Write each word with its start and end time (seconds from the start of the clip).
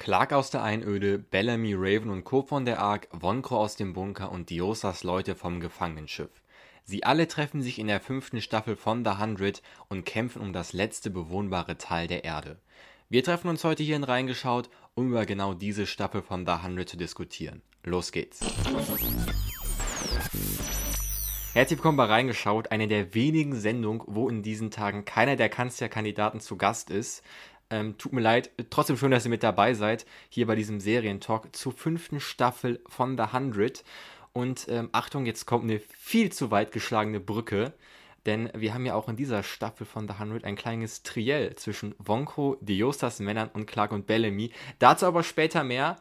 Clark 0.00 0.32
aus 0.32 0.48
der 0.48 0.62
Einöde, 0.62 1.18
Bellamy, 1.18 1.74
Raven 1.74 2.08
und 2.08 2.24
Co. 2.24 2.40
von 2.40 2.64
der 2.64 2.78
Ark, 2.78 3.08
Wonkro 3.12 3.58
aus 3.58 3.76
dem 3.76 3.92
Bunker 3.92 4.32
und 4.32 4.48
Diosas 4.48 5.04
Leute 5.04 5.34
vom 5.34 5.60
Gefangenenschiff. 5.60 6.30
Sie 6.84 7.04
alle 7.04 7.28
treffen 7.28 7.60
sich 7.60 7.78
in 7.78 7.86
der 7.86 8.00
fünften 8.00 8.40
Staffel 8.40 8.76
von 8.76 9.04
The 9.04 9.18
Hundred 9.18 9.60
und 9.88 10.06
kämpfen 10.06 10.40
um 10.40 10.54
das 10.54 10.72
letzte 10.72 11.10
bewohnbare 11.10 11.76
Teil 11.76 12.06
der 12.06 12.24
Erde. 12.24 12.56
Wir 13.10 13.22
treffen 13.22 13.48
uns 13.50 13.62
heute 13.62 13.82
hier 13.82 13.96
in 13.96 14.04
Reingeschaut, 14.04 14.70
um 14.94 15.10
über 15.10 15.26
genau 15.26 15.52
diese 15.52 15.86
Staffel 15.86 16.22
von 16.22 16.46
The 16.46 16.62
Hundred 16.62 16.88
zu 16.88 16.96
diskutieren. 16.96 17.60
Los 17.84 18.10
geht's. 18.10 18.40
Herzlich 21.52 21.78
willkommen 21.78 21.96
bei 21.96 22.04
Reingeschaut, 22.04 22.70
eine 22.70 22.86
der 22.86 23.12
wenigen 23.12 23.56
Sendungen, 23.56 24.02
wo 24.06 24.28
in 24.28 24.44
diesen 24.44 24.70
Tagen 24.70 25.04
keiner 25.04 25.34
der 25.34 25.48
Kanzlerkandidaten 25.48 26.38
zu 26.38 26.56
Gast 26.56 26.90
ist. 26.90 27.24
Ähm, 27.70 27.96
tut 27.98 28.12
mir 28.12 28.20
leid, 28.20 28.50
trotzdem 28.70 28.96
schön, 28.96 29.12
dass 29.12 29.24
ihr 29.24 29.30
mit 29.30 29.44
dabei 29.44 29.74
seid, 29.74 30.04
hier 30.28 30.46
bei 30.46 30.56
diesem 30.56 30.80
Serientalk 30.80 31.54
zur 31.54 31.72
fünften 31.72 32.18
Staffel 32.18 32.80
von 32.88 33.16
The 33.16 33.32
Hundred. 33.32 33.84
Und 34.32 34.66
ähm, 34.68 34.88
Achtung, 34.92 35.24
jetzt 35.24 35.46
kommt 35.46 35.64
eine 35.64 35.80
viel 35.80 36.32
zu 36.32 36.50
weit 36.50 36.72
geschlagene 36.72 37.20
Brücke, 37.20 37.72
denn 38.26 38.50
wir 38.54 38.74
haben 38.74 38.86
ja 38.86 38.94
auch 38.94 39.08
in 39.08 39.16
dieser 39.16 39.42
Staffel 39.42 39.86
von 39.86 40.06
The 40.06 40.14
Hundred 40.18 40.44
ein 40.44 40.56
kleines 40.56 41.02
Triell 41.02 41.54
zwischen 41.56 41.94
Wonko, 41.98 42.56
Diostas 42.60 43.20
Männern 43.20 43.50
und 43.52 43.66
Clark 43.66 43.92
und 43.92 44.06
Bellamy. 44.06 44.52
Dazu 44.78 45.06
aber 45.06 45.22
später 45.22 45.64
mehr. 45.64 45.96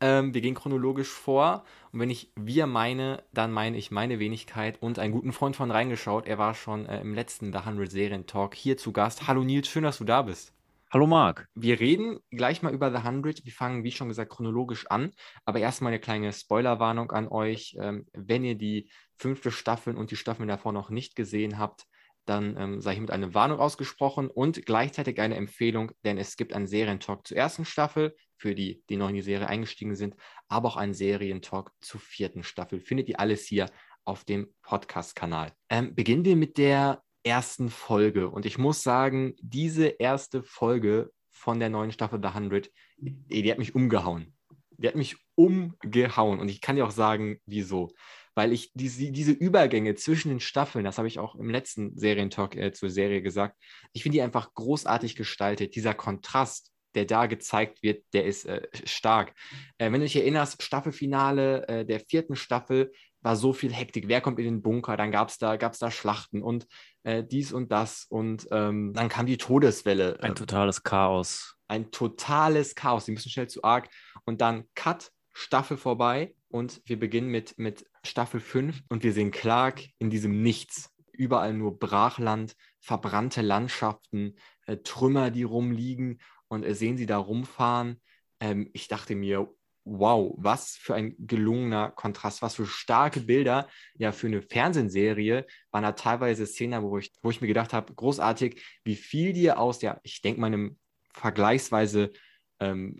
Ähm, 0.00 0.34
wir 0.34 0.40
gehen 0.40 0.54
chronologisch 0.54 1.08
vor. 1.08 1.64
Und 1.92 2.00
wenn 2.00 2.10
ich 2.10 2.30
wir 2.36 2.66
meine, 2.66 3.22
dann 3.32 3.52
meine 3.52 3.76
ich 3.76 3.90
meine 3.90 4.18
Wenigkeit 4.18 4.80
und 4.80 4.98
einen 4.98 5.12
guten 5.12 5.32
Freund 5.32 5.56
von 5.56 5.70
reingeschaut. 5.70 6.26
Er 6.26 6.38
war 6.38 6.54
schon 6.54 6.86
äh, 6.86 7.00
im 7.00 7.14
letzten 7.14 7.52
The 7.52 7.60
Hundred 7.60 7.90
Serientalk 7.90 8.54
hier 8.54 8.76
zu 8.76 8.92
Gast. 8.92 9.26
Hallo 9.26 9.42
Nils, 9.42 9.68
schön, 9.68 9.84
dass 9.84 9.98
du 9.98 10.04
da 10.04 10.22
bist. 10.22 10.53
Hallo 10.94 11.08
Marc. 11.08 11.48
Wir 11.56 11.80
reden 11.80 12.20
gleich 12.30 12.62
mal 12.62 12.72
über 12.72 12.92
The 12.92 12.98
100. 12.98 13.44
Wir 13.44 13.52
fangen, 13.52 13.82
wie 13.82 13.90
schon 13.90 14.06
gesagt, 14.06 14.30
chronologisch 14.30 14.86
an. 14.86 15.10
Aber 15.44 15.58
erstmal 15.58 15.90
eine 15.90 15.98
kleine 15.98 16.32
Spoilerwarnung 16.32 17.10
an 17.10 17.26
euch. 17.26 17.76
Ähm, 17.80 18.06
wenn 18.12 18.44
ihr 18.44 18.54
die 18.54 18.88
fünfte 19.18 19.50
Staffel 19.50 19.96
und 19.96 20.12
die 20.12 20.16
Staffeln 20.16 20.46
davor 20.48 20.70
noch 20.70 20.90
nicht 20.90 21.16
gesehen 21.16 21.58
habt, 21.58 21.86
dann 22.26 22.56
ähm, 22.56 22.80
sei 22.80 22.92
hiermit 22.92 23.10
eine 23.10 23.34
Warnung 23.34 23.58
ausgesprochen 23.58 24.28
und 24.28 24.66
gleichzeitig 24.66 25.18
eine 25.20 25.34
Empfehlung, 25.34 25.90
denn 26.04 26.16
es 26.16 26.36
gibt 26.36 26.52
einen 26.52 26.68
Serientalk 26.68 27.26
zur 27.26 27.38
ersten 27.38 27.64
Staffel, 27.64 28.14
für 28.36 28.54
die, 28.54 28.84
die 28.88 28.96
noch 28.96 29.08
in 29.08 29.16
die 29.16 29.22
Serie 29.22 29.48
eingestiegen 29.48 29.96
sind, 29.96 30.14
aber 30.46 30.68
auch 30.68 30.76
einen 30.76 30.94
Serientalk 30.94 31.72
zur 31.80 31.98
vierten 31.98 32.44
Staffel. 32.44 32.78
Findet 32.78 33.08
ihr 33.08 33.18
alles 33.18 33.46
hier 33.46 33.66
auf 34.04 34.22
dem 34.22 34.54
Podcast-Kanal. 34.62 35.54
Ähm, 35.70 35.92
beginnen 35.96 36.24
wir 36.24 36.36
mit 36.36 36.56
der 36.56 37.02
ersten 37.24 37.70
Folge. 37.70 38.28
Und 38.28 38.46
ich 38.46 38.58
muss 38.58 38.82
sagen, 38.82 39.34
diese 39.40 39.86
erste 39.86 40.42
Folge 40.42 41.10
von 41.30 41.58
der 41.58 41.70
neuen 41.70 41.92
Staffel 41.92 42.20
The 42.22 42.28
100, 42.28 42.70
die 42.98 43.50
hat 43.50 43.58
mich 43.58 43.74
umgehauen. 43.74 44.34
Die 44.76 44.88
hat 44.88 44.94
mich 44.94 45.16
umgehauen. 45.34 46.38
Und 46.38 46.48
ich 46.48 46.60
kann 46.60 46.76
dir 46.76 46.86
auch 46.86 46.90
sagen, 46.90 47.40
wieso. 47.46 47.92
Weil 48.34 48.52
ich 48.52 48.72
diese, 48.74 49.12
diese 49.12 49.32
Übergänge 49.32 49.94
zwischen 49.94 50.28
den 50.28 50.40
Staffeln, 50.40 50.84
das 50.84 50.98
habe 50.98 51.08
ich 51.08 51.18
auch 51.18 51.34
im 51.36 51.50
letzten 51.50 51.96
Serientalk 51.96 52.56
äh, 52.56 52.72
zur 52.72 52.90
Serie 52.90 53.22
gesagt, 53.22 53.56
ich 53.92 54.02
finde 54.02 54.16
die 54.16 54.22
einfach 54.22 54.52
großartig 54.54 55.14
gestaltet. 55.14 55.76
Dieser 55.76 55.94
Kontrast, 55.94 56.72
der 56.94 57.04
da 57.04 57.26
gezeigt 57.26 57.82
wird, 57.82 58.04
der 58.12 58.24
ist 58.24 58.46
äh, 58.46 58.62
stark. 58.84 59.34
Äh, 59.78 59.86
wenn 59.86 60.00
du 60.00 60.06
dich 60.06 60.16
erinnerst, 60.16 60.62
Staffelfinale 60.62 61.68
äh, 61.68 61.86
der 61.86 62.00
vierten 62.00 62.36
Staffel, 62.36 62.92
war 63.24 63.36
so 63.36 63.52
viel 63.52 63.72
Hektik. 63.72 64.06
Wer 64.06 64.20
kommt 64.20 64.38
in 64.38 64.44
den 64.44 64.62
Bunker? 64.62 64.96
Dann 64.96 65.10
gab 65.10 65.30
es 65.30 65.38
da, 65.38 65.56
gab's 65.56 65.78
da 65.78 65.90
Schlachten 65.90 66.42
und 66.42 66.66
äh, 67.04 67.22
dies 67.22 67.52
und 67.52 67.70
das. 67.70 68.06
Und 68.08 68.48
ähm, 68.50 68.92
dann 68.94 69.08
kam 69.08 69.26
die 69.26 69.36
Todeswelle. 69.38 70.18
Ein 70.20 70.30
ähm, 70.30 70.34
totales 70.34 70.82
Chaos. 70.82 71.56
Ein 71.68 71.90
totales 71.90 72.74
Chaos. 72.74 73.04
Die 73.04 73.12
müssen 73.12 73.30
schnell 73.30 73.48
zu 73.48 73.62
arg. 73.62 73.88
Und 74.24 74.40
dann 74.40 74.64
Cut, 74.74 75.12
Staffel 75.32 75.76
vorbei. 75.76 76.34
Und 76.48 76.80
wir 76.86 76.98
beginnen 76.98 77.28
mit, 77.28 77.58
mit 77.58 77.86
Staffel 78.04 78.40
5 78.40 78.82
und 78.88 79.02
wir 79.02 79.12
sehen 79.12 79.30
Clark 79.30 79.82
in 79.98 80.10
diesem 80.10 80.42
Nichts. 80.42 80.90
Überall 81.12 81.54
nur 81.54 81.78
Brachland, 81.78 82.56
verbrannte 82.80 83.40
Landschaften, 83.40 84.36
äh, 84.66 84.78
Trümmer, 84.78 85.30
die 85.30 85.44
rumliegen 85.44 86.20
und 86.48 86.64
äh, 86.64 86.74
sehen 86.74 86.96
sie 86.96 87.06
da 87.06 87.18
rumfahren. 87.18 88.00
Ähm, 88.40 88.70
ich 88.72 88.88
dachte 88.88 89.14
mir, 89.14 89.48
wow, 89.84 90.34
was 90.38 90.76
für 90.76 90.94
ein 90.94 91.14
gelungener 91.18 91.90
Kontrast, 91.90 92.42
was 92.42 92.54
für 92.54 92.66
starke 92.66 93.20
Bilder. 93.20 93.68
Ja, 93.96 94.12
für 94.12 94.26
eine 94.26 94.42
Fernsehserie 94.42 95.46
waren 95.70 95.82
da 95.82 95.92
teilweise 95.92 96.46
Szenen, 96.46 96.82
wo 96.82 96.98
ich, 96.98 97.12
wo 97.22 97.30
ich 97.30 97.40
mir 97.40 97.46
gedacht 97.46 97.72
habe, 97.72 97.94
großartig, 97.94 98.62
wie 98.84 98.96
viel 98.96 99.32
die 99.32 99.50
aus 99.52 99.82
ja, 99.82 100.00
ich 100.02 100.22
denke 100.22 100.40
mal, 100.40 100.46
einem 100.46 100.78
vergleichsweise 101.12 102.12
ähm, 102.60 102.96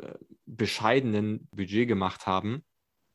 bescheidenen 0.46 1.48
Budget 1.50 1.88
gemacht 1.88 2.26
haben. 2.26 2.64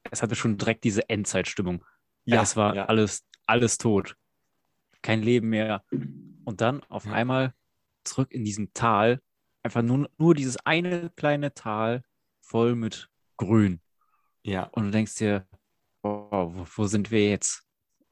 Es 0.10 0.24
hatte 0.24 0.36
schon 0.36 0.58
direkt 0.58 0.84
diese 0.84 1.08
Endzeitstimmung. 1.10 1.86
Ja, 2.26 2.42
es 2.42 2.56
war 2.56 2.76
ja. 2.76 2.86
alles, 2.86 3.26
alles 3.46 3.78
tot. 3.78 4.16
Kein 5.02 5.22
Leben 5.22 5.50
mehr. 5.50 5.84
Und 6.44 6.62
dann 6.62 6.84
auf 6.90 7.06
ja. 7.06 7.14
einmal 7.14 7.54
zurück 8.04 8.32
in 8.32 8.44
diesem 8.44 8.74
Tal. 8.74 9.22
Einfach 9.62 9.82
nur, 9.82 10.10
nur 10.18 10.34
dieses 10.34 10.58
eine 10.66 11.12
kleine 11.16 11.54
Tal 11.54 12.04
voll 12.42 12.76
mit 12.76 13.09
grün. 13.40 13.82
Ja. 14.44 14.64
Und 14.72 14.86
du 14.86 14.92
denkst 14.92 15.16
dir, 15.16 15.48
oh, 16.04 16.52
wo, 16.54 16.66
wo, 16.76 16.86
sind 16.86 17.10
wir 17.10 17.28
jetzt? 17.30 17.64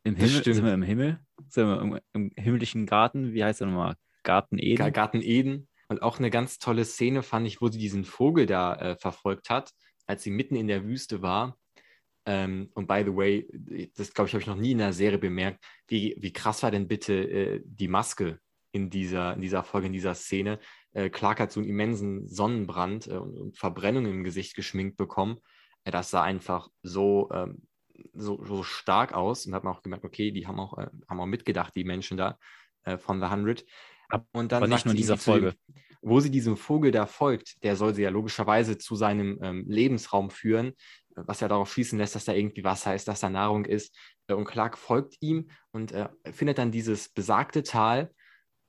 Im 0.03 0.15
Himmel? 0.15 0.43
Sind 0.43 0.65
wir 0.65 0.73
im 0.73 0.83
Himmel? 0.83 1.19
Sind 1.49 1.67
wir 1.67 1.81
im, 1.81 1.99
im 2.13 2.31
himmlischen 2.35 2.85
Garten? 2.85 3.33
Wie 3.33 3.43
heißt 3.43 3.59
der 3.59 3.67
nochmal? 3.67 3.95
Garten 4.23 4.57
Eden? 4.57 4.91
Garten 4.93 5.21
Eden. 5.21 5.67
Und 5.89 6.01
auch 6.01 6.19
eine 6.19 6.29
ganz 6.29 6.59
tolle 6.59 6.85
Szene 6.85 7.23
fand 7.23 7.45
ich, 7.47 7.61
wo 7.61 7.67
sie 7.67 7.77
diesen 7.77 8.03
Vogel 8.03 8.45
da 8.45 8.75
äh, 8.75 8.95
verfolgt 8.97 9.49
hat, 9.49 9.71
als 10.05 10.23
sie 10.23 10.31
mitten 10.31 10.55
in 10.55 10.67
der 10.67 10.85
Wüste 10.85 11.21
war. 11.21 11.57
Ähm, 12.25 12.71
und 12.73 12.87
by 12.87 13.03
the 13.05 13.15
way, 13.15 13.47
das 13.95 14.13
glaube 14.13 14.27
ich, 14.27 14.33
habe 14.33 14.41
ich 14.41 14.47
noch 14.47 14.57
nie 14.57 14.71
in 14.71 14.79
der 14.79 14.93
Serie 14.93 15.17
bemerkt. 15.17 15.63
Wie, 15.87 16.15
wie 16.17 16.33
krass 16.33 16.63
war 16.63 16.71
denn 16.71 16.87
bitte 16.87 17.13
äh, 17.13 17.61
die 17.63 17.87
Maske 17.87 18.39
in 18.71 18.89
dieser, 18.89 19.33
in 19.33 19.41
dieser 19.41 19.63
Folge, 19.63 19.87
in 19.87 19.93
dieser 19.93 20.13
Szene? 20.13 20.59
Äh, 20.93 21.09
Clark 21.09 21.39
hat 21.39 21.51
so 21.51 21.59
einen 21.59 21.69
immensen 21.69 22.27
Sonnenbrand 22.27 23.07
äh, 23.07 23.17
und, 23.17 23.37
und, 23.37 23.57
Verbrennungen 23.57 24.11
im 24.11 24.23
Gesicht 24.23 24.55
geschminkt 24.55 24.97
bekommen. 24.97 25.39
Äh, 25.83 25.91
das 25.91 26.09
sah 26.09 26.23
einfach 26.23 26.69
so, 26.81 27.29
ähm, 27.31 27.67
so, 28.13 28.43
so, 28.43 28.63
stark 28.63 29.13
aus 29.13 29.45
und 29.45 29.53
hat 29.53 29.63
man 29.63 29.73
auch 29.73 29.83
gemerkt, 29.83 30.05
okay, 30.05 30.31
die 30.31 30.47
haben 30.47 30.59
auch, 30.59 30.77
äh, 30.77 30.87
haben 31.07 31.19
auch 31.19 31.25
mitgedacht, 31.25 31.75
die 31.75 31.83
Menschen 31.83 32.17
da 32.17 32.37
äh, 32.83 32.97
von 32.97 33.19
The 33.19 33.27
Hundred. 33.27 33.65
Und 34.31 34.51
dann 34.51 34.63
Aber 34.63 34.67
nicht 34.67 34.85
nur 34.85 34.93
in 34.93 34.97
dieser 34.97 35.17
Folge. 35.17 35.55
wo 36.01 36.19
sie 36.19 36.31
diesem 36.31 36.55
Vogel 36.55 36.91
da 36.91 37.05
folgt, 37.05 37.61
der 37.63 37.75
soll 37.75 37.93
sie 37.93 38.03
ja 38.03 38.09
logischerweise 38.09 38.77
zu 38.77 38.95
seinem 38.95 39.37
ähm, 39.41 39.65
Lebensraum 39.67 40.29
führen, 40.29 40.73
was 41.15 41.41
ja 41.41 41.47
darauf 41.47 41.73
schließen 41.73 41.97
lässt, 41.97 42.15
dass 42.15 42.25
da 42.25 42.33
irgendwie 42.33 42.63
Wasser 42.63 42.95
ist, 42.95 43.07
dass 43.07 43.19
da 43.19 43.29
Nahrung 43.29 43.65
ist. 43.65 43.95
Äh, 44.27 44.33
und 44.33 44.45
Clark 44.45 44.77
folgt 44.77 45.17
ihm 45.19 45.49
und 45.71 45.93
findet 46.31 46.57
dann 46.57 46.71
dieses 46.71 47.09
besagte 47.09 47.61
Tal 47.61 48.11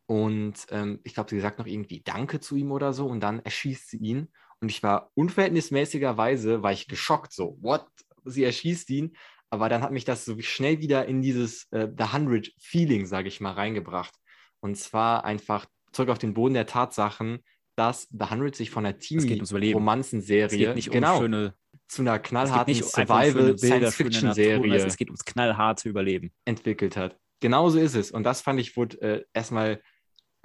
und 0.09 0.55
ähm, 0.71 1.01
ich 1.05 1.13
glaube, 1.13 1.29
sie 1.29 1.39
sagt 1.39 1.59
noch 1.59 1.67
irgendwie 1.67 2.01
Danke 2.01 2.41
zu 2.41 2.57
ihm 2.57 2.73
oder 2.73 2.95
so 2.95 3.07
und 3.07 3.21
dann 3.21 3.41
erschießt 3.41 3.91
sie 3.91 3.99
ihn. 3.99 4.29
Und 4.59 4.71
ich 4.71 4.83
war 4.83 5.11
unverhältnismäßigerweise, 5.15 6.63
war 6.63 6.73
ich 6.73 6.89
geschockt, 6.89 7.35
so, 7.35 7.59
what? 7.61 7.85
Sie 8.25 8.43
erschießt 8.43 8.89
ihn. 8.89 9.15
Aber 9.51 9.69
dann 9.69 9.83
hat 9.83 9.93
mich 9.93 10.07
das 10.07 10.25
so 10.25 10.41
schnell 10.41 10.81
wieder 10.81 11.05
in 11.05 11.21
dieses 11.21 11.71
äh, 11.73 11.89
The 11.97 12.05
Hundred 12.15 12.55
Feeling, 12.59 13.05
sage 13.05 13.29
ich 13.29 13.43
mal, 13.43 13.53
reingebracht. 13.53 14.15
Und 14.61 14.79
zwar 14.79 15.27
einfach 15.27 15.67
zurück 15.93 16.09
auf 16.09 16.19
den 16.19 16.33
Boden 16.33 16.55
der 16.55 16.67
Tatsachen, 16.67 17.41
dass 17.77 18.09
The 18.11 18.31
Hundred 18.31 18.57
sich 18.57 18.71
von 18.71 18.85
der 18.85 18.99
Teenie-Romanzenserie 18.99 20.75
genau, 20.75 21.23
um 21.23 21.53
zu 21.87 22.01
einer 22.01 22.19
knallharten 22.19 22.75
Survival-Science-Fiction-Serie 22.75 24.87
es 24.87 24.97
geht 24.97 25.09
ums 25.09 25.27
knallharte 25.27 25.91
Überleben 25.91 26.33
entwickelt 26.47 26.97
hat. 26.97 27.19
Genauso 27.41 27.79
ist 27.79 27.95
es. 27.95 28.11
Und 28.11 28.25
das 28.25 28.41
fand 28.41 28.59
ich, 28.59 28.75
wurde 28.77 29.01
äh, 29.03 29.23
erstmal 29.35 29.83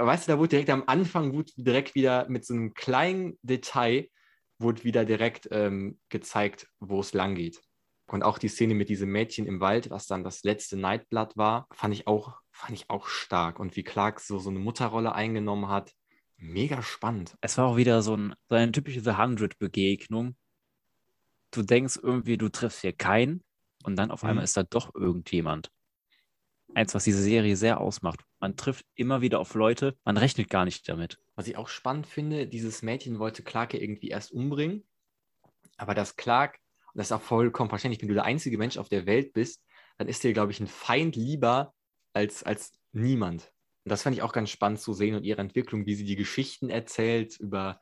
weißt 0.05 0.27
du, 0.27 0.31
da 0.31 0.39
wurde 0.39 0.49
direkt 0.49 0.69
am 0.69 0.83
Anfang 0.87 1.33
wurde 1.33 1.51
direkt 1.55 1.95
wieder 1.95 2.27
mit 2.29 2.45
so 2.45 2.53
einem 2.53 2.73
kleinen 2.73 3.37
Detail 3.41 4.07
wurde 4.59 4.83
wieder 4.83 5.05
direkt 5.05 5.47
ähm, 5.51 5.99
gezeigt, 6.09 6.67
wo 6.79 6.99
es 7.01 7.13
lang 7.13 7.35
geht. 7.35 7.61
Und 8.07 8.23
auch 8.23 8.37
die 8.37 8.47
Szene 8.47 8.75
mit 8.75 8.89
diesem 8.89 9.11
Mädchen 9.11 9.45
im 9.45 9.59
Wald, 9.59 9.89
was 9.89 10.07
dann 10.07 10.23
das 10.23 10.43
letzte 10.43 10.77
Nightblood 10.77 11.35
war, 11.37 11.67
fand 11.71 11.93
ich 11.93 12.07
auch, 12.07 12.39
fand 12.51 12.73
ich 12.73 12.89
auch 12.89 13.07
stark. 13.07 13.59
Und 13.59 13.75
wie 13.75 13.83
Clark 13.83 14.19
so, 14.19 14.39
so 14.39 14.49
eine 14.49 14.59
Mutterrolle 14.59 15.15
eingenommen 15.15 15.69
hat, 15.69 15.93
mega 16.37 16.81
spannend. 16.81 17.35
Es 17.41 17.57
war 17.57 17.67
auch 17.67 17.77
wieder 17.77 18.01
so, 18.01 18.15
ein, 18.15 18.35
so 18.49 18.55
eine 18.55 18.71
typische 18.71 19.01
The 19.01 19.17
Hundred-Begegnung. 19.17 20.35
Du 21.51 21.61
denkst 21.63 21.99
irgendwie, 22.01 22.37
du 22.37 22.49
triffst 22.49 22.81
hier 22.81 22.93
keinen 22.93 23.43
und 23.83 23.95
dann 23.95 24.11
auf 24.11 24.23
mhm. 24.23 24.29
einmal 24.29 24.43
ist 24.43 24.57
da 24.57 24.63
doch 24.63 24.93
irgendjemand 24.93 25.71
eins, 26.75 26.93
was 26.93 27.03
diese 27.03 27.21
Serie 27.21 27.55
sehr 27.55 27.79
ausmacht. 27.79 28.21
Man 28.39 28.55
trifft 28.55 28.85
immer 28.95 29.21
wieder 29.21 29.39
auf 29.39 29.53
Leute, 29.55 29.95
man 30.03 30.17
rechnet 30.17 30.49
gar 30.49 30.65
nicht 30.65 30.87
damit. 30.89 31.19
Was 31.35 31.47
ich 31.47 31.57
auch 31.57 31.67
spannend 31.67 32.07
finde, 32.07 32.47
dieses 32.47 32.81
Mädchen 32.81 33.19
wollte 33.19 33.43
Clark 33.43 33.73
irgendwie 33.73 34.09
erst 34.09 34.31
umbringen, 34.31 34.83
aber 35.77 35.93
dass 35.93 36.15
Clark, 36.15 36.59
das 36.93 37.07
ist 37.07 37.11
auch 37.11 37.21
vollkommen 37.21 37.69
verständlich, 37.69 38.01
wenn 38.01 38.09
du 38.09 38.13
der 38.13 38.25
einzige 38.25 38.57
Mensch 38.57 38.77
auf 38.77 38.89
der 38.89 39.05
Welt 39.05 39.33
bist, 39.33 39.63
dann 39.97 40.07
ist 40.07 40.23
dir, 40.23 40.33
glaube 40.33 40.51
ich, 40.51 40.59
ein 40.59 40.67
Feind 40.67 41.15
lieber 41.15 41.73
als, 42.13 42.43
als 42.43 42.71
niemand. 42.91 43.51
Und 43.83 43.91
das 43.91 44.03
fand 44.03 44.15
ich 44.15 44.21
auch 44.21 44.33
ganz 44.33 44.49
spannend 44.49 44.79
zu 44.79 44.93
sehen 44.93 45.15
und 45.15 45.23
ihre 45.23 45.41
Entwicklung, 45.41 45.85
wie 45.85 45.95
sie 45.95 46.05
die 46.05 46.15
Geschichten 46.15 46.69
erzählt 46.69 47.39
über 47.39 47.79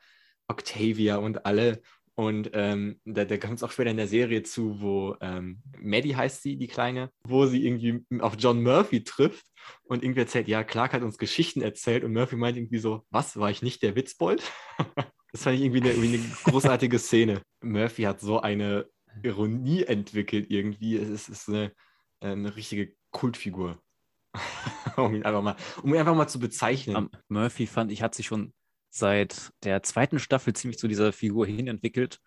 Octavia 0.48 1.18
und 1.18 1.46
alle 1.46 1.82
Und 2.16 2.52
ähm, 2.54 3.00
da, 3.06 3.25
da 3.25 3.38
kommt 3.38 3.56
es 3.56 3.63
auch 3.63 3.72
später 3.72 3.90
in 3.90 3.98
der 3.98 4.08
Serie 4.08 4.44
zu, 4.44 4.81
wo 4.81 5.16
ähm, 5.22 5.62
Maddie 5.80 6.16
heißt 6.16 6.42
sie, 6.42 6.58
die 6.58 6.68
Kleine, 6.68 7.10
wo 7.24 7.46
sie 7.46 7.66
irgendwie 7.66 8.04
auf 8.19 8.36
John 8.38 8.62
Murphy 8.62 9.04
trifft 9.04 9.46
und 9.84 10.04
irgendwie 10.04 10.22
erzählt, 10.22 10.48
ja, 10.48 10.63
Clark 10.63 10.94
hat 10.94 11.04
uns 11.04 11.18
Geschichten 11.18 11.62
erzählt 11.62 12.04
und 12.04 12.13
Murphy 12.13 12.36
meint 12.36 12.58
irgendwie 12.58 12.80
so, 12.80 13.06
was, 13.10 13.38
war 13.38 13.50
ich 13.50 13.62
nicht 13.62 13.81
der 13.81 13.96
Witzbold? 13.96 14.44
das 15.31 15.44
fand 15.44 15.56
ich 15.56 15.63
irgendwie 15.63 15.81
eine, 15.81 15.92
irgendwie 15.92 16.18
eine 16.18 16.36
großartige 16.44 17.00
Szene. 17.00 17.42
Murphy 17.62 18.04
hat 18.04 18.19
so 18.19 18.42
eine 18.42 18.88
Ironie 19.24 19.84
entwickelt 19.84 20.48
irgendwie. 20.50 20.98
Es 20.98 21.10
ist, 21.10 21.30
ist 21.30 21.50
eine, 21.50 21.72
eine 22.19 22.56
richtige 22.56 22.94
Kultfigur. 23.12 23.81
um 24.98 25.13
ihn 25.13 25.24
einfach 25.24 25.42
mal, 25.42 25.56
um 25.84 25.94
ihn 25.94 26.00
einfach 26.00 26.16
mal 26.16 26.28
zu 26.28 26.40
bezeichnen. 26.40 26.96
Um, 26.96 27.10
Murphy 27.28 27.68
fand 27.68 27.92
ich, 27.92 28.02
hat 28.02 28.16
sich 28.16 28.28
schon 28.28 28.54
seit 28.92 29.52
der 29.64 29.82
zweiten 29.82 30.20
Staffel 30.20 30.54
ziemlich 30.54 30.78
zu 30.78 30.88
dieser 30.88 31.12
Figur 31.14 31.48
hin 31.48 31.68
entwickelt. 31.68 32.20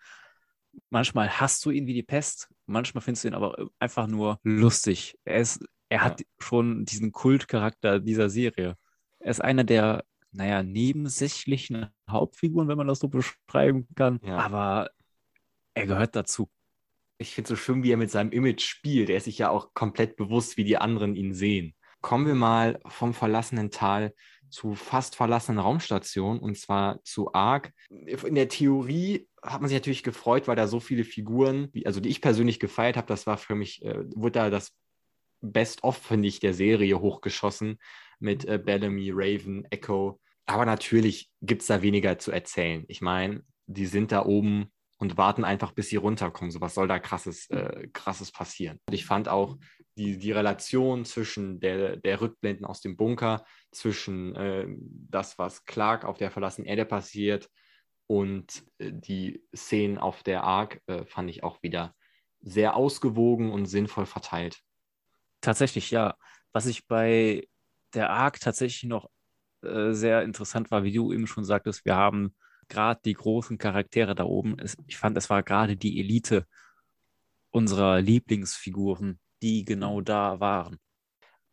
Manchmal 0.89 1.39
hast 1.39 1.63
du 1.63 1.69
ihn 1.69 1.87
wie 1.87 1.93
die 1.93 2.03
Pest, 2.03 2.49
manchmal 2.65 3.01
findest 3.01 3.23
du 3.23 3.29
ihn 3.29 3.33
aber 3.35 3.69
einfach 3.79 4.07
nur 4.07 4.39
lustig. 4.43 5.17
Er, 5.23 5.39
ist, 5.39 5.63
er 5.87 5.99
ja. 5.99 6.03
hat 6.03 6.23
schon 6.39 6.83
diesen 6.83 7.11
Kultcharakter 7.13 7.99
dieser 7.99 8.29
Serie. 8.29 8.75
Er 9.19 9.31
ist 9.31 9.41
einer 9.41 9.63
der, 9.63 10.03
naja, 10.31 10.63
nebensächlichen 10.63 11.87
Hauptfiguren, 12.09 12.67
wenn 12.67 12.77
man 12.77 12.87
das 12.87 12.99
so 12.99 13.07
beschreiben 13.07 13.87
kann. 13.95 14.19
Ja. 14.23 14.37
Aber 14.37 14.89
er 15.75 15.85
gehört 15.85 16.15
dazu. 16.15 16.49
Ich 17.17 17.33
finde 17.33 17.45
es 17.45 17.49
so 17.49 17.55
schön, 17.55 17.83
wie 17.83 17.91
er 17.91 17.97
mit 17.97 18.11
seinem 18.11 18.31
Image 18.31 18.63
spielt. 18.63 19.09
Er 19.09 19.17
ist 19.17 19.25
sich 19.25 19.37
ja 19.37 19.49
auch 19.49 19.73
komplett 19.73 20.17
bewusst, 20.17 20.57
wie 20.57 20.65
die 20.65 20.77
anderen 20.77 21.15
ihn 21.15 21.33
sehen. 21.33 21.73
Kommen 22.01 22.27
wir 22.27 22.35
mal 22.35 22.79
vom 22.85 23.13
verlassenen 23.13 23.71
Tal 23.71 24.13
zu 24.55 24.73
fast 24.73 25.17
verlassenen 25.17 25.59
Raumstationen 25.59 26.41
und 26.41 26.57
zwar 26.57 27.03
zu 27.03 27.33
Ark. 27.33 27.73
In 27.89 28.35
der 28.35 28.47
Theorie 28.47 29.27
hat 29.43 29.59
man 29.59 29.67
sich 29.67 29.75
natürlich 29.75 30.01
gefreut, 30.01 30.47
weil 30.47 30.55
da 30.55 30.65
so 30.67 30.79
viele 30.79 31.03
Figuren, 31.03 31.69
also 31.83 31.99
die 31.99 32.09
ich 32.09 32.21
persönlich 32.21 32.61
gefeiert 32.61 32.95
habe, 32.95 33.07
das 33.07 33.27
war 33.27 33.37
für 33.37 33.55
mich, 33.55 33.83
äh, 33.83 34.05
wurde 34.15 34.39
da 34.39 34.49
das 34.49 34.71
Best-of, 35.41 35.97
finde 35.97 36.29
ich, 36.29 36.39
der 36.39 36.53
Serie 36.53 37.01
hochgeschossen 37.01 37.79
mit 38.19 38.45
äh, 38.45 38.57
Bellamy, 38.57 39.11
Raven, 39.13 39.67
Echo. 39.71 40.21
Aber 40.45 40.65
natürlich 40.65 41.29
gibt 41.41 41.61
es 41.61 41.67
da 41.67 41.81
weniger 41.81 42.17
zu 42.17 42.31
erzählen. 42.31 42.85
Ich 42.87 43.01
meine, 43.01 43.43
die 43.67 43.87
sind 43.87 44.13
da 44.13 44.25
oben 44.25 44.71
und 44.97 45.17
warten 45.17 45.43
einfach, 45.43 45.73
bis 45.73 45.89
sie 45.89 45.97
runterkommen. 45.97 46.51
So 46.51 46.61
was 46.61 46.75
soll 46.75 46.87
da 46.87 46.99
krasses, 46.99 47.49
äh, 47.49 47.89
krasses 47.91 48.31
passieren. 48.31 48.79
Und 48.87 48.93
ich 48.93 49.05
fand 49.05 49.27
auch 49.27 49.57
die, 49.97 50.17
die 50.17 50.31
Relation 50.31 51.05
zwischen 51.05 51.59
der, 51.59 51.97
der 51.97 52.21
Rückblenden 52.21 52.65
aus 52.65 52.81
dem 52.81 52.97
Bunker, 52.97 53.43
zwischen 53.75 54.35
äh, 54.35 54.65
das, 55.09 55.37
was 55.37 55.65
Clark 55.65 56.05
auf 56.05 56.17
der 56.17 56.31
verlassenen 56.31 56.67
Erde 56.67 56.85
passiert 56.85 57.49
und 58.07 58.63
äh, 58.77 58.91
die 58.93 59.43
Szenen 59.55 59.97
auf 59.97 60.23
der 60.23 60.43
Ark, 60.43 60.81
äh, 60.87 61.05
fand 61.05 61.29
ich 61.29 61.43
auch 61.43 61.61
wieder 61.63 61.95
sehr 62.41 62.75
ausgewogen 62.75 63.51
und 63.51 63.65
sinnvoll 63.65 64.05
verteilt. 64.05 64.61
Tatsächlich, 65.41 65.91
ja. 65.91 66.15
Was 66.53 66.67
ich 66.67 66.87
bei 66.87 67.47
der 67.93 68.11
Ark 68.11 68.39
tatsächlich 68.39 68.83
noch 68.83 69.09
äh, 69.61 69.91
sehr 69.91 70.23
interessant 70.23 70.71
war, 70.71 70.83
wie 70.83 70.93
du 70.93 71.11
eben 71.11 71.27
schon 71.27 71.43
sagtest, 71.43 71.85
wir 71.85 71.95
haben 71.95 72.35
gerade 72.67 73.01
die 73.03 73.13
großen 73.13 73.57
Charaktere 73.57 74.15
da 74.15 74.23
oben, 74.23 74.57
ist, 74.59 74.77
ich 74.87 74.97
fand, 74.97 75.17
es 75.17 75.29
war 75.29 75.43
gerade 75.43 75.75
die 75.75 75.99
Elite 75.99 76.47
unserer 77.51 78.01
Lieblingsfiguren, 78.01 79.19
die 79.41 79.65
genau 79.65 80.01
da 80.01 80.39
waren. 80.39 80.77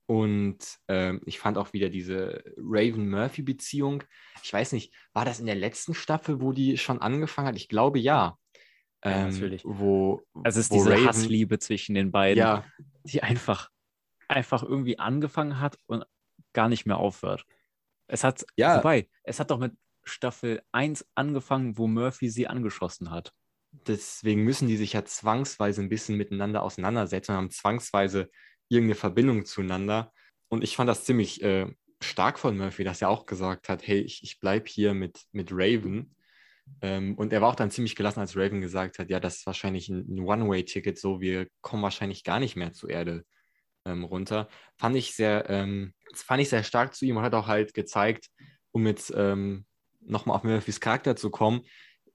Und 0.06 0.58
ähm, 0.88 1.20
ich 1.26 1.38
fand 1.38 1.56
auch 1.58 1.72
wieder 1.72 1.88
diese 1.88 2.42
Raven-Murphy-Beziehung. 2.56 4.04
Ich 4.42 4.52
weiß 4.52 4.72
nicht, 4.72 4.94
war 5.12 5.24
das 5.24 5.40
in 5.40 5.46
der 5.46 5.54
letzten 5.54 5.94
Staffel, 5.94 6.40
wo 6.40 6.52
die 6.52 6.76
schon 6.76 7.00
angefangen 7.00 7.48
hat? 7.48 7.56
Ich 7.56 7.68
glaube 7.68 7.98
ja. 7.98 8.36
Ähm, 9.02 9.12
ja 9.12 9.26
natürlich. 9.28 9.62
Wo, 9.64 10.22
es 10.44 10.56
ist 10.56 10.72
diese 10.72 10.90
Raven, 10.90 11.06
Hassliebe 11.06 11.58
zwischen 11.58 11.94
den 11.94 12.10
beiden, 12.10 12.38
ja. 12.38 12.64
die 13.04 13.22
einfach, 13.22 13.70
einfach 14.28 14.62
irgendwie 14.62 14.98
angefangen 14.98 15.60
hat 15.60 15.78
und 15.86 16.04
gar 16.52 16.68
nicht 16.68 16.84
mehr 16.84 16.98
aufhört. 16.98 17.44
Es 18.06 18.24
hat, 18.24 18.44
ja. 18.56 18.78
wobei, 18.78 19.08
es 19.22 19.40
hat 19.40 19.50
doch 19.50 19.58
mit 19.58 19.72
Staffel 20.04 20.62
1 20.72 21.06
angefangen, 21.14 21.78
wo 21.78 21.86
Murphy 21.86 22.28
sie 22.28 22.48
angeschossen 22.48 23.10
hat. 23.10 23.32
Deswegen 23.86 24.44
müssen 24.44 24.68
die 24.68 24.76
sich 24.76 24.92
ja 24.92 25.04
zwangsweise 25.04 25.80
ein 25.80 25.88
bisschen 25.88 26.16
miteinander 26.16 26.62
auseinandersetzen 26.62 27.32
und 27.32 27.36
haben 27.38 27.50
zwangsweise 27.50 28.30
irgendeine 28.72 28.96
Verbindung 28.96 29.44
zueinander. 29.44 30.12
Und 30.48 30.64
ich 30.64 30.76
fand 30.76 30.88
das 30.88 31.04
ziemlich 31.04 31.42
äh, 31.42 31.66
stark 32.00 32.38
von 32.38 32.56
Murphy, 32.56 32.84
dass 32.84 33.02
er 33.02 33.08
auch 33.08 33.26
gesagt 33.26 33.68
hat, 33.68 33.86
hey, 33.86 34.00
ich, 34.00 34.22
ich 34.22 34.40
bleibe 34.40 34.68
hier 34.68 34.94
mit, 34.94 35.20
mit 35.32 35.50
Raven. 35.52 36.14
Ähm, 36.80 37.16
und 37.16 37.32
er 37.32 37.40
war 37.40 37.50
auch 37.50 37.54
dann 37.54 37.70
ziemlich 37.70 37.96
gelassen, 37.96 38.20
als 38.20 38.36
Raven 38.36 38.60
gesagt 38.60 38.98
hat, 38.98 39.10
ja, 39.10 39.20
das 39.20 39.38
ist 39.38 39.46
wahrscheinlich 39.46 39.88
ein, 39.88 40.20
One-Way-Ticket, 40.20 40.98
so 40.98 41.20
wir 41.20 41.48
kommen 41.60 41.82
wahrscheinlich 41.82 42.24
gar 42.24 42.40
nicht 42.40 42.56
mehr 42.56 42.72
zur 42.72 42.90
Erde 42.90 43.24
ähm, 43.84 44.04
runter. 44.04 44.48
Fand 44.76 44.96
ich 44.96 45.14
sehr, 45.14 45.48
ähm, 45.50 45.94
fand 46.14 46.42
ich 46.42 46.48
sehr 46.48 46.62
stark 46.62 46.94
zu 46.94 47.04
ihm 47.04 47.16
und 47.16 47.22
hat 47.22 47.34
auch 47.34 47.48
halt 47.48 47.74
gezeigt, 47.74 48.28
um 48.72 48.86
jetzt 48.86 49.12
ähm, 49.16 49.66
nochmal 50.00 50.36
auf 50.36 50.44
Murphys 50.44 50.80
Charakter 50.80 51.16
zu 51.16 51.30
kommen, 51.30 51.62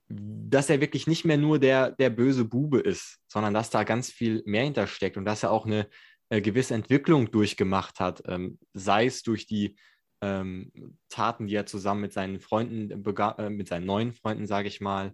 dass 0.10 0.70
er 0.70 0.80
wirklich 0.80 1.08
nicht 1.08 1.26
mehr 1.26 1.38
nur 1.38 1.60
der, 1.60 1.92
der 1.92 2.10
böse 2.10 2.46
Bube 2.46 2.80
ist, 2.80 3.20
sondern 3.28 3.54
dass 3.54 3.70
da 3.70 3.84
ganz 3.84 4.10
viel 4.10 4.42
mehr 4.46 4.64
hintersteckt 4.64 5.18
und 5.18 5.26
dass 5.26 5.44
er 5.44 5.52
auch 5.52 5.66
eine 5.66 5.88
äh, 6.30 6.42
gewisse 6.42 6.74
Entwicklung 6.74 7.32
durchgemacht 7.32 8.00
hat, 8.00 8.22
ähm, 8.26 8.60
sei 8.74 9.06
es 9.06 9.24
durch 9.24 9.46
die 9.46 9.78
ähm, 10.22 10.72
Taten, 11.10 11.48
die 11.48 11.56
er 11.56 11.66
zusammen 11.66 12.02
mit 12.02 12.14
seinen 12.14 12.40
Freunden, 12.40 12.92
äh, 12.92 13.50
mit 13.50 13.68
seinen 13.68 13.86
neuen 13.86 14.14
Freunden, 14.14 14.48
sage 14.48 14.68
ich 14.68 14.82
mal, 14.82 15.14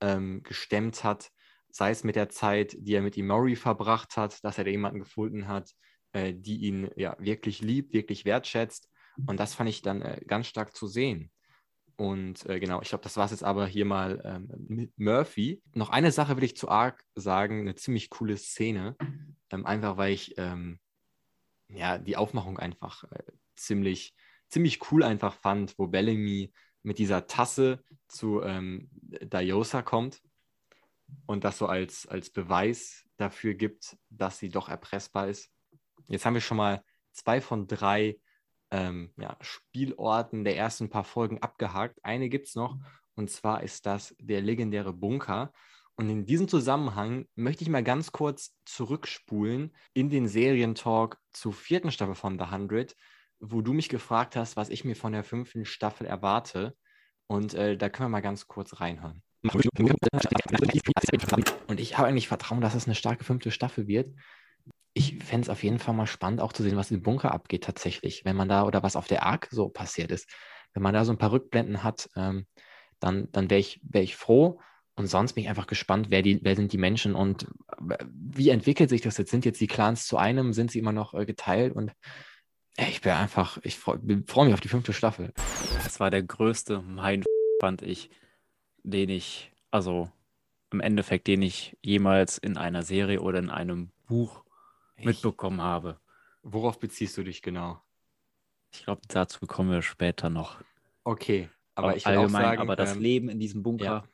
ähm, 0.00 0.42
gestemmt 0.42 1.04
hat, 1.04 1.30
sei 1.70 1.90
es 1.90 2.04
mit 2.04 2.16
der 2.16 2.28
Zeit, 2.28 2.76
die 2.78 2.94
er 2.94 3.02
mit 3.02 3.16
Imori 3.16 3.56
verbracht 3.56 4.16
hat, 4.16 4.42
dass 4.44 4.58
er 4.58 4.64
da 4.64 4.70
jemanden 4.70 5.00
gefunden 5.00 5.48
hat, 5.48 5.72
äh, 6.12 6.32
die 6.34 6.58
ihn 6.58 6.90
ja 6.96 7.16
wirklich 7.18 7.60
liebt, 7.60 7.92
wirklich 7.92 8.24
wertschätzt. 8.24 8.88
Und 9.26 9.40
das 9.40 9.54
fand 9.54 9.70
ich 9.70 9.82
dann 9.82 10.02
äh, 10.02 10.20
ganz 10.26 10.46
stark 10.46 10.74
zu 10.74 10.86
sehen. 10.86 11.30
Und 11.96 12.44
äh, 12.46 12.58
genau, 12.58 12.82
ich 12.82 12.88
glaube, 12.88 13.04
das 13.04 13.16
war 13.16 13.24
es 13.26 13.30
jetzt 13.30 13.44
aber 13.44 13.66
hier 13.66 13.84
mal 13.84 14.20
ähm, 14.24 14.48
mit 14.68 14.98
Murphy. 14.98 15.62
Noch 15.74 15.90
eine 15.90 16.10
Sache 16.10 16.36
will 16.36 16.44
ich 16.44 16.56
zu 16.56 16.68
Ark 16.68 17.04
sagen, 17.14 17.60
eine 17.60 17.74
ziemlich 17.74 18.10
coole 18.10 18.36
Szene. 18.36 18.96
Ähm, 19.50 19.66
einfach 19.66 19.96
weil 19.96 20.12
ich 20.12 20.36
ähm, 20.38 20.80
ja, 21.68 21.98
die 21.98 22.16
Aufmachung 22.16 22.58
einfach 22.58 23.04
äh, 23.04 23.22
ziemlich, 23.56 24.14
ziemlich 24.48 24.90
cool 24.90 25.02
einfach 25.02 25.34
fand, 25.34 25.78
wo 25.78 25.86
Bellamy 25.86 26.52
mit 26.82 26.98
dieser 26.98 27.26
Tasse 27.26 27.82
zu 28.08 28.42
ähm, 28.42 28.88
Diosa 28.92 29.82
kommt 29.82 30.22
und 31.26 31.44
das 31.44 31.58
so 31.58 31.66
als, 31.66 32.06
als 32.06 32.30
Beweis 32.30 33.04
dafür 33.16 33.54
gibt, 33.54 33.96
dass 34.10 34.38
sie 34.38 34.50
doch 34.50 34.68
erpressbar 34.68 35.28
ist. 35.28 35.50
Jetzt 36.08 36.26
haben 36.26 36.34
wir 36.34 36.40
schon 36.40 36.56
mal 36.58 36.84
zwei 37.12 37.40
von 37.40 37.66
drei 37.66 38.18
ähm, 38.70 39.12
ja, 39.16 39.36
Spielorten 39.40 40.44
der 40.44 40.56
ersten 40.56 40.90
paar 40.90 41.04
Folgen 41.04 41.42
abgehakt. 41.42 41.98
Eine 42.02 42.28
gibt 42.28 42.48
es 42.48 42.54
noch, 42.54 42.76
und 43.14 43.30
zwar 43.30 43.62
ist 43.62 43.86
das 43.86 44.14
der 44.18 44.40
legendäre 44.40 44.92
Bunker. 44.92 45.52
Und 45.96 46.10
in 46.10 46.26
diesem 46.26 46.48
Zusammenhang 46.48 47.26
möchte 47.36 47.62
ich 47.62 47.70
mal 47.70 47.84
ganz 47.84 48.10
kurz 48.10 48.56
zurückspulen 48.64 49.72
in 49.92 50.10
den 50.10 50.26
Serientalk 50.26 51.18
zur 51.32 51.52
vierten 51.52 51.92
Staffel 51.92 52.16
von 52.16 52.36
The 52.36 52.46
100, 52.46 52.96
wo 53.38 53.60
du 53.60 53.72
mich 53.72 53.88
gefragt 53.88 54.34
hast, 54.34 54.56
was 54.56 54.70
ich 54.70 54.84
mir 54.84 54.96
von 54.96 55.12
der 55.12 55.22
fünften 55.22 55.64
Staffel 55.64 56.06
erwarte. 56.06 56.76
Und 57.28 57.54
äh, 57.54 57.76
da 57.76 57.88
können 57.88 58.06
wir 58.06 58.16
mal 58.16 58.22
ganz 58.22 58.48
kurz 58.48 58.80
reinhören. 58.80 59.22
Und 61.68 61.78
ich 61.78 61.96
habe 61.96 62.08
eigentlich 62.08 62.28
Vertrauen, 62.28 62.60
dass 62.60 62.74
es 62.74 62.86
eine 62.86 62.94
starke 62.94 63.22
fünfte 63.24 63.50
Staffel 63.52 63.86
wird 63.86 64.14
ich 64.94 65.18
fände 65.24 65.44
es 65.44 65.50
auf 65.50 65.64
jeden 65.64 65.80
Fall 65.80 65.94
mal 65.94 66.06
spannend, 66.06 66.40
auch 66.40 66.52
zu 66.52 66.62
sehen, 66.62 66.76
was 66.76 66.92
im 66.92 67.02
Bunker 67.02 67.32
abgeht 67.32 67.64
tatsächlich, 67.64 68.24
wenn 68.24 68.36
man 68.36 68.48
da 68.48 68.64
oder 68.64 68.82
was 68.84 68.94
auf 68.94 69.08
der 69.08 69.24
Ark 69.24 69.48
so 69.50 69.68
passiert 69.68 70.12
ist. 70.12 70.28
Wenn 70.72 70.84
man 70.84 70.94
da 70.94 71.04
so 71.04 71.12
ein 71.12 71.18
paar 71.18 71.32
Rückblenden 71.32 71.82
hat, 71.82 72.08
ähm, 72.16 72.46
dann, 73.00 73.28
dann 73.32 73.50
wäre 73.50 73.60
ich, 73.60 73.80
wär 73.82 74.02
ich 74.02 74.16
froh. 74.16 74.60
Und 74.94 75.08
sonst 75.08 75.32
bin 75.32 75.42
ich 75.42 75.50
einfach 75.50 75.66
gespannt, 75.66 76.06
wer, 76.10 76.22
die, 76.22 76.38
wer 76.42 76.54
sind 76.54 76.72
die 76.72 76.78
Menschen 76.78 77.16
und 77.16 77.48
wie 78.08 78.50
entwickelt 78.50 78.88
sich 78.88 79.00
das 79.00 79.18
jetzt? 79.18 79.32
Sind 79.32 79.44
jetzt 79.44 79.60
die 79.60 79.66
Clans 79.66 80.06
zu 80.06 80.16
einem? 80.16 80.52
Sind 80.52 80.70
sie 80.70 80.78
immer 80.78 80.92
noch 80.92 81.14
äh, 81.14 81.26
geteilt? 81.26 81.74
Und 81.74 81.92
ey, 82.76 82.88
ich 82.88 83.00
bin 83.00 83.12
einfach, 83.12 83.58
ich 83.64 83.76
freue 83.76 83.98
freu 84.26 84.44
mich 84.44 84.54
auf 84.54 84.60
die 84.60 84.68
fünfte 84.68 84.92
Staffel. 84.92 85.32
Das 85.82 85.98
war 85.98 86.10
der 86.10 86.22
größte 86.22 86.80
Mein, 86.80 87.24
fand 87.60 87.82
ich, 87.82 88.10
den 88.84 89.08
ich, 89.08 89.50
also 89.72 90.08
im 90.70 90.80
Endeffekt, 90.80 91.26
den 91.26 91.42
ich 91.42 91.76
jemals 91.82 92.38
in 92.38 92.56
einer 92.56 92.84
Serie 92.84 93.20
oder 93.20 93.40
in 93.40 93.50
einem 93.50 93.90
Buch 94.06 94.44
mitbekommen 94.96 95.60
habe. 95.60 96.00
Worauf 96.42 96.78
beziehst 96.78 97.16
du 97.16 97.22
dich 97.22 97.42
genau? 97.42 97.82
Ich 98.72 98.84
glaube, 98.84 99.02
dazu 99.08 99.46
kommen 99.46 99.70
wir 99.70 99.82
später 99.82 100.30
noch. 100.30 100.60
Okay, 101.04 101.48
aber, 101.74 101.88
aber 101.88 101.96
ich 101.96 102.04
will 102.04 102.16
allgemein, 102.16 102.42
sagen, 102.42 102.60
aber 102.60 102.76
das 102.76 102.96
ähm, 102.96 103.02
Leben 103.02 103.28
in 103.28 103.38
diesem 103.38 103.62
Bunker, 103.62 103.84
ja. 103.84 104.04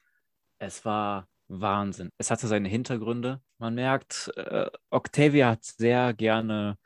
es 0.58 0.84
war 0.84 1.28
Wahnsinn. 1.48 2.10
Es 2.18 2.30
hatte 2.30 2.46
seine 2.46 2.68
Hintergründe. 2.68 3.40
Man 3.58 3.74
merkt, 3.74 4.30
äh, 4.36 4.70
Octavia 4.90 5.50
hat 5.50 5.64
sehr 5.64 6.14
gerne 6.14 6.78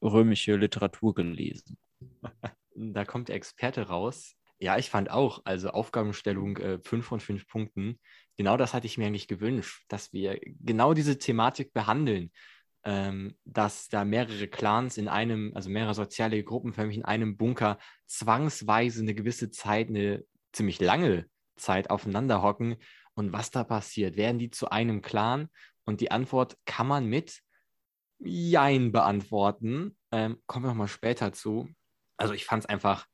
römische 0.00 0.56
Literatur 0.56 1.14
gelesen. 1.14 1.76
da 2.74 3.04
kommt 3.04 3.28
der 3.28 3.36
Experte 3.36 3.88
raus. 3.88 4.36
Ja, 4.58 4.78
ich 4.78 4.88
fand 4.88 5.10
auch, 5.10 5.42
also 5.44 5.70
Aufgabenstellung 5.70 6.56
5 6.56 6.92
äh, 6.92 7.02
von 7.02 7.20
5 7.20 7.46
Punkten. 7.48 8.00
Genau 8.36 8.56
das 8.56 8.72
hatte 8.72 8.86
ich 8.86 8.98
mir 8.98 9.06
eigentlich 9.06 9.28
gewünscht, 9.28 9.84
dass 9.88 10.12
wir 10.12 10.38
genau 10.60 10.94
diese 10.94 11.18
Thematik 11.18 11.72
behandeln, 11.72 12.30
ähm, 12.84 13.36
dass 13.44 13.88
da 13.88 14.04
mehrere 14.04 14.46
Clans 14.48 14.98
in 14.98 15.08
einem, 15.08 15.52
also 15.54 15.70
mehrere 15.70 15.94
soziale 15.94 16.42
Gruppen 16.44 16.72
förmlich 16.72 16.98
in 16.98 17.04
einem 17.04 17.36
Bunker 17.36 17.78
zwangsweise 18.06 19.02
eine 19.02 19.14
gewisse 19.14 19.50
Zeit, 19.50 19.88
eine 19.88 20.24
ziemlich 20.52 20.80
lange 20.80 21.26
Zeit 21.56 21.90
aufeinander 21.90 22.42
hocken. 22.42 22.76
Und 23.14 23.32
was 23.32 23.50
da 23.50 23.64
passiert? 23.64 24.16
Werden 24.16 24.38
die 24.38 24.50
zu 24.50 24.70
einem 24.70 25.00
Clan? 25.02 25.48
Und 25.84 26.00
die 26.00 26.10
Antwort 26.10 26.56
kann 26.66 26.86
man 26.86 27.06
mit 27.06 27.40
Jein 28.18 28.92
beantworten. 28.92 29.96
Ähm, 30.12 30.40
kommen 30.46 30.64
wir 30.64 30.68
nochmal 30.68 30.88
später 30.88 31.32
zu. 31.32 31.68
Also 32.16 32.34
ich 32.34 32.44
fand 32.44 32.64
es 32.64 32.68
einfach, 32.68 33.06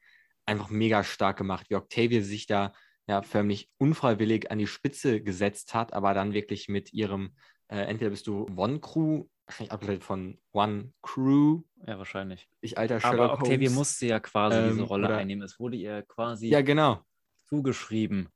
einfach 0.47 0.71
mega 0.71 1.05
stark 1.05 1.39
gemacht, 1.39 1.67
wie 1.69 1.77
Octavia 1.77 2.23
sich 2.23 2.47
da 2.47 2.73
ja 3.07 3.23
förmlich 3.23 3.71
unfreiwillig 3.79 4.51
an 4.51 4.59
die 4.59 4.67
Spitze 4.67 5.23
gesetzt 5.23 5.75
hat, 5.75 5.93
aber 5.93 6.15
dann 6.15 6.33
wirklich 6.33 6.69
mit 6.69 6.93
ihrem, 6.93 7.35
äh, 7.69 7.79
entweder 7.79 8.11
bist 8.11 8.27
du 8.27 8.47
One 8.57 8.81
Crew, 8.81 9.27
wahrscheinlich 9.51 9.73
abgeleitet 9.73 10.05
von 10.05 10.39
One 10.53 10.93
Crew. 11.03 11.63
Ja, 11.87 11.99
wahrscheinlich. 11.99 12.49
Ich 12.61 12.79
alter 12.79 13.01
Sherlock 13.01 13.21
Aber 13.21 13.33
Octavia 13.35 13.69
Holmes. 13.69 13.75
musste 13.75 14.07
ja 14.07 14.21
quasi 14.21 14.57
ähm, 14.57 14.71
diese 14.71 14.83
Rolle 14.83 15.15
einnehmen. 15.15 15.43
Es 15.43 15.59
wurde 15.59 15.77
ihr 15.77 16.03
quasi 16.03 16.49
ja, 16.49 16.63
genau. 16.63 17.05
zugeschrieben. 17.47 18.29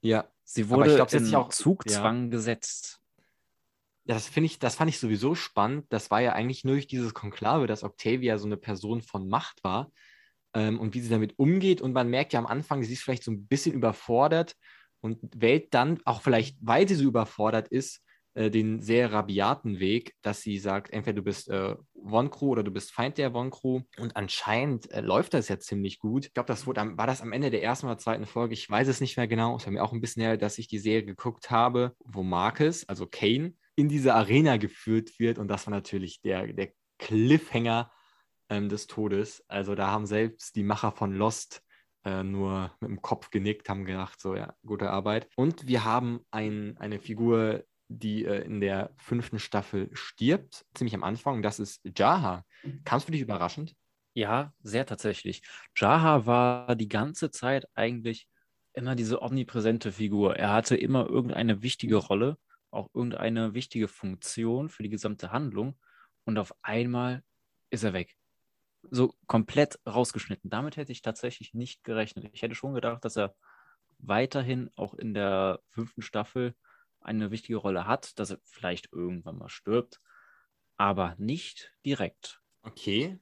Ja. 0.00 0.28
Sie 0.44 0.68
wurde 0.68 0.94
glaub, 0.94 1.12
in 1.12 1.34
auch, 1.34 1.50
Zugzwang 1.50 2.24
ja. 2.24 2.30
gesetzt. 2.30 3.00
Ja, 4.04 4.14
das 4.14 4.26
finde 4.26 4.46
ich, 4.46 4.58
das 4.58 4.74
fand 4.74 4.88
ich 4.88 4.98
sowieso 4.98 5.34
spannend. 5.34 5.86
Das 5.90 6.10
war 6.10 6.20
ja 6.20 6.32
eigentlich 6.32 6.64
nur 6.64 6.74
durch 6.74 6.88
dieses 6.88 7.14
Konklave, 7.14 7.66
dass 7.66 7.84
Octavia 7.84 8.38
so 8.38 8.46
eine 8.46 8.56
Person 8.56 9.02
von 9.02 9.28
Macht 9.28 9.62
war 9.62 9.92
ähm, 10.54 10.80
und 10.80 10.94
wie 10.94 11.00
sie 11.00 11.10
damit 11.10 11.38
umgeht. 11.38 11.80
Und 11.80 11.92
man 11.92 12.08
merkt 12.08 12.32
ja 12.32 12.40
am 12.40 12.46
Anfang, 12.46 12.82
sie 12.82 12.92
ist 12.92 13.02
vielleicht 13.02 13.22
so 13.22 13.30
ein 13.30 13.46
bisschen 13.46 13.74
überfordert 13.74 14.56
und 15.00 15.20
wählt 15.36 15.72
dann, 15.74 16.00
auch 16.04 16.22
vielleicht, 16.22 16.56
weil 16.60 16.88
sie 16.88 16.96
so 16.96 17.04
überfordert 17.04 17.68
ist, 17.68 18.02
äh, 18.34 18.50
den 18.50 18.80
sehr 18.80 19.12
rabiaten 19.12 19.80
Weg, 19.80 20.14
dass 20.22 20.40
sie 20.40 20.58
sagt, 20.58 20.92
entweder 20.92 21.16
du 21.16 21.22
bist 21.22 21.48
äh, 21.48 21.74
One 21.94 22.30
Crew 22.30 22.50
oder 22.50 22.62
du 22.62 22.70
bist 22.70 22.92
Feind 22.92 23.18
der 23.18 23.34
One 23.34 23.50
Crew. 23.50 23.80
Und 23.98 24.16
anscheinend 24.16 24.90
äh, 24.92 25.00
läuft 25.00 25.34
das 25.34 25.48
ja 25.48 25.58
ziemlich 25.58 25.98
gut. 25.98 26.26
Ich 26.26 26.34
glaube, 26.34 26.46
das 26.46 26.66
wurde 26.66 26.80
am, 26.80 26.96
war 26.96 27.06
das 27.06 27.22
am 27.22 27.32
Ende 27.32 27.50
der 27.50 27.62
ersten 27.62 27.86
oder 27.86 27.98
zweiten 27.98 28.26
Folge. 28.26 28.54
Ich 28.54 28.70
weiß 28.70 28.88
es 28.88 29.00
nicht 29.00 29.16
mehr 29.16 29.28
genau. 29.28 29.56
Es 29.56 29.66
war 29.66 29.72
mir 29.72 29.82
auch 29.82 29.92
ein 29.92 30.00
bisschen 30.00 30.22
her, 30.22 30.36
dass 30.36 30.58
ich 30.58 30.68
die 30.68 30.78
Serie 30.78 31.04
geguckt 31.04 31.50
habe, 31.50 31.94
wo 32.04 32.22
Marcus, 32.22 32.88
also 32.88 33.06
Kane, 33.06 33.54
in 33.76 33.88
diese 33.88 34.14
Arena 34.14 34.58
geführt 34.58 35.18
wird. 35.18 35.38
Und 35.38 35.48
das 35.48 35.66
war 35.66 35.72
natürlich 35.72 36.20
der, 36.20 36.52
der 36.52 36.70
Cliffhanger 36.98 37.90
ähm, 38.48 38.68
des 38.68 38.86
Todes. 38.86 39.42
Also 39.48 39.74
da 39.74 39.88
haben 39.88 40.06
selbst 40.06 40.54
die 40.56 40.62
Macher 40.62 40.92
von 40.92 41.12
Lost 41.12 41.62
äh, 42.04 42.22
nur 42.22 42.72
mit 42.80 42.90
dem 42.90 43.02
Kopf 43.02 43.30
genickt, 43.30 43.68
haben 43.68 43.84
gedacht, 43.84 44.20
so 44.20 44.34
ja, 44.34 44.54
gute 44.64 44.90
Arbeit. 44.90 45.28
Und 45.36 45.66
wir 45.66 45.84
haben 45.84 46.20
ein, 46.30 46.76
eine 46.78 46.98
Figur, 46.98 47.64
die 47.90 48.24
äh, 48.24 48.42
in 48.44 48.60
der 48.60 48.90
fünften 48.96 49.38
Staffel 49.38 49.90
stirbt, 49.92 50.64
ziemlich 50.74 50.94
am 50.94 51.04
Anfang. 51.04 51.42
Das 51.42 51.58
ist 51.58 51.80
Jaha. 51.96 52.44
Kamst 52.84 53.08
du 53.08 53.12
dich 53.12 53.20
überraschend? 53.20 53.74
Ja, 54.14 54.52
sehr 54.62 54.86
tatsächlich. 54.86 55.42
Jaha 55.76 56.26
war 56.26 56.76
die 56.76 56.88
ganze 56.88 57.30
Zeit 57.30 57.66
eigentlich 57.74 58.28
immer 58.72 58.94
diese 58.94 59.22
omnipräsente 59.22 59.92
Figur. 59.92 60.36
Er 60.36 60.52
hatte 60.52 60.76
immer 60.76 61.08
irgendeine 61.08 61.62
wichtige 61.62 61.96
Rolle, 61.96 62.38
auch 62.70 62.88
irgendeine 62.94 63.54
wichtige 63.54 63.88
Funktion 63.88 64.68
für 64.68 64.82
die 64.82 64.88
gesamte 64.88 65.32
Handlung. 65.32 65.78
Und 66.24 66.38
auf 66.38 66.54
einmal 66.62 67.22
ist 67.70 67.84
er 67.84 67.92
weg 67.92 68.16
so 68.90 69.14
komplett 69.26 69.78
rausgeschnitten. 69.86 70.50
Damit 70.50 70.76
hätte 70.76 70.92
ich 70.92 71.02
tatsächlich 71.02 71.54
nicht 71.54 71.84
gerechnet. 71.84 72.30
Ich 72.32 72.42
hätte 72.42 72.54
schon 72.54 72.74
gedacht, 72.74 73.04
dass 73.04 73.16
er 73.16 73.34
weiterhin 73.98 74.70
auch 74.76 74.94
in 74.94 75.14
der 75.14 75.60
fünften 75.68 76.02
Staffel 76.02 76.54
eine 77.00 77.30
wichtige 77.30 77.58
Rolle 77.58 77.86
hat, 77.86 78.18
dass 78.18 78.30
er 78.30 78.38
vielleicht 78.44 78.92
irgendwann 78.92 79.38
mal 79.38 79.48
stirbt, 79.48 80.00
aber 80.76 81.14
nicht 81.18 81.72
direkt. 81.84 82.40
Okay, 82.62 83.18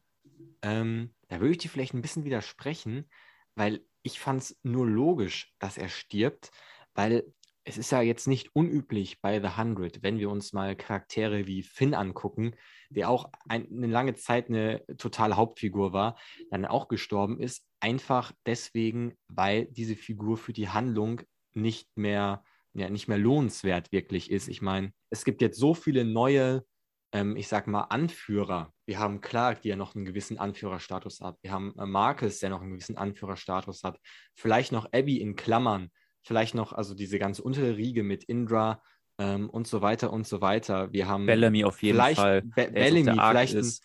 ähm, 0.63 1.15
da 1.29 1.41
würde 1.41 1.53
ich 1.53 1.59
dir 1.59 1.71
vielleicht 1.71 1.95
ein 1.95 2.03
bisschen 2.03 2.25
widersprechen, 2.25 3.09
weil 3.55 3.85
ich 4.03 4.21
fand 4.21 4.43
es 4.43 4.59
nur 4.63 4.87
logisch, 4.87 5.53
dass 5.59 5.79
er 5.79 5.89
stirbt, 5.89 6.51
weil 6.95 7.25
es 7.65 7.77
ist 7.77 7.93
ja 7.93 8.01
jetzt 8.01 8.27
nicht 8.27 8.55
unüblich 8.55 9.21
bei 9.21 9.41
The 9.41 9.59
Hundred, 9.59 10.03
wenn 10.03 10.19
wir 10.19 10.31
uns 10.31 10.55
mal 10.55 10.75
Charaktere 10.75 11.47
wie 11.47 11.63
Finn 11.63 11.95
angucken, 11.95 12.55
der 12.89 13.11
auch 13.11 13.31
ein, 13.47 13.69
eine 13.71 13.89
lange 13.89 14.15
Zeit 14.15 14.49
eine 14.49 14.83
totale 14.97 15.37
Hauptfigur 15.37 15.93
war, 15.93 16.19
dann 16.51 16.65
auch 16.65 16.89
gestorben 16.89 17.39
ist, 17.39 17.67
einfach 17.81 18.33
deswegen, 18.47 19.19
weil 19.29 19.67
diese 19.67 19.97
Figur 19.97 20.39
für 20.39 20.55
die 20.55 20.71
Handlung 20.71 21.21
nicht 21.53 21.95
mehr, 21.95 22.43
ja, 22.79 22.91
nicht 22.91 23.09
mehr 23.09 23.19
lohnenswert 23.19 23.93
wirklich 23.93 24.31
ist. 24.31 24.49
Ich 24.49 24.63
meine, 24.63 24.93
es 25.11 25.25
gibt 25.25 25.43
jetzt 25.43 25.59
so 25.59 25.75
viele 25.75 26.05
neue, 26.05 26.65
ähm, 27.13 27.37
ich 27.37 27.49
sag 27.49 27.67
mal, 27.67 27.83
Anführer. 27.83 28.73
Wir 28.87 28.99
haben 28.99 29.21
Clark, 29.21 29.63
die 29.63 29.69
ja 29.69 29.77
noch 29.77 29.95
einen 29.95 30.05
gewissen 30.05 30.39
Anführerstatus 30.39 31.21
hat. 31.21 31.37
Wir 31.43 31.53
haben 31.53 31.75
äh, 31.79 31.87
Marcus, 31.87 32.39
der 32.39 32.51
noch 32.51 32.63
einen 32.63 32.73
gewissen 32.73 32.97
Anführerstatus 32.97 33.85
hat. 33.85 33.99
Vielleicht 34.35 34.73
noch 34.73 34.87
Abby 34.93 35.21
in 35.21 35.37
Klammern 35.37 35.91
vielleicht 36.29 36.55
noch, 36.55 36.73
also 36.73 36.95
diese 36.95 37.19
ganze 37.19 37.43
untere 37.43 37.77
Riege 37.77 38.03
mit 38.03 38.25
Indra 38.25 38.83
ähm, 39.19 39.51
und 39.51 39.67
so 39.67 39.81
weiter 39.83 40.13
und 40.13 40.27
so 40.27 40.41
weiter. 40.41 40.93
Wir 40.93 41.09
haben 41.09 41.27
Bellamy 41.27 41.65
auf 41.65 41.83
jeden 41.83 41.99
Fall. 42.15 42.43
Be 42.43 42.71
Bellamy, 42.71 43.19
vielleicht 43.19 43.55
ist. 43.55 43.83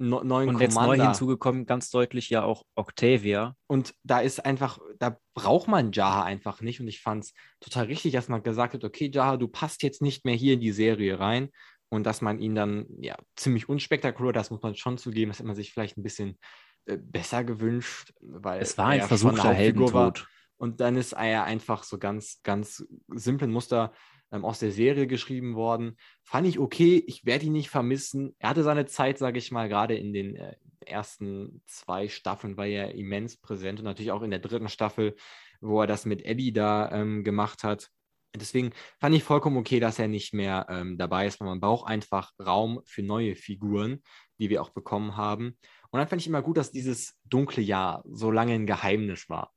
Einen 0.00 0.26
neuen 0.26 0.48
Und 0.48 0.60
jetzt 0.60 0.74
neu 0.74 0.96
hinzugekommen, 0.96 1.66
ganz 1.66 1.90
deutlich 1.90 2.30
ja 2.30 2.42
auch 2.42 2.64
Octavia. 2.74 3.54
Und 3.66 3.94
da 4.02 4.20
ist 4.20 4.44
einfach, 4.44 4.78
da 4.98 5.18
braucht 5.34 5.68
man 5.68 5.92
Jaha 5.92 6.24
einfach 6.24 6.60
nicht. 6.62 6.80
Und 6.80 6.88
ich 6.88 7.00
fand 7.00 7.24
es 7.24 7.34
total 7.60 7.86
richtig, 7.86 8.12
dass 8.12 8.28
man 8.28 8.42
gesagt 8.42 8.74
hat, 8.74 8.84
okay, 8.84 9.10
Jaha, 9.12 9.36
du 9.36 9.48
passt 9.48 9.82
jetzt 9.82 10.02
nicht 10.02 10.24
mehr 10.24 10.34
hier 10.34 10.54
in 10.54 10.60
die 10.60 10.72
Serie 10.72 11.20
rein. 11.20 11.50
Und 11.90 12.04
dass 12.04 12.22
man 12.22 12.38
ihn 12.38 12.54
dann, 12.54 12.86
ja, 13.00 13.16
ziemlich 13.36 13.68
unspektakulär, 13.68 14.32
das 14.32 14.50
muss 14.50 14.62
man 14.62 14.76
schon 14.76 14.96
zugeben, 14.96 15.30
das 15.30 15.38
hätte 15.38 15.48
man 15.48 15.56
sich 15.56 15.72
vielleicht 15.72 15.98
ein 15.98 16.04
bisschen 16.04 16.38
äh, 16.86 16.96
besser 16.96 17.44
gewünscht, 17.44 18.12
weil 18.20 18.62
es 18.62 18.78
war 18.78 18.88
ein 18.88 19.02
versuchter 19.02 19.52
Heldentod. 19.52 19.92
War. 19.92 20.26
Und 20.56 20.80
dann 20.80 20.96
ist 20.96 21.12
er 21.12 21.44
einfach 21.44 21.82
so 21.82 21.98
ganz, 21.98 22.40
ganz 22.42 22.86
simplen 23.08 23.50
Muster 23.50 23.92
ähm, 24.32 24.44
aus 24.44 24.58
der 24.58 24.72
Serie 24.72 25.06
geschrieben 25.06 25.54
worden. 25.54 25.96
Fand 26.22 26.46
ich 26.46 26.58
okay, 26.58 27.02
ich 27.06 27.24
werde 27.24 27.46
ihn 27.46 27.52
nicht 27.52 27.70
vermissen. 27.70 28.34
Er 28.38 28.50
hatte 28.50 28.62
seine 28.62 28.86
Zeit, 28.86 29.18
sage 29.18 29.38
ich 29.38 29.50
mal, 29.50 29.68
gerade 29.68 29.96
in 29.96 30.12
den 30.12 30.36
äh, 30.36 30.56
ersten 30.86 31.62
zwei 31.66 32.08
Staffeln 32.08 32.56
war 32.56 32.66
er 32.66 32.94
immens 32.94 33.36
präsent 33.36 33.78
und 33.80 33.84
natürlich 33.84 34.12
auch 34.12 34.22
in 34.22 34.30
der 34.30 34.40
dritten 34.40 34.68
Staffel, 34.68 35.16
wo 35.60 35.80
er 35.80 35.86
das 35.86 36.06
mit 36.06 36.24
Eddie 36.24 36.52
da 36.52 36.90
ähm, 36.92 37.24
gemacht 37.24 37.64
hat. 37.64 37.90
Deswegen 38.34 38.70
fand 39.00 39.14
ich 39.14 39.24
vollkommen 39.24 39.56
okay, 39.56 39.80
dass 39.80 39.98
er 39.98 40.06
nicht 40.06 40.32
mehr 40.32 40.66
ähm, 40.68 40.96
dabei 40.96 41.26
ist, 41.26 41.40
weil 41.40 41.48
man 41.48 41.60
braucht 41.60 41.88
einfach 41.88 42.30
Raum 42.38 42.80
für 42.84 43.02
neue 43.02 43.34
Figuren, 43.34 44.02
die 44.38 44.50
wir 44.50 44.62
auch 44.62 44.70
bekommen 44.70 45.16
haben. 45.16 45.58
Und 45.90 45.98
dann 45.98 46.06
fand 46.06 46.22
ich 46.22 46.28
immer 46.28 46.42
gut, 46.42 46.56
dass 46.56 46.70
dieses 46.70 47.18
dunkle 47.24 47.62
Jahr 47.62 48.04
so 48.06 48.30
lange 48.30 48.54
ein 48.54 48.66
Geheimnis 48.66 49.28
war. 49.28 49.52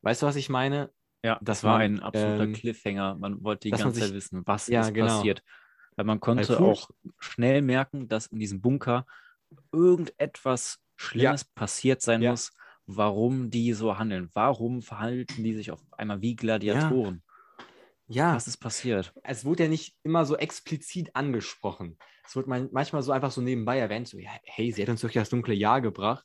Weißt 0.00 0.22
du, 0.22 0.26
was 0.26 0.36
ich 0.36 0.48
meine? 0.48 0.90
Ja, 1.24 1.38
das 1.42 1.64
war 1.64 1.78
ein 1.78 2.00
absoluter 2.00 2.44
ähm, 2.44 2.52
Cliffhanger. 2.52 3.16
Man 3.16 3.42
wollte 3.42 3.68
die 3.68 3.70
ganze 3.70 4.00
Zeit 4.00 4.12
wissen, 4.12 4.42
was 4.46 4.68
ja, 4.68 4.82
ist 4.82 4.94
genau. 4.94 5.06
passiert. 5.06 5.42
Weil 5.96 6.04
man 6.04 6.20
konnte 6.20 6.48
Weil 6.48 6.56
auch 6.58 6.90
schnell 7.18 7.60
merken, 7.60 8.08
dass 8.08 8.26
in 8.26 8.38
diesem 8.38 8.60
Bunker 8.60 9.04
irgendetwas 9.72 10.78
Schlimmes 10.96 11.42
ja. 11.42 11.48
passiert 11.54 12.02
sein 12.02 12.22
ja. 12.22 12.30
muss, 12.30 12.52
warum 12.86 13.50
die 13.50 13.72
so 13.72 13.98
handeln. 13.98 14.28
Warum 14.32 14.82
verhalten 14.82 15.42
die 15.42 15.54
sich 15.54 15.70
auf 15.72 15.80
einmal 15.92 16.20
wie 16.20 16.36
Gladiatoren? 16.36 17.22
Ja. 18.06 18.34
Was 18.34 18.46
ist 18.46 18.58
passiert? 18.58 19.12
Es 19.22 19.44
wurde 19.44 19.64
ja 19.64 19.68
nicht 19.68 19.96
immer 20.02 20.24
so 20.24 20.36
explizit 20.36 21.14
angesprochen. 21.14 21.98
Es 22.24 22.36
wird 22.36 22.46
manchmal 22.46 23.02
so 23.02 23.12
einfach 23.12 23.30
so 23.30 23.40
nebenbei 23.40 23.78
erwähnt, 23.78 24.08
so, 24.08 24.18
ja, 24.18 24.30
hey, 24.44 24.70
sie 24.72 24.82
hat 24.82 24.88
uns 24.88 25.00
durch 25.00 25.14
das 25.14 25.28
dunkle 25.28 25.54
Jahr 25.54 25.80
gebracht. 25.80 26.24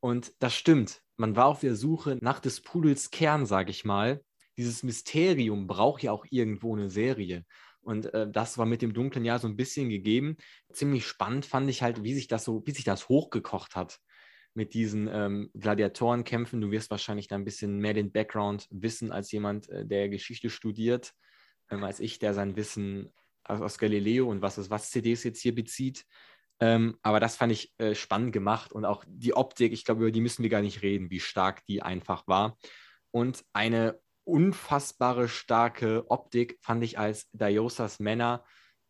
Und 0.00 0.32
das 0.40 0.54
stimmt 0.54 1.02
man 1.20 1.36
war 1.36 1.46
auf 1.46 1.60
der 1.60 1.76
Suche 1.76 2.16
nach 2.22 2.40
des 2.40 2.62
Pudels 2.62 3.10
Kern, 3.10 3.44
sage 3.44 3.70
ich 3.70 3.84
mal. 3.84 4.24
Dieses 4.56 4.82
Mysterium 4.82 5.66
braucht 5.66 6.02
ja 6.02 6.12
auch 6.12 6.24
irgendwo 6.30 6.74
eine 6.74 6.88
Serie. 6.88 7.44
Und 7.82 8.12
äh, 8.14 8.26
das 8.30 8.56
war 8.56 8.64
mit 8.64 8.80
dem 8.80 8.94
dunklen 8.94 9.26
Jahr 9.26 9.38
so 9.38 9.46
ein 9.46 9.56
bisschen 9.56 9.90
gegeben. 9.90 10.38
Ziemlich 10.72 11.06
spannend 11.06 11.44
fand 11.44 11.68
ich 11.68 11.82
halt, 11.82 12.02
wie 12.02 12.14
sich 12.14 12.26
das 12.26 12.44
so, 12.44 12.62
wie 12.64 12.72
sich 12.72 12.84
das 12.84 13.10
hochgekocht 13.10 13.76
hat 13.76 14.00
mit 14.54 14.72
diesen 14.72 15.08
ähm, 15.12 15.50
Gladiatorenkämpfen. 15.54 16.60
Du 16.60 16.70
wirst 16.70 16.90
wahrscheinlich 16.90 17.28
da 17.28 17.36
ein 17.36 17.44
bisschen 17.44 17.78
mehr 17.78 17.92
den 17.92 18.12
Background 18.12 18.66
wissen 18.70 19.12
als 19.12 19.30
jemand, 19.30 19.68
äh, 19.68 19.84
der 19.84 20.08
Geschichte 20.08 20.48
studiert, 20.48 21.12
ähm, 21.70 21.84
als 21.84 22.00
ich, 22.00 22.18
der 22.18 22.32
sein 22.32 22.56
Wissen 22.56 23.12
aus, 23.44 23.60
aus 23.60 23.78
Galileo 23.78 24.26
und 24.30 24.40
was 24.40 24.56
es 24.56 24.70
was 24.70 24.90
CDs 24.90 25.22
jetzt 25.22 25.42
hier 25.42 25.54
bezieht. 25.54 26.06
Ähm, 26.60 26.98
aber 27.02 27.20
das 27.20 27.36
fand 27.36 27.52
ich 27.52 27.72
äh, 27.78 27.94
spannend 27.94 28.32
gemacht 28.32 28.72
und 28.72 28.84
auch 28.84 29.04
die 29.08 29.34
Optik, 29.34 29.72
ich 29.72 29.84
glaube, 29.84 30.02
über 30.02 30.12
die 30.12 30.20
müssen 30.20 30.42
wir 30.42 30.50
gar 30.50 30.60
nicht 30.60 30.82
reden, 30.82 31.10
wie 31.10 31.20
stark 31.20 31.64
die 31.66 31.82
einfach 31.82 32.26
war. 32.26 32.58
Und 33.10 33.42
eine 33.52 33.98
unfassbare 34.24 35.28
starke 35.28 36.10
Optik 36.10 36.58
fand 36.60 36.84
ich 36.84 36.98
als 36.98 37.30
Diosas 37.32 37.98
Männer 37.98 38.44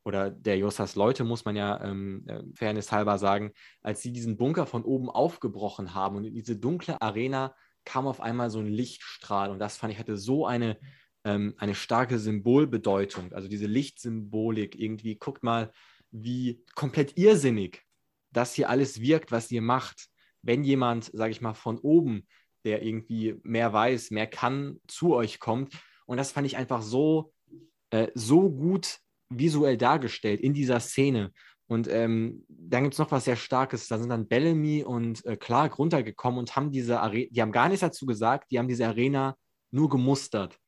oder 0.04 0.30
der 0.30 0.58
Josas 0.58 0.96
Leute, 0.96 1.24
muss 1.24 1.44
man 1.44 1.56
ja 1.56 1.82
ähm, 1.84 2.24
äh, 2.26 2.42
fairness 2.54 2.90
halber 2.90 3.18
sagen, 3.18 3.52
als 3.82 4.02
sie 4.02 4.12
diesen 4.12 4.36
Bunker 4.36 4.66
von 4.66 4.84
oben 4.84 5.10
aufgebrochen 5.10 5.94
haben 5.94 6.16
und 6.16 6.24
in 6.24 6.34
diese 6.34 6.56
dunkle 6.56 7.00
Arena 7.00 7.54
kam 7.84 8.06
auf 8.06 8.20
einmal 8.20 8.50
so 8.50 8.58
ein 8.58 8.66
Lichtstrahl 8.66 9.50
und 9.50 9.58
das 9.58 9.76
fand 9.76 9.92
ich 9.92 9.98
hatte 9.98 10.16
so 10.16 10.46
eine, 10.46 10.78
ähm, 11.24 11.54
eine 11.58 11.74
starke 11.74 12.18
Symbolbedeutung. 12.18 13.32
Also 13.32 13.48
diese 13.48 13.66
Lichtsymbolik 13.66 14.78
irgendwie, 14.78 15.16
guckt 15.16 15.42
mal, 15.42 15.70
wie 16.10 16.64
komplett 16.74 17.16
irrsinnig 17.16 17.84
das 18.32 18.54
hier 18.54 18.68
alles 18.68 19.00
wirkt, 19.00 19.32
was 19.32 19.50
ihr 19.50 19.62
macht. 19.62 20.08
Wenn 20.42 20.64
jemand, 20.64 21.10
sage 21.12 21.32
ich 21.32 21.40
mal, 21.40 21.54
von 21.54 21.78
oben, 21.78 22.26
der 22.64 22.82
irgendwie 22.82 23.36
mehr 23.42 23.72
weiß, 23.72 24.10
mehr 24.10 24.26
kann, 24.26 24.80
zu 24.86 25.14
euch 25.14 25.40
kommt. 25.40 25.74
Und 26.06 26.16
das 26.16 26.32
fand 26.32 26.46
ich 26.46 26.56
einfach 26.56 26.82
so, 26.82 27.32
äh, 27.90 28.08
so 28.14 28.50
gut 28.50 28.98
visuell 29.28 29.76
dargestellt 29.76 30.40
in 30.40 30.54
dieser 30.54 30.80
Szene. 30.80 31.32
Und 31.66 31.88
ähm, 31.88 32.44
dann 32.48 32.82
gibt 32.82 32.94
es 32.94 32.98
noch 32.98 33.12
was 33.12 33.26
sehr 33.26 33.36
Starkes. 33.36 33.86
Da 33.86 33.98
sind 33.98 34.08
dann 34.08 34.26
Bellamy 34.26 34.82
und 34.82 35.24
äh, 35.24 35.36
Clark 35.36 35.78
runtergekommen 35.78 36.38
und 36.38 36.56
haben 36.56 36.72
diese 36.72 37.00
Arena, 37.00 37.28
die 37.30 37.42
haben 37.42 37.52
gar 37.52 37.68
nichts 37.68 37.82
dazu 37.82 38.06
gesagt, 38.06 38.50
die 38.50 38.58
haben 38.58 38.68
diese 38.68 38.86
Arena 38.86 39.36
nur 39.70 39.88
gemustert. 39.88 40.58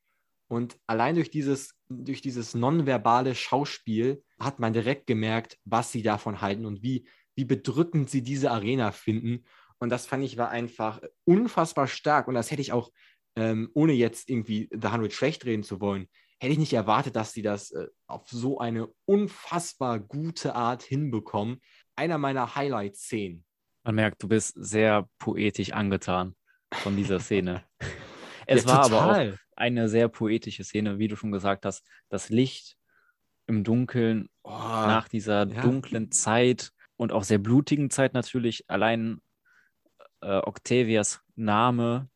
Und 0.49 0.78
allein 0.87 1.14
durch 1.14 1.30
dieses, 1.30 1.75
durch 1.88 2.20
dieses 2.20 2.54
nonverbale 2.54 3.34
Schauspiel 3.34 4.22
hat 4.44 4.58
man 4.58 4.72
direkt 4.72 5.06
gemerkt, 5.06 5.58
was 5.64 5.92
sie 5.92 6.02
davon 6.02 6.40
halten 6.40 6.66
und 6.66 6.82
wie, 6.82 7.06
wie 7.34 7.44
bedrückend 7.44 8.11
sie 8.11 8.22
diese 8.22 8.50
Arena 8.50 8.92
finden. 8.92 9.44
Und 9.78 9.90
das 9.90 10.06
fand 10.06 10.25
ich 10.25 10.37
war 10.37 10.50
einfach 10.50 11.00
unfassbar 11.25 11.87
stark. 11.88 12.28
Und 12.28 12.34
das 12.34 12.50
hätte 12.50 12.62
ich 12.62 12.72
auch, 12.72 12.90
ähm, 13.37 13.70
ohne 13.75 13.92
jetzt 13.92 14.28
irgendwie 14.30 14.68
The 14.70 14.88
100 14.88 15.12
schlecht 15.12 15.44
reden 15.44 15.62
zu 15.62 15.80
wollen, 15.80 16.08
hätte 16.40 16.52
ich 16.52 16.58
nicht 16.58 16.72
erwartet, 16.72 17.16
dass 17.16 17.32
sie 17.32 17.42
das 17.42 17.70
äh, 17.70 17.87
auf 18.06 18.28
so 18.28 18.58
eine 18.58 18.88
unfassbar 19.04 20.00
gute 20.00 20.54
Art 20.54 20.82
hinbekommen. 20.82 21.61
Einer 21.96 22.18
meiner 22.18 22.54
Highlight-Szenen. 22.54 23.44
Man 23.84 23.94
merkt, 23.94 24.22
du 24.22 24.28
bist 24.28 24.54
sehr 24.56 25.08
poetisch 25.18 25.72
angetan 25.72 26.34
von 26.72 26.96
dieser 26.96 27.20
Szene. 27.20 27.64
es 28.46 28.64
ja, 28.64 28.68
war 28.68 28.82
total. 28.82 29.00
aber 29.00 29.32
auch 29.32 29.38
eine 29.56 29.88
sehr 29.88 30.08
poetische 30.08 30.64
Szene, 30.64 30.99
wie 30.99 31.08
du 31.08 31.16
schon 31.16 31.32
gesagt 31.32 31.64
hast. 31.64 31.87
Das 32.08 32.28
Licht 32.28 32.76
im 33.52 33.64
Dunkeln 33.64 34.28
oh, 34.42 34.50
nach 34.50 35.09
dieser 35.09 35.47
ja. 35.47 35.61
dunklen 35.61 36.11
Zeit 36.11 36.73
und 36.97 37.12
auch 37.12 37.23
sehr 37.23 37.38
blutigen 37.38 37.90
Zeit 37.90 38.14
natürlich. 38.14 38.64
Allein 38.68 39.21
äh, 40.23 40.38
Octavias 40.38 41.21
Name 41.37 42.09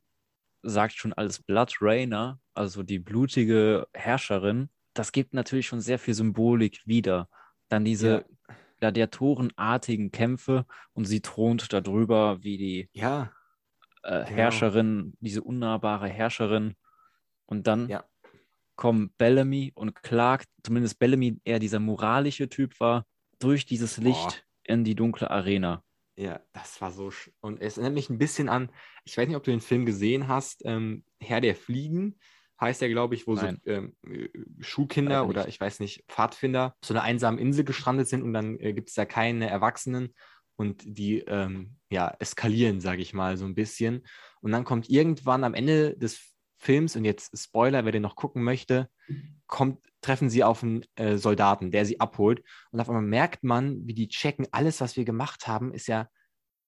sagt 0.63 0.95
schon 0.95 1.13
als 1.13 1.43
Blood 1.43 1.77
Rainer, 1.81 2.41
also 2.55 2.83
die 2.83 2.99
blutige 2.99 3.87
Herrscherin, 3.93 4.71
das 4.95 5.13
gibt 5.13 5.35
natürlich 5.35 5.67
schon 5.67 5.81
sehr 5.81 5.99
viel 5.99 6.15
Symbolik 6.15 6.81
wieder. 6.87 7.29
Dann 7.69 7.85
diese 7.85 8.09
ja. 8.09 8.55
gladiatorenartigen 8.81 10.11
Kämpfe 10.11 10.65
und 10.95 11.05
sie 11.05 11.21
thront 11.21 11.73
darüber 11.73 12.43
wie 12.43 12.57
die 12.57 12.89
ja. 12.93 13.31
äh, 14.03 14.25
genau. 14.25 14.37
Herrscherin, 14.37 15.13
diese 15.21 15.43
unnahbare 15.43 16.09
Herrscherin. 16.09 16.75
Und 17.45 17.67
dann 17.67 17.89
ja. 17.89 18.05
Kommen 18.77 19.13
Bellamy 19.19 19.73
und 19.75 19.95
Clark, 19.95 20.45
zumindest 20.63 20.99
Bellamy 20.99 21.41
eher 21.45 21.59
dieser 21.59 21.81
moralische 21.81 22.49
Typ 22.49 22.79
war, 22.81 23.07
durch 23.39 23.67
dieses 23.67 23.99
Licht 23.99 24.17
Boah. 24.19 24.35
in 24.65 24.85
die 24.85 24.95
dunkle 24.95 25.31
Arena. 25.31 25.83
Ja, 26.19 26.41
das 26.53 26.81
war 26.81 26.93
so. 26.93 27.11
Und 27.41 27.61
es 27.61 27.77
erinnert 27.77 27.95
mich 27.95 28.09
ein 28.09 28.19
bisschen 28.19 28.49
an, 28.49 28.71
ich 29.05 29.19
weiß 29.19 29.29
nicht, 29.29 29.37
ob 29.37 29.45
du 29.45 29.51
den 29.51 29.61
Film 29.61 29.85
gesehen 29.85 30.29
hast, 30.29 30.63
ähm, 30.65 31.05
Herr 31.21 31.41
der 31.41 31.55
Fliegen 31.55 32.19
heißt 32.61 32.83
er, 32.83 32.89
glaube 32.89 33.15
ich, 33.15 33.27
wo 33.27 33.35
Nein. 33.35 33.61
so 33.65 33.71
ähm, 33.71 33.97
Schulkinder 34.61 35.29
oder 35.29 35.49
ich 35.49 35.61
weiß 35.61 35.81
nicht, 35.81 36.05
Pfadfinder 36.09 36.75
so 36.83 36.95
eine 36.95 37.03
einsame 37.03 37.41
Insel 37.41 37.65
gestrandet 37.65 38.09
sind 38.09 38.23
und 38.23 38.33
dann 38.33 38.59
äh, 38.61 38.73
gibt 38.73 38.89
es 38.89 38.95
da 38.95 39.05
keine 39.05 39.49
Erwachsenen 39.51 40.15
und 40.57 40.83
die 40.87 41.19
ähm, 41.21 41.77
ja, 41.91 42.15
eskalieren, 42.19 42.81
sage 42.81 43.03
ich 43.03 43.13
mal, 43.13 43.37
so 43.37 43.45
ein 43.45 43.55
bisschen. 43.55 44.07
Und 44.41 44.53
dann 44.53 44.65
kommt 44.65 44.89
irgendwann 44.89 45.45
am 45.45 45.55
Ende 45.55 45.97
des 45.97 46.35
Films, 46.67 46.97
und 46.97 47.05
jetzt 47.05 47.39
Spoiler, 47.39 47.85
wer 47.85 47.93
den 47.93 48.03
noch 48.03 48.17
gucken 48.17 48.43
möchte, 48.43 48.91
kommt, 49.47 49.79
treffen 50.01 50.29
sie 50.29 50.43
auf 50.43 50.63
einen 50.63 50.85
äh, 50.97 51.17
Soldaten, 51.17 51.71
der 51.71 51.87
sie 51.87 52.01
abholt. 52.01 52.43
Und 52.73 52.81
auf 52.81 52.89
einmal 52.89 53.05
merkt 53.05 53.45
man, 53.45 53.87
wie 53.87 53.95
die 53.95 54.09
checken, 54.09 54.49
alles, 54.51 54.81
was 54.81 54.97
wir 54.97 55.05
gemacht 55.05 55.47
haben, 55.47 55.73
ist 55.73 55.87
ja, 55.87 56.09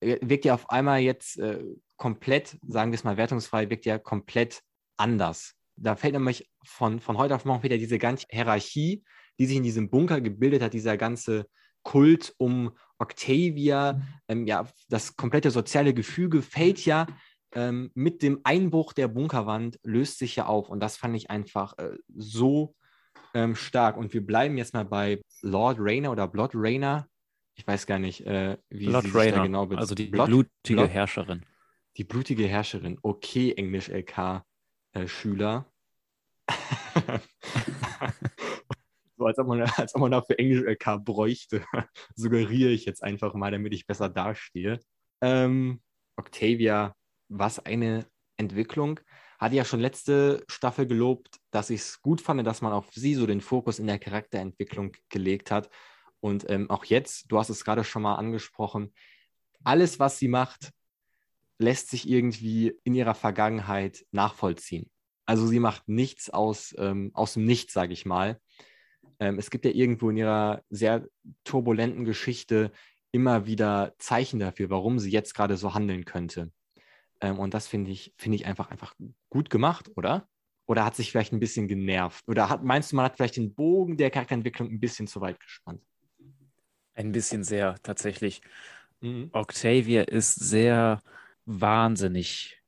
äh, 0.00 0.18
wirkt 0.22 0.44
ja 0.44 0.54
auf 0.54 0.70
einmal 0.70 1.00
jetzt 1.00 1.38
äh, 1.38 1.64
komplett, 1.96 2.58
sagen 2.66 2.92
wir 2.92 2.96
es 2.96 3.04
mal 3.04 3.16
wertungsfrei, 3.16 3.68
wirkt 3.70 3.87
ja 3.87 3.98
komplett 3.98 4.62
anders. 4.96 5.54
Da 5.74 5.96
fällt 5.96 6.14
nämlich 6.14 6.48
von, 6.64 7.00
von 7.00 7.18
heute 7.18 7.34
auf 7.34 7.44
morgen 7.44 7.64
wieder 7.64 7.78
diese 7.78 7.98
ganze 7.98 8.26
Hierarchie, 8.30 9.04
die 9.40 9.46
sich 9.46 9.56
in 9.56 9.64
diesem 9.64 9.90
Bunker 9.90 10.20
gebildet 10.20 10.62
hat, 10.62 10.74
dieser 10.74 10.96
ganze 10.96 11.46
Kult 11.82 12.34
um 12.38 12.76
Octavia, 12.98 14.00
ähm, 14.28 14.46
ja, 14.46 14.68
das 14.88 15.16
komplette 15.16 15.50
soziale 15.50 15.94
Gefüge 15.94 16.42
fällt 16.42 16.84
ja 16.84 17.06
ähm, 17.54 17.90
mit 17.94 18.22
dem 18.22 18.40
Einbruch 18.44 18.92
der 18.92 19.08
Bunkerwand 19.08 19.80
löst 19.82 20.18
sich 20.18 20.37
ja 20.37 20.46
auf. 20.46 20.68
Und 20.68 20.80
das 20.80 20.96
fand 20.96 21.16
ich 21.16 21.30
einfach 21.30 21.76
äh, 21.78 21.96
so 22.14 22.74
ähm, 23.34 23.56
stark. 23.56 23.96
Und 23.96 24.12
wir 24.12 24.24
bleiben 24.24 24.58
jetzt 24.58 24.74
mal 24.74 24.84
bei 24.84 25.20
Lord 25.42 25.78
Rainer 25.80 26.12
oder 26.12 26.28
Blood 26.28 26.50
Rainer. 26.54 27.08
Ich 27.54 27.66
weiß 27.66 27.87
gar 27.87 27.98
nicht, 27.98 28.26
äh, 28.26 28.58
wie 28.68 28.87
Blood 28.87 29.04
sie 29.04 29.11
Rainer, 29.11 29.42
genau 29.42 29.66
bezieht. 29.66 29.80
Also 29.80 29.94
die 29.94 30.06
Blood, 30.06 30.26
blutige 30.26 30.76
Blood, 30.76 30.90
Herrscherin. 30.90 31.46
Die 31.96 32.04
blutige 32.04 32.46
Herrscherin. 32.46 32.98
Okay, 33.02 33.54
Englisch-LK-Schüler. 33.56 35.66
Äh, 36.46 36.48
so, 39.16 39.26
als 39.26 39.38
ob, 39.38 39.48
man, 39.48 39.62
als 39.62 39.94
ob 39.94 40.02
man 40.02 40.12
dafür 40.12 40.38
Englisch-LK 40.38 41.04
bräuchte, 41.04 41.64
suggeriere 42.14 42.70
ich 42.70 42.84
jetzt 42.84 43.02
einfach 43.02 43.34
mal, 43.34 43.50
damit 43.50 43.74
ich 43.74 43.87
besser 43.87 44.08
dastehe. 44.08 44.78
Ähm, 45.20 45.80
Octavia 46.16 46.94
was 47.28 47.58
eine 47.58 48.06
Entwicklung. 48.36 49.00
Hatte 49.38 49.56
ja 49.56 49.64
schon 49.64 49.80
letzte 49.80 50.44
Staffel 50.48 50.86
gelobt, 50.86 51.38
dass 51.50 51.70
ich 51.70 51.80
es 51.80 52.02
gut 52.02 52.20
fand, 52.20 52.44
dass 52.46 52.62
man 52.62 52.72
auf 52.72 52.88
sie 52.92 53.14
so 53.14 53.26
den 53.26 53.40
Fokus 53.40 53.78
in 53.78 53.86
der 53.86 53.98
Charakterentwicklung 53.98 54.92
gelegt 55.08 55.50
hat. 55.50 55.70
Und 56.20 56.48
ähm, 56.50 56.68
auch 56.70 56.84
jetzt, 56.84 57.30
du 57.30 57.38
hast 57.38 57.48
es 57.48 57.64
gerade 57.64 57.84
schon 57.84 58.02
mal 58.02 58.16
angesprochen, 58.16 58.92
alles, 59.64 59.98
was 59.98 60.18
sie 60.18 60.28
macht, 60.28 60.72
lässt 61.58 61.90
sich 61.90 62.08
irgendwie 62.08 62.74
in 62.84 62.94
ihrer 62.94 63.14
Vergangenheit 63.14 64.04
nachvollziehen. 64.12 64.90
Also 65.26 65.46
sie 65.46 65.60
macht 65.60 65.88
nichts 65.88 66.30
aus, 66.30 66.74
ähm, 66.78 67.10
aus 67.14 67.34
dem 67.34 67.44
Nichts, 67.44 67.72
sage 67.72 67.92
ich 67.92 68.06
mal. 68.06 68.40
Ähm, 69.20 69.38
es 69.38 69.50
gibt 69.50 69.64
ja 69.64 69.72
irgendwo 69.72 70.10
in 70.10 70.16
ihrer 70.16 70.62
sehr 70.70 71.06
turbulenten 71.44 72.04
Geschichte 72.04 72.72
immer 73.12 73.46
wieder 73.46 73.94
Zeichen 73.98 74.38
dafür, 74.38 74.70
warum 74.70 74.98
sie 74.98 75.10
jetzt 75.10 75.34
gerade 75.34 75.56
so 75.56 75.74
handeln 75.74 76.04
könnte. 76.04 76.52
Ähm, 77.20 77.38
und 77.38 77.54
das 77.54 77.66
finde 77.66 77.90
ich, 77.90 78.14
finde 78.16 78.37
ich 78.37 78.46
einfach, 78.46 78.70
einfach 78.70 78.94
gut 79.31 79.50
gemacht, 79.50 79.90
oder? 79.96 80.28
Oder 80.66 80.85
hat 80.85 80.96
sich 80.96 81.11
vielleicht 81.11 81.33
ein 81.33 81.40
bisschen 81.40 81.66
genervt? 81.66 82.28
Oder 82.28 82.48
hat, 82.48 82.62
meinst 82.62 82.92
du, 82.92 82.96
man 82.96 83.07
hat 83.07 83.16
vielleicht 83.16 83.37
den 83.37 83.54
Bogen 83.54 83.96
der 83.96 84.11
Charakterentwicklung 84.11 84.68
ein 84.68 84.81
bisschen 84.81 85.07
zu 85.07 85.20
weit 85.20 85.40
gespannt? 85.40 85.83
Ein 86.94 87.12
bisschen 87.12 87.42
sehr, 87.42 87.76
tatsächlich. 87.83 88.42
Mhm. 89.00 89.31
Octavia 89.33 90.02
ist 90.02 90.35
sehr 90.35 91.00
wahnsinnig 91.46 92.61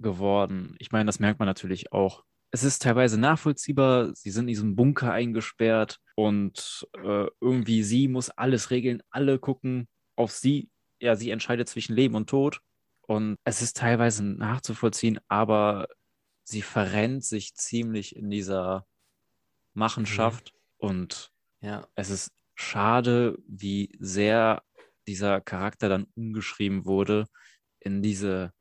geworden. 0.00 0.76
Ich 0.78 0.92
meine, 0.92 1.06
das 1.06 1.20
merkt 1.20 1.38
man 1.38 1.46
natürlich 1.46 1.92
auch. 1.92 2.24
Es 2.50 2.62
ist 2.62 2.82
teilweise 2.82 3.18
nachvollziehbar, 3.18 4.14
sie 4.14 4.30
sind 4.30 4.44
in 4.44 4.48
diesem 4.48 4.76
Bunker 4.76 5.12
eingesperrt 5.12 5.98
und 6.14 6.86
äh, 7.02 7.26
irgendwie 7.40 7.82
sie 7.82 8.06
muss 8.06 8.30
alles 8.30 8.70
regeln, 8.70 9.02
alle 9.10 9.38
gucken 9.38 9.88
auf 10.14 10.30
sie. 10.30 10.68
Ja, 11.00 11.16
sie 11.16 11.30
entscheidet 11.30 11.68
zwischen 11.68 11.96
Leben 11.96 12.14
und 12.14 12.28
Tod 12.28 12.60
und 13.06 13.36
es 13.44 13.62
ist 13.62 13.76
teilweise 13.76 14.24
nachzuvollziehen, 14.24 15.20
aber 15.28 15.88
sie 16.44 16.62
verrennt 16.62 17.24
sich 17.24 17.54
ziemlich 17.54 18.16
in 18.16 18.30
dieser 18.30 18.86
Machenschaft. 19.74 20.52
Mhm. 20.54 20.88
Und 20.88 21.32
ja. 21.60 21.86
es 21.94 22.10
ist 22.10 22.32
schade, 22.54 23.38
wie 23.46 23.92
sehr 23.98 24.62
dieser 25.06 25.40
Charakter 25.40 25.88
dann 25.88 26.06
umgeschrieben 26.14 26.84
wurde 26.86 27.26
in 27.80 28.02
diese 28.02 28.52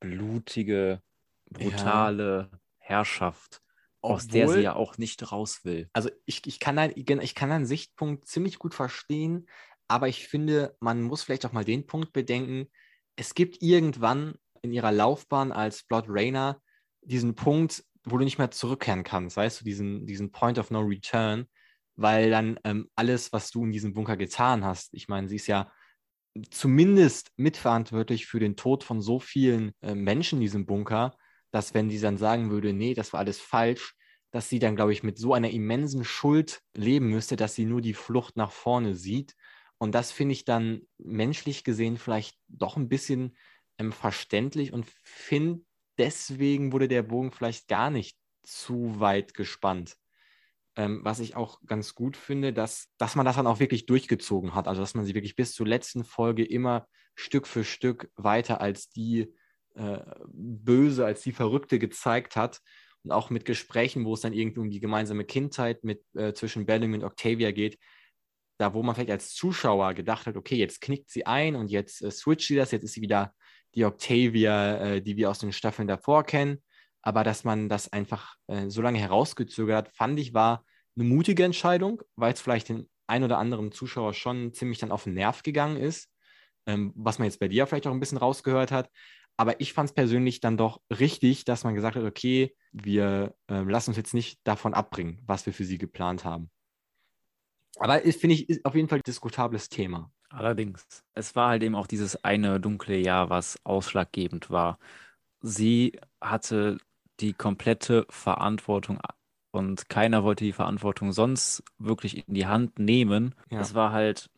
blutige, 0.00 1.02
brutale 1.50 2.50
ja. 2.52 2.58
Herrschaft, 2.78 3.62
Obwohl, 4.00 4.16
aus 4.16 4.28
der 4.28 4.48
sie 4.48 4.60
ja 4.60 4.74
auch 4.74 4.98
nicht 4.98 5.32
raus 5.32 5.64
will. 5.64 5.88
Also 5.92 6.10
ich, 6.24 6.46
ich, 6.46 6.60
kann 6.60 6.78
ein, 6.78 6.92
ich 6.94 7.34
kann 7.34 7.50
einen 7.50 7.66
Sichtpunkt 7.66 8.26
ziemlich 8.26 8.58
gut 8.58 8.74
verstehen, 8.74 9.48
aber 9.88 10.08
ich 10.08 10.28
finde, 10.28 10.76
man 10.80 11.02
muss 11.02 11.22
vielleicht 11.22 11.46
auch 11.46 11.52
mal 11.52 11.64
den 11.64 11.86
Punkt 11.86 12.12
bedenken, 12.12 12.68
es 13.18 13.34
gibt 13.34 13.62
irgendwann 13.62 14.36
in 14.62 14.72
ihrer 14.72 14.92
Laufbahn 14.92 15.50
als 15.50 15.82
Blood 15.82 16.04
Rainer 16.08 16.62
diesen 17.02 17.34
Punkt, 17.34 17.84
wo 18.04 18.16
du 18.16 18.24
nicht 18.24 18.38
mehr 18.38 18.52
zurückkehren 18.52 19.02
kannst, 19.02 19.36
weißt 19.36 19.60
du, 19.60 19.64
diesen, 19.64 20.06
diesen 20.06 20.30
Point 20.30 20.58
of 20.58 20.70
No 20.70 20.80
Return, 20.80 21.46
weil 21.96 22.30
dann 22.30 22.60
ähm, 22.62 22.88
alles, 22.94 23.32
was 23.32 23.50
du 23.50 23.64
in 23.64 23.72
diesem 23.72 23.92
Bunker 23.92 24.16
getan 24.16 24.64
hast, 24.64 24.94
ich 24.94 25.08
meine, 25.08 25.28
sie 25.28 25.36
ist 25.36 25.48
ja 25.48 25.70
zumindest 26.50 27.32
mitverantwortlich 27.36 28.26
für 28.26 28.38
den 28.38 28.54
Tod 28.54 28.84
von 28.84 29.00
so 29.00 29.18
vielen 29.18 29.72
äh, 29.82 29.96
Menschen 29.96 30.36
in 30.36 30.42
diesem 30.42 30.64
Bunker, 30.64 31.16
dass 31.50 31.74
wenn 31.74 31.90
sie 31.90 31.98
dann 31.98 32.18
sagen 32.18 32.50
würde, 32.50 32.72
nee, 32.72 32.94
das 32.94 33.12
war 33.12 33.20
alles 33.20 33.40
falsch, 33.40 33.96
dass 34.30 34.48
sie 34.48 34.60
dann, 34.60 34.76
glaube 34.76 34.92
ich, 34.92 35.02
mit 35.02 35.18
so 35.18 35.34
einer 35.34 35.50
immensen 35.50 36.04
Schuld 36.04 36.60
leben 36.76 37.08
müsste, 37.08 37.34
dass 37.34 37.56
sie 37.56 37.64
nur 37.64 37.80
die 37.80 37.94
Flucht 37.94 38.36
nach 38.36 38.52
vorne 38.52 38.94
sieht 38.94 39.34
und 39.78 39.94
das 39.94 40.12
finde 40.12 40.32
ich 40.32 40.44
dann 40.44 40.82
menschlich 40.98 41.64
gesehen 41.64 41.96
vielleicht 41.96 42.36
doch 42.48 42.76
ein 42.76 42.88
bisschen 42.88 43.36
ähm, 43.78 43.92
verständlich 43.92 44.72
und 44.72 44.86
finde 45.04 45.62
deswegen 45.98 46.72
wurde 46.72 46.88
der 46.88 47.02
Bogen 47.02 47.32
vielleicht 47.32 47.68
gar 47.68 47.90
nicht 47.90 48.16
zu 48.42 48.98
weit 49.00 49.34
gespannt. 49.34 49.96
Ähm, 50.76 51.00
was 51.02 51.18
ich 51.20 51.36
auch 51.36 51.60
ganz 51.66 51.94
gut 51.94 52.16
finde, 52.16 52.52
dass, 52.52 52.88
dass 52.98 53.16
man 53.16 53.26
das 53.26 53.36
dann 53.36 53.46
auch 53.46 53.60
wirklich 53.60 53.86
durchgezogen 53.86 54.54
hat. 54.54 54.68
Also 54.68 54.80
dass 54.80 54.94
man 54.94 55.04
sie 55.04 55.14
wirklich 55.14 55.36
bis 55.36 55.54
zur 55.54 55.66
letzten 55.66 56.04
Folge 56.04 56.44
immer 56.44 56.86
Stück 57.14 57.46
für 57.46 57.64
Stück 57.64 58.10
weiter 58.16 58.60
als 58.60 58.88
die 58.90 59.34
äh, 59.74 59.98
Böse, 60.28 61.04
als 61.04 61.22
die 61.22 61.32
Verrückte 61.32 61.78
gezeigt 61.78 62.36
hat. 62.36 62.60
Und 63.02 63.12
auch 63.12 63.30
mit 63.30 63.44
Gesprächen, 63.44 64.04
wo 64.04 64.14
es 64.14 64.20
dann 64.20 64.32
irgendwie 64.32 64.60
um 64.60 64.70
die 64.70 64.80
gemeinsame 64.80 65.24
Kindheit 65.24 65.82
mit, 65.84 66.04
äh, 66.14 66.32
zwischen 66.32 66.66
Bellamy 66.66 66.96
und 66.96 67.04
Octavia 67.04 67.50
geht, 67.50 67.78
da 68.58 68.74
wo 68.74 68.82
man 68.82 68.94
vielleicht 68.94 69.10
als 69.10 69.34
Zuschauer 69.34 69.94
gedacht 69.94 70.26
hat, 70.26 70.36
okay, 70.36 70.56
jetzt 70.56 70.80
knickt 70.80 71.10
sie 71.10 71.24
ein 71.26 71.56
und 71.56 71.70
jetzt 71.70 72.02
äh, 72.02 72.10
switcht 72.10 72.48
sie 72.48 72.56
das, 72.56 72.72
jetzt 72.72 72.84
ist 72.84 72.92
sie 72.92 73.00
wieder 73.00 73.32
die 73.74 73.84
Octavia, 73.84 74.78
äh, 74.78 75.02
die 75.02 75.16
wir 75.16 75.30
aus 75.30 75.38
den 75.38 75.52
Staffeln 75.52 75.88
davor 75.88 76.24
kennen. 76.24 76.62
Aber 77.02 77.24
dass 77.24 77.44
man 77.44 77.68
das 77.68 77.92
einfach 77.92 78.34
äh, 78.48 78.68
so 78.68 78.82
lange 78.82 78.98
herausgezögert 78.98 79.88
hat, 79.88 79.96
fand 79.96 80.18
ich, 80.18 80.34
war 80.34 80.64
eine 80.96 81.08
mutige 81.08 81.44
Entscheidung, 81.44 82.02
weil 82.16 82.32
es 82.32 82.40
vielleicht 82.40 82.68
den 82.68 82.90
ein 83.06 83.22
oder 83.22 83.38
anderen 83.38 83.72
Zuschauer 83.72 84.12
schon 84.12 84.52
ziemlich 84.52 84.78
dann 84.78 84.92
auf 84.92 85.04
den 85.04 85.14
Nerv 85.14 85.42
gegangen 85.42 85.76
ist, 85.76 86.10
ähm, 86.66 86.92
was 86.96 87.18
man 87.18 87.26
jetzt 87.26 87.40
bei 87.40 87.48
dir 87.48 87.66
vielleicht 87.66 87.86
auch 87.86 87.92
ein 87.92 88.00
bisschen 88.00 88.18
rausgehört 88.18 88.72
hat. 88.72 88.90
Aber 89.36 89.60
ich 89.60 89.72
fand 89.72 89.90
es 89.90 89.94
persönlich 89.94 90.40
dann 90.40 90.56
doch 90.56 90.80
richtig, 90.90 91.44
dass 91.44 91.62
man 91.62 91.76
gesagt 91.76 91.94
hat, 91.96 92.02
okay, 92.02 92.56
wir 92.72 93.34
äh, 93.48 93.60
lassen 93.60 93.90
uns 93.90 93.96
jetzt 93.96 94.12
nicht 94.12 94.40
davon 94.42 94.74
abbringen, 94.74 95.22
was 95.26 95.46
wir 95.46 95.52
für 95.52 95.64
sie 95.64 95.78
geplant 95.78 96.24
haben. 96.24 96.50
Aber 97.78 98.00
finde 98.00 98.34
ich, 98.34 98.48
ist 98.48 98.64
auf 98.64 98.74
jeden 98.74 98.88
Fall 98.88 98.98
ein 98.98 99.06
diskutables 99.06 99.68
Thema. 99.68 100.10
Allerdings, 100.30 101.04
es 101.14 101.34
war 101.36 101.50
halt 101.50 101.62
eben 101.62 101.74
auch 101.74 101.86
dieses 101.86 102.22
eine 102.24 102.60
dunkle 102.60 102.96
Jahr, 102.98 103.30
was 103.30 103.58
ausschlaggebend 103.64 104.50
war. 104.50 104.78
Sie 105.40 105.98
hatte 106.20 106.78
die 107.20 107.32
komplette 107.32 108.06
Verantwortung 108.10 108.98
und 109.50 109.88
keiner 109.88 110.24
wollte 110.24 110.44
die 110.44 110.52
Verantwortung 110.52 111.12
sonst 111.12 111.62
wirklich 111.78 112.28
in 112.28 112.34
die 112.34 112.46
Hand 112.46 112.78
nehmen. 112.78 113.34
Ja. 113.50 113.60
Es 113.60 113.74
war 113.74 113.92
halt, 113.92 114.30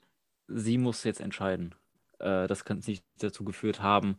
sie 0.47 0.79
musste 0.79 1.09
jetzt 1.09 1.21
entscheiden. 1.21 1.75
Äh, 2.19 2.47
das 2.47 2.65
kann 2.65 2.83
nicht 2.87 3.05
dazu 3.19 3.45
geführt 3.45 3.83
haben, 3.83 4.19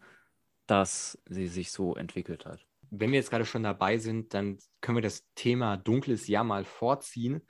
dass 0.67 1.17
sie 1.25 1.47
sich 1.47 1.71
so 1.71 1.95
entwickelt 1.95 2.45
hat. 2.45 2.65
Wenn 2.89 3.11
wir 3.11 3.19
jetzt 3.19 3.29
gerade 3.29 3.45
schon 3.45 3.63
dabei 3.63 3.97
sind, 3.97 4.33
dann 4.33 4.57
können 4.81 4.97
wir 4.97 5.01
das 5.01 5.25
Thema 5.35 5.77
dunkles 5.77 6.27
Jahr 6.27 6.43
mal 6.43 6.65
vorziehen. 6.65 7.41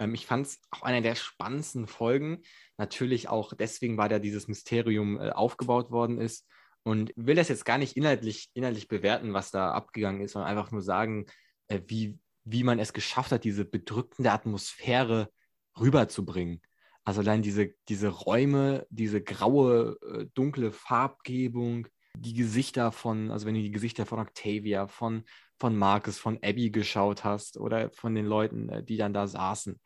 Ähm, 0.00 0.14
ich 0.14 0.26
fand 0.26 0.46
es 0.46 0.60
auch 0.70 0.82
einer 0.82 1.02
der 1.02 1.14
spannendsten 1.14 1.86
Folgen. 1.86 2.42
Natürlich 2.78 3.28
auch 3.28 3.52
deswegen, 3.52 3.96
weil 3.96 4.08
da 4.08 4.18
dieses 4.18 4.48
Mysterium 4.48 5.20
äh, 5.20 5.30
aufgebaut 5.30 5.92
worden 5.92 6.18
ist. 6.20 6.48
Und 6.82 7.12
will 7.14 7.36
das 7.36 7.48
jetzt 7.48 7.66
gar 7.66 7.78
nicht 7.78 7.96
inhaltlich, 7.96 8.50
inhaltlich 8.54 8.88
bewerten, 8.88 9.34
was 9.34 9.50
da 9.50 9.72
abgegangen 9.72 10.22
ist, 10.22 10.32
sondern 10.32 10.50
einfach 10.50 10.72
nur 10.72 10.82
sagen, 10.82 11.26
äh, 11.68 11.80
wie, 11.86 12.18
wie 12.44 12.64
man 12.64 12.78
es 12.78 12.92
geschafft 12.92 13.30
hat, 13.30 13.44
diese 13.44 13.66
bedrückende 13.66 14.32
Atmosphäre 14.32 15.30
rüberzubringen. 15.78 16.62
Also 17.04 17.20
allein 17.20 17.42
diese, 17.42 17.74
diese 17.88 18.08
Räume, 18.08 18.86
diese 18.90 19.22
graue, 19.22 19.98
äh, 20.02 20.26
dunkle 20.34 20.72
Farbgebung, 20.72 21.86
die 22.16 22.34
Gesichter 22.34 22.92
von, 22.92 23.30
also 23.30 23.46
wenn 23.46 23.54
du 23.54 23.62
die 23.62 23.70
Gesichter 23.70 24.06
von 24.06 24.18
Octavia, 24.18 24.86
von, 24.86 25.24
von 25.58 25.76
Marcus, 25.76 26.18
von 26.18 26.38
Abby 26.42 26.70
geschaut 26.70 27.24
hast 27.24 27.56
oder 27.56 27.90
von 27.90 28.14
den 28.14 28.26
Leuten, 28.26 28.68
äh, 28.68 28.82
die 28.82 28.96
dann 28.96 29.14
da 29.14 29.26
saßen. 29.26 29.80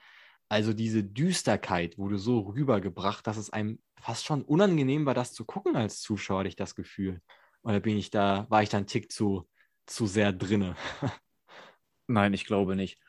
Also 0.49 0.73
diese 0.73 1.03
Düsterkeit 1.03 1.99
wurde 1.99 2.19
so 2.19 2.41
rübergebracht, 2.41 3.27
dass 3.27 3.37
es 3.37 3.51
einem 3.51 3.81
fast 4.01 4.25
schon 4.25 4.43
unangenehm 4.43 5.07
war, 5.07 5.15
das 5.15 5.33
zu 5.33 5.45
gucken 5.45 5.77
als 5.77 6.01
Zuschauer, 6.01 6.41
hatte 6.41 6.49
ich 6.49 6.57
das 6.57 6.75
Gefühl. 6.75 7.21
Oder 7.63 7.81
bin 7.81 7.97
ich 7.97 8.11
da, 8.11 8.47
war 8.51 8.63
ich 8.63 8.69
da 8.69 8.77
einen 8.77 8.87
Tick 8.87 9.11
zu, 9.11 9.49
zu 9.87 10.07
sehr 10.07 10.33
drinne? 10.33 10.77
Nein, 12.07 12.35
ich 12.35 12.45
glaube 12.45 12.77
nicht. 12.77 13.01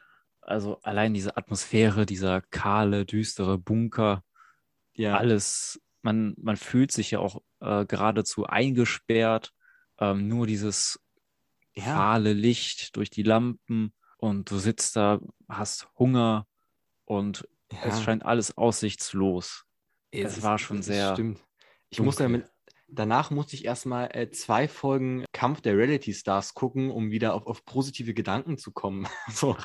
Also 0.42 0.80
allein 0.82 1.14
diese 1.14 1.36
Atmosphäre, 1.38 2.06
dieser 2.06 2.42
kahle, 2.42 3.06
düstere 3.06 3.58
Bunker, 3.58 4.24
ja. 4.94 5.18
alles 5.18 5.82
man, 6.06 6.36
man 6.38 6.56
fühlt 6.56 6.92
sich 6.92 7.12
ja 7.12 7.20
auch 7.20 7.42
äh, 7.66 7.86
geradezu 7.86 8.46
eingesperrt. 8.46 9.54
Ähm, 10.00 10.28
nur 10.28 10.48
dieses 10.48 11.00
ja. 11.76 11.84
fahle 11.84 12.34
Licht 12.34 12.96
durch 12.96 13.10
die 13.10 13.24
Lampen 13.24 13.94
und 14.18 14.50
du 14.50 14.58
sitzt 14.58 14.96
da, 14.96 15.20
hast 15.50 15.90
Hunger 15.98 16.48
und 17.06 17.48
ja. 17.72 17.80
es 17.86 18.02
scheint 18.02 18.26
alles 18.26 18.58
aussichtslos. 18.58 19.66
Es, 20.12 20.38
es 20.38 20.44
war 20.44 20.58
schon 20.58 20.82
sehr. 20.82 21.14
Stimmt. 21.14 21.40
Ich 21.90 22.00
musste 22.00 22.24
damit, 22.24 22.50
danach 22.88 23.32
musste 23.32 23.56
ich 23.56 23.66
erstmal 23.66 24.10
äh, 24.16 24.30
zwei 24.32 24.68
Folgen 24.68 25.25
Kampf 25.46 25.62
der 25.62 25.78
Reality 25.78 26.12
Stars 26.12 26.56
gucken, 26.56 26.90
um 26.90 27.12
wieder 27.12 27.36
auf, 27.36 27.46
auf 27.46 27.64
positive 27.66 28.16
Gedanken 28.16 28.58
zu 28.58 28.72
kommen. 28.72 29.08
so. 29.32 29.56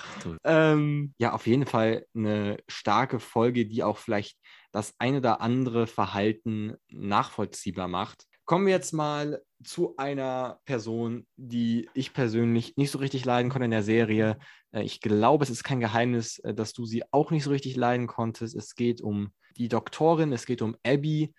ähm, 0.44 1.14
ja, 1.16 1.32
auf 1.32 1.46
jeden 1.46 1.64
Fall 1.64 2.04
eine 2.14 2.58
starke 2.68 3.18
Folge, 3.18 3.64
die 3.64 3.82
auch 3.82 3.96
vielleicht 3.96 4.36
das 4.72 4.92
eine 4.98 5.16
oder 5.16 5.40
andere 5.40 5.86
Verhalten 5.86 6.76
nachvollziehbar 6.90 7.88
macht. 7.88 8.26
Kommen 8.44 8.66
wir 8.66 8.74
jetzt 8.74 8.92
mal 8.92 9.40
zu 9.64 9.96
einer 9.96 10.60
Person, 10.66 11.26
die 11.36 11.88
ich 11.94 12.12
persönlich 12.12 12.76
nicht 12.76 12.90
so 12.90 12.98
richtig 12.98 13.24
leiden 13.24 13.50
konnte 13.50 13.64
in 13.64 13.70
der 13.70 13.82
Serie. 13.82 14.38
Äh, 14.72 14.82
ich 14.82 15.00
glaube, 15.00 15.44
es 15.44 15.50
ist 15.50 15.64
kein 15.64 15.80
Geheimnis, 15.80 16.40
äh, 16.40 16.52
dass 16.52 16.74
du 16.74 16.84
sie 16.84 17.04
auch 17.10 17.30
nicht 17.30 17.44
so 17.44 17.48
richtig 17.48 17.74
leiden 17.74 18.06
konntest. 18.06 18.54
Es 18.54 18.74
geht 18.74 19.00
um 19.00 19.32
die 19.56 19.70
Doktorin, 19.70 20.30
es 20.34 20.44
geht 20.44 20.60
um 20.60 20.76
Abby. 20.84 21.32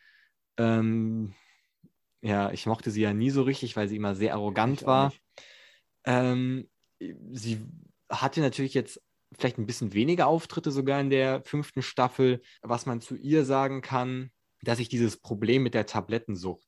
Ähm, 0.58 1.36
ja, 2.22 2.52
ich 2.52 2.66
mochte 2.66 2.92
sie 2.92 3.02
ja 3.02 3.14
nie 3.14 3.32
so 3.32 3.42
richtig, 3.42 3.76
weil 3.76 3.88
sie 3.88 3.96
immer 3.96 4.16
sehr 4.16 4.34
arrogant 4.34 4.86
war. 4.86 5.12
Ähm, 6.06 6.70
sie 7.32 7.66
hatte 8.10 8.42
natürlich 8.42 8.74
jetzt 8.74 9.02
vielleicht 9.34 9.58
ein 9.58 9.66
bisschen 9.66 9.94
weniger 9.94 10.28
Auftritte 10.28 10.72
sogar 10.72 11.00
in 11.00 11.10
der 11.10 11.42
fünften 11.44 11.82
Staffel. 11.82 12.42
Was 12.62 12.86
man 12.86 13.02
zu 13.02 13.16
ihr 13.16 13.46
sagen 13.46 13.82
kann, 13.82 14.32
dass 14.62 14.80
ich 14.80 14.90
dieses 14.90 15.18
Problem 15.18 15.64
mit 15.64 15.74
der 15.74 15.86
Tablettensucht, 15.86 16.68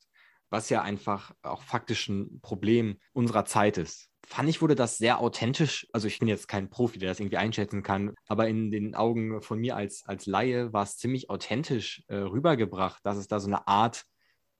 was 0.49 0.69
ja 0.69 0.81
einfach 0.81 1.33
auch 1.41 1.61
faktisch 1.61 2.07
ein 2.09 2.39
Problem 2.41 2.99
unserer 3.11 3.45
Zeit 3.45 3.77
ist, 3.77 4.09
fand 4.25 4.49
ich, 4.49 4.61
wurde 4.61 4.75
das 4.75 4.97
sehr 4.97 5.19
authentisch. 5.19 5.87
Also 5.91 6.07
ich 6.07 6.19
bin 6.19 6.27
jetzt 6.27 6.47
kein 6.47 6.69
Profi, 6.69 6.97
der 6.97 7.09
das 7.09 7.19
irgendwie 7.19 7.37
einschätzen 7.37 7.83
kann, 7.83 8.15
aber 8.27 8.47
in 8.47 8.71
den 8.71 8.95
Augen 8.95 9.41
von 9.41 9.59
mir 9.59 9.75
als, 9.75 10.03
als 10.05 10.25
Laie 10.25 10.73
war 10.73 10.83
es 10.83 10.97
ziemlich 10.97 11.29
authentisch 11.29 12.03
äh, 12.07 12.15
rübergebracht, 12.15 13.05
dass 13.05 13.17
es 13.17 13.27
da 13.27 13.39
so 13.39 13.47
eine 13.47 13.67
Art 13.67 14.05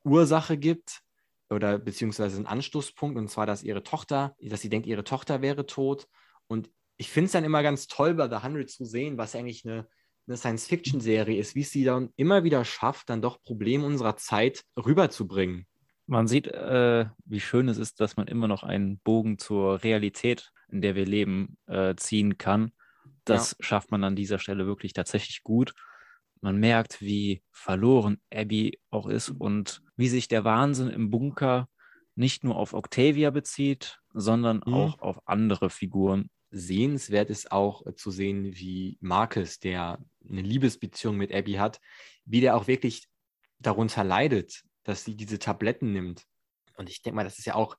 Ursache 0.04 0.58
gibt 0.58 1.02
oder 1.50 1.78
beziehungsweise 1.78 2.38
einen 2.38 2.46
Anstoßpunkt, 2.46 3.18
und 3.18 3.30
zwar, 3.30 3.46
dass 3.46 3.64
ihre 3.64 3.84
Tochter, 3.84 4.36
dass 4.42 4.62
sie 4.62 4.70
denkt, 4.70 4.88
ihre 4.88 5.04
Tochter 5.04 5.42
wäre 5.42 5.66
tot. 5.66 6.08
Und 6.48 6.70
ich 6.98 7.10
finde 7.10 7.28
es 7.28 7.32
dann 7.32 7.44
immer 7.44 7.64
ganz 7.64 7.88
toll, 7.88 8.14
bei 8.14 8.28
The 8.28 8.36
100 8.36 8.70
zu 8.70 8.86
sehen, 8.86 9.18
was 9.18 9.36
eigentlich 9.36 9.66
eine, 9.66 9.88
eine 10.28 10.38
Science-Fiction-Serie 10.38 11.40
ist, 11.40 11.56
wie 11.56 11.62
es 11.62 11.72
sie 11.72 11.84
dann 11.84 12.10
immer 12.16 12.44
wieder 12.44 12.66
schafft, 12.66 13.10
dann 13.10 13.22
doch 13.22 13.42
Probleme 13.42 13.86
unserer 13.86 14.16
Zeit 14.18 14.64
rüberzubringen. 14.78 15.68
Man 16.06 16.28
sieht, 16.28 16.48
äh, 16.48 17.06
wie 17.26 17.40
schön 17.40 17.70
es 17.70 17.78
ist, 17.78 18.00
dass 18.00 18.18
man 18.18 18.28
immer 18.28 18.48
noch 18.48 18.64
einen 18.64 19.00
Bogen 19.00 19.38
zur 19.38 19.84
Realität, 19.84 20.52
in 20.70 20.82
der 20.82 20.96
wir 20.96 21.06
leben, 21.06 21.58
äh, 21.68 21.96
ziehen 21.96 22.38
kann. 22.38 22.72
Das 23.26 23.52
ja. 23.52 23.66
schafft 23.66 23.92
man 23.92 24.04
an 24.04 24.16
dieser 24.16 24.40
Stelle 24.40 24.66
wirklich 24.66 24.94
tatsächlich 24.94 25.44
gut. 25.44 25.74
Man 26.44 26.58
merkt, 26.58 27.00
wie 27.00 27.42
verloren 27.52 28.18
Abby 28.30 28.78
auch 28.90 29.08
ist 29.08 29.30
und 29.30 29.82
wie 29.96 30.10
sich 30.10 30.28
der 30.28 30.44
Wahnsinn 30.44 30.90
im 30.90 31.10
Bunker 31.10 31.70
nicht 32.16 32.44
nur 32.44 32.58
auf 32.58 32.74
Octavia 32.74 33.30
bezieht, 33.30 34.02
sondern 34.14 34.58
mhm. 34.58 34.74
auch 34.74 35.00
auf 35.00 35.26
andere 35.26 35.70
Figuren 35.70 36.30
sehenswert 36.52 37.30
ist 37.30 37.54
auch 37.54 37.86
äh, 37.86 37.96
zu 37.96 38.12
sehen, 38.12 38.58
wie 38.58 38.98
Marcus, 39.00 39.60
der 39.60 40.04
eine 40.30 40.42
Liebesbeziehung 40.42 41.16
mit 41.16 41.34
Abby 41.34 41.54
hat, 41.54 41.80
wie 42.26 42.42
der 42.42 42.58
auch 42.58 42.68
wirklich 42.68 43.08
darunter 43.60 44.04
leidet, 44.04 44.64
dass 44.84 45.06
sie 45.06 45.16
diese 45.16 45.40
Tabletten 45.40 45.94
nimmt. 45.94 46.26
Und 46.76 46.90
ich 46.90 47.02
denke 47.02 47.16
mal, 47.16 47.24
das 47.24 47.40
ist 47.40 47.46
ja 47.46 47.56
auch 47.56 47.78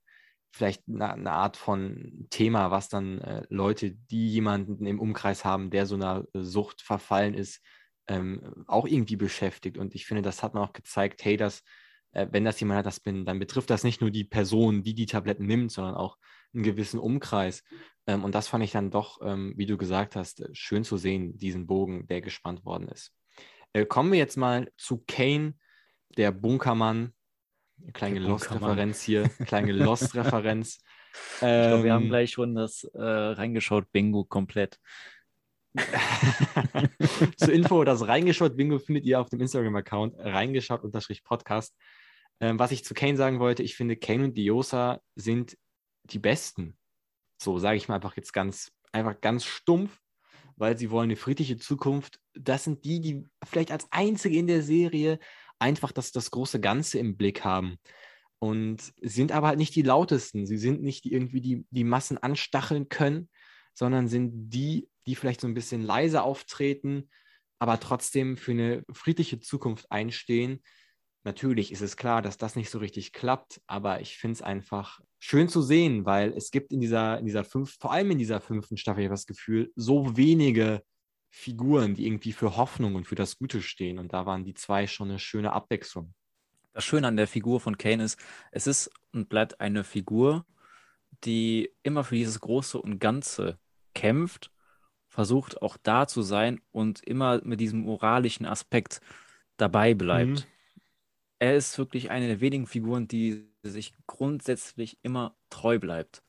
vielleicht 0.53 0.89
eine, 0.89 1.13
eine 1.13 1.33
Art 1.33 1.59
von 1.59 2.29
Thema, 2.31 2.71
was 2.71 2.89
dann 2.89 3.21
äh, 3.21 3.43
Leute, 3.51 3.91
die 3.91 4.31
jemanden 4.31 4.87
im 4.87 5.01
Umkreis 5.01 5.45
haben, 5.45 5.69
der 5.69 5.85
so 5.85 5.97
einer 5.97 6.25
Sucht 6.33 6.81
verfallen 6.81 7.35
ist, 7.35 7.61
ähm, 8.09 8.65
auch 8.67 8.87
irgendwie 8.87 9.17
beschäftigt. 9.17 9.79
Und 9.79 9.95
ich 9.95 10.07
finde, 10.07 10.23
das 10.23 10.43
hat 10.43 10.55
man 10.55 10.65
auch 10.65 10.73
gezeigt, 10.73 11.25
hey, 11.25 11.37
dass, 11.37 11.63
äh, 12.13 12.27
wenn 12.31 12.45
das 12.45 12.61
jemand 12.61 12.79
hat, 12.79 12.87
das 12.87 13.01
bin, 13.01 13.25
dann 13.25 13.39
betrifft 13.39 13.71
das 13.71 13.85
nicht 13.85 14.01
nur 14.01 14.11
die 14.11 14.25
Person, 14.25 14.83
die 14.83 14.95
die 14.95 15.07
Tabletten 15.07 15.47
nimmt, 15.47 15.73
sondern 15.73 15.95
auch 15.95 16.19
einen 16.53 16.63
gewissen 16.63 17.01
Umkreis. 17.01 17.63
Ähm, 18.07 18.25
und 18.25 18.35
das 18.35 18.49
fand 18.49 18.65
ich 18.65 18.73
dann 18.73 18.91
doch, 18.91 19.21
ähm, 19.23 19.55
wie 19.57 19.67
du 19.67 19.77
gesagt 19.77 20.17
hast, 20.17 20.41
äh, 20.41 20.49
schön 20.53 20.85
zu 20.85 20.97
sehen, 20.97 21.37
diesen 21.39 21.67
Bogen, 21.67 22.07
der 22.07 22.21
gespannt 22.21 22.65
worden 22.65 22.89
ist. 22.89 23.13
Äh, 23.73 23.87
kommen 23.87 24.13
wir 24.13 24.19
jetzt 24.19 24.37
mal 24.37 24.71
zu 24.77 25.03
Kane, 25.07 25.55
der 26.17 26.31
Bunkermann. 26.31 27.13
Kleine 27.93 28.21
Lost-Referenz 28.21 29.03
hier, 29.03 29.29
kleine 29.47 29.73
Lost-Referenz. 29.73 30.81
ich 31.35 31.39
glaube, 31.41 31.85
wir 31.85 31.93
haben 31.93 32.05
ähm, 32.05 32.09
gleich 32.09 32.31
schon 32.31 32.55
das 32.55 32.85
äh, 32.85 33.03
reingeschaut 33.03 33.91
Bingo 33.91 34.25
komplett. 34.25 34.79
Zur 37.37 37.53
Info, 37.53 37.85
das 37.85 38.07
reingeschaut 38.07 38.57
Bingo 38.57 38.79
findet 38.79 39.05
ihr 39.05 39.21
auf 39.21 39.29
dem 39.29 39.41
Instagram-Account 39.41 40.15
reingeschaut-podcast. 40.19 41.75
Ähm, 42.41 42.59
was 42.59 42.73
ich 42.73 42.85
zu 42.85 42.95
Kane 42.95 43.17
sagen 43.17 43.41
wollte, 43.41 43.63
ich 43.63 43.77
finde, 43.77 43.97
Kane 43.97 44.25
und 44.25 44.37
Diosa 44.37 45.01
sind 45.17 45.57
die 46.05 46.19
Besten. 46.19 46.77
So 47.41 47.59
sage 47.59 47.77
ich 47.77 47.89
mal 47.89 47.97
einfach 47.97 48.17
jetzt 48.17 48.33
ganz, 48.33 48.73
einfach 48.93 49.21
ganz 49.21 49.45
stumpf, 49.45 50.01
weil 50.57 50.79
sie 50.79 50.91
wollen 50.91 51.11
eine 51.11 51.17
friedliche 51.17 51.57
Zukunft. 51.57 52.21
Das 52.35 52.65
sind 52.65 52.85
die, 52.85 53.01
die 53.01 53.25
vielleicht 53.45 53.73
als 53.73 53.87
einzige 53.91 54.39
in 54.39 54.47
der 54.47 54.63
Serie 54.63 55.19
einfach 55.59 55.93
das, 55.93 56.13
das 56.13 56.31
große 56.31 56.61
Ganze 56.61 56.99
im 56.99 57.17
Blick 57.17 57.45
haben. 57.45 57.77
Und 58.39 58.93
sind 59.01 59.33
aber 59.33 59.49
halt 59.49 59.59
nicht 59.59 59.75
die 59.75 59.83
lautesten. 59.83 60.47
Sie 60.47 60.59
sind 60.59 60.83
nicht 60.83 61.05
die 61.05 61.13
irgendwie 61.13 61.41
die, 61.41 61.67
die 61.71 61.85
Massen 61.85 62.19
anstacheln 62.19 62.89
können, 62.89 63.31
sondern 63.73 64.07
sind 64.07 64.51
die, 64.51 64.89
die 65.07 65.15
vielleicht 65.15 65.41
so 65.41 65.47
ein 65.47 65.55
bisschen 65.55 65.83
leiser 65.83 66.25
auftreten, 66.25 67.11
aber 67.59 67.81
trotzdem 67.81 68.37
für 68.37 68.53
eine 68.53 68.85
friedliche 68.93 69.41
Zukunft 69.41 69.91
einstehen. 69.91 70.63
Natürlich 71.25 71.73
ist 71.73 71.81
es 71.81 71.97
klar, 71.97 72.21
dass 72.21 72.37
das 72.37 72.57
nicht 72.57 72.71
so 72.71 72.79
richtig 72.79 73.13
klappt, 73.13 73.61
aber 73.67 74.01
ich 74.01 74.19
finde 74.19 74.35
es 74.35 74.43
einfach 74.43 75.01
schön 75.19 75.49
zu 75.49 75.63
sehen, 75.63 76.05
weil 76.05 76.33
es 76.33 76.51
gibt 76.51 76.73
in 76.73 76.81
dieser, 76.81 77.19
in 77.19 77.25
dieser 77.25 77.45
fünf, 77.45 77.77
vor 77.81 77.93
allem 77.93 78.11
in 78.11 78.19
dieser 78.19 78.41
fünften 78.41 78.77
Staffel 78.77 79.09
das 79.09 79.27
Gefühl, 79.27 79.73
so 79.75 80.17
wenige 80.17 80.83
Figuren, 81.31 81.95
die 81.95 82.07
irgendwie 82.07 82.33
für 82.33 82.57
Hoffnung 82.57 82.95
und 82.95 83.07
für 83.07 83.15
das 83.15 83.39
Gute 83.39 83.63
stehen. 83.63 83.99
Und 83.99 84.13
da 84.13 84.27
waren 84.27 84.45
die 84.45 84.55
zwei 84.55 84.87
schon 84.87 85.09
eine 85.09 85.19
schöne 85.19 85.53
Abwechslung. 85.53 86.15
Das 86.75 86.85
Schöne 86.85 87.09
an 87.09 87.17
der 87.17 87.27
Figur 87.27 87.61
von 87.61 87.79
Kane 87.79 88.05
ist, 88.05 88.19
es 88.53 88.67
ist 88.67 88.91
und 89.13 89.29
bleibt 89.29 89.61
eine 89.61 89.83
Figur, 89.83 90.45
die 91.25 91.71
immer 91.83 92.05
für 92.05 92.17
dieses 92.17 92.41
Große 92.41 92.81
und 92.81 92.99
Ganze 92.99 93.59
kämpft, 93.95 94.51
versucht 95.15 95.63
auch 95.63 95.77
da 95.81 96.09
zu 96.09 96.23
sein 96.23 96.61
und 96.73 97.01
immer 97.05 97.41
mit 97.45 97.61
diesem 97.61 97.83
moralischen 97.83 98.47
Aspekt 98.47 99.01
dabei 99.57 99.95
bleibt. 99.95 100.29
Mhm. 100.29 100.43
Er 101.39 101.55
ist 101.55 101.79
wirklich 101.79 102.11
eine 102.11 102.27
der 102.27 102.41
wenigen 102.41 102.67
Figuren, 102.67 103.07
die 103.07 103.49
sich 103.63 103.95
grundsätzlich 104.09 104.99
immer 105.03 105.37
treu 105.51 105.79
bleibt. 105.79 106.25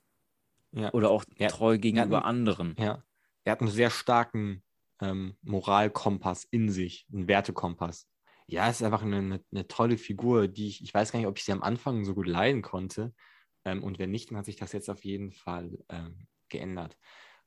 Ja. 0.71 0.93
Oder 0.93 1.09
auch 1.09 1.25
ja. 1.39 1.47
treu 1.47 1.79
gegenüber 1.79 2.25
einen, 2.25 2.25
anderen. 2.25 2.75
Ja. 2.77 3.03
Er 3.43 3.53
hat 3.53 3.61
einen 3.61 3.71
sehr 3.71 3.89
starken 3.89 4.61
ähm, 5.01 5.35
Moralkompass 5.41 6.43
in 6.43 6.69
sich, 6.69 7.07
einen 7.11 7.27
Wertekompass. 7.27 8.07
Ja, 8.45 8.69
es 8.69 8.81
ist 8.81 8.85
einfach 8.85 9.01
eine, 9.01 9.17
eine, 9.17 9.43
eine, 9.51 9.67
tolle 9.67 9.97
Figur, 9.97 10.47
die 10.47 10.67
ich, 10.67 10.83
ich 10.83 10.93
weiß 10.93 11.11
gar 11.11 11.17
nicht, 11.17 11.27
ob 11.27 11.39
ich 11.39 11.43
sie 11.43 11.53
am 11.53 11.63
Anfang 11.63 12.05
so 12.05 12.13
gut 12.13 12.27
leiden 12.27 12.61
konnte. 12.61 13.15
Ähm, 13.63 13.83
und 13.83 13.97
wenn 13.97 14.11
nicht, 14.11 14.29
dann 14.29 14.37
hat 14.37 14.45
sich 14.45 14.57
das 14.57 14.73
jetzt 14.73 14.91
auf 14.91 15.03
jeden 15.03 15.31
Fall 15.31 15.83
ähm, 15.89 16.27
geändert. 16.49 16.99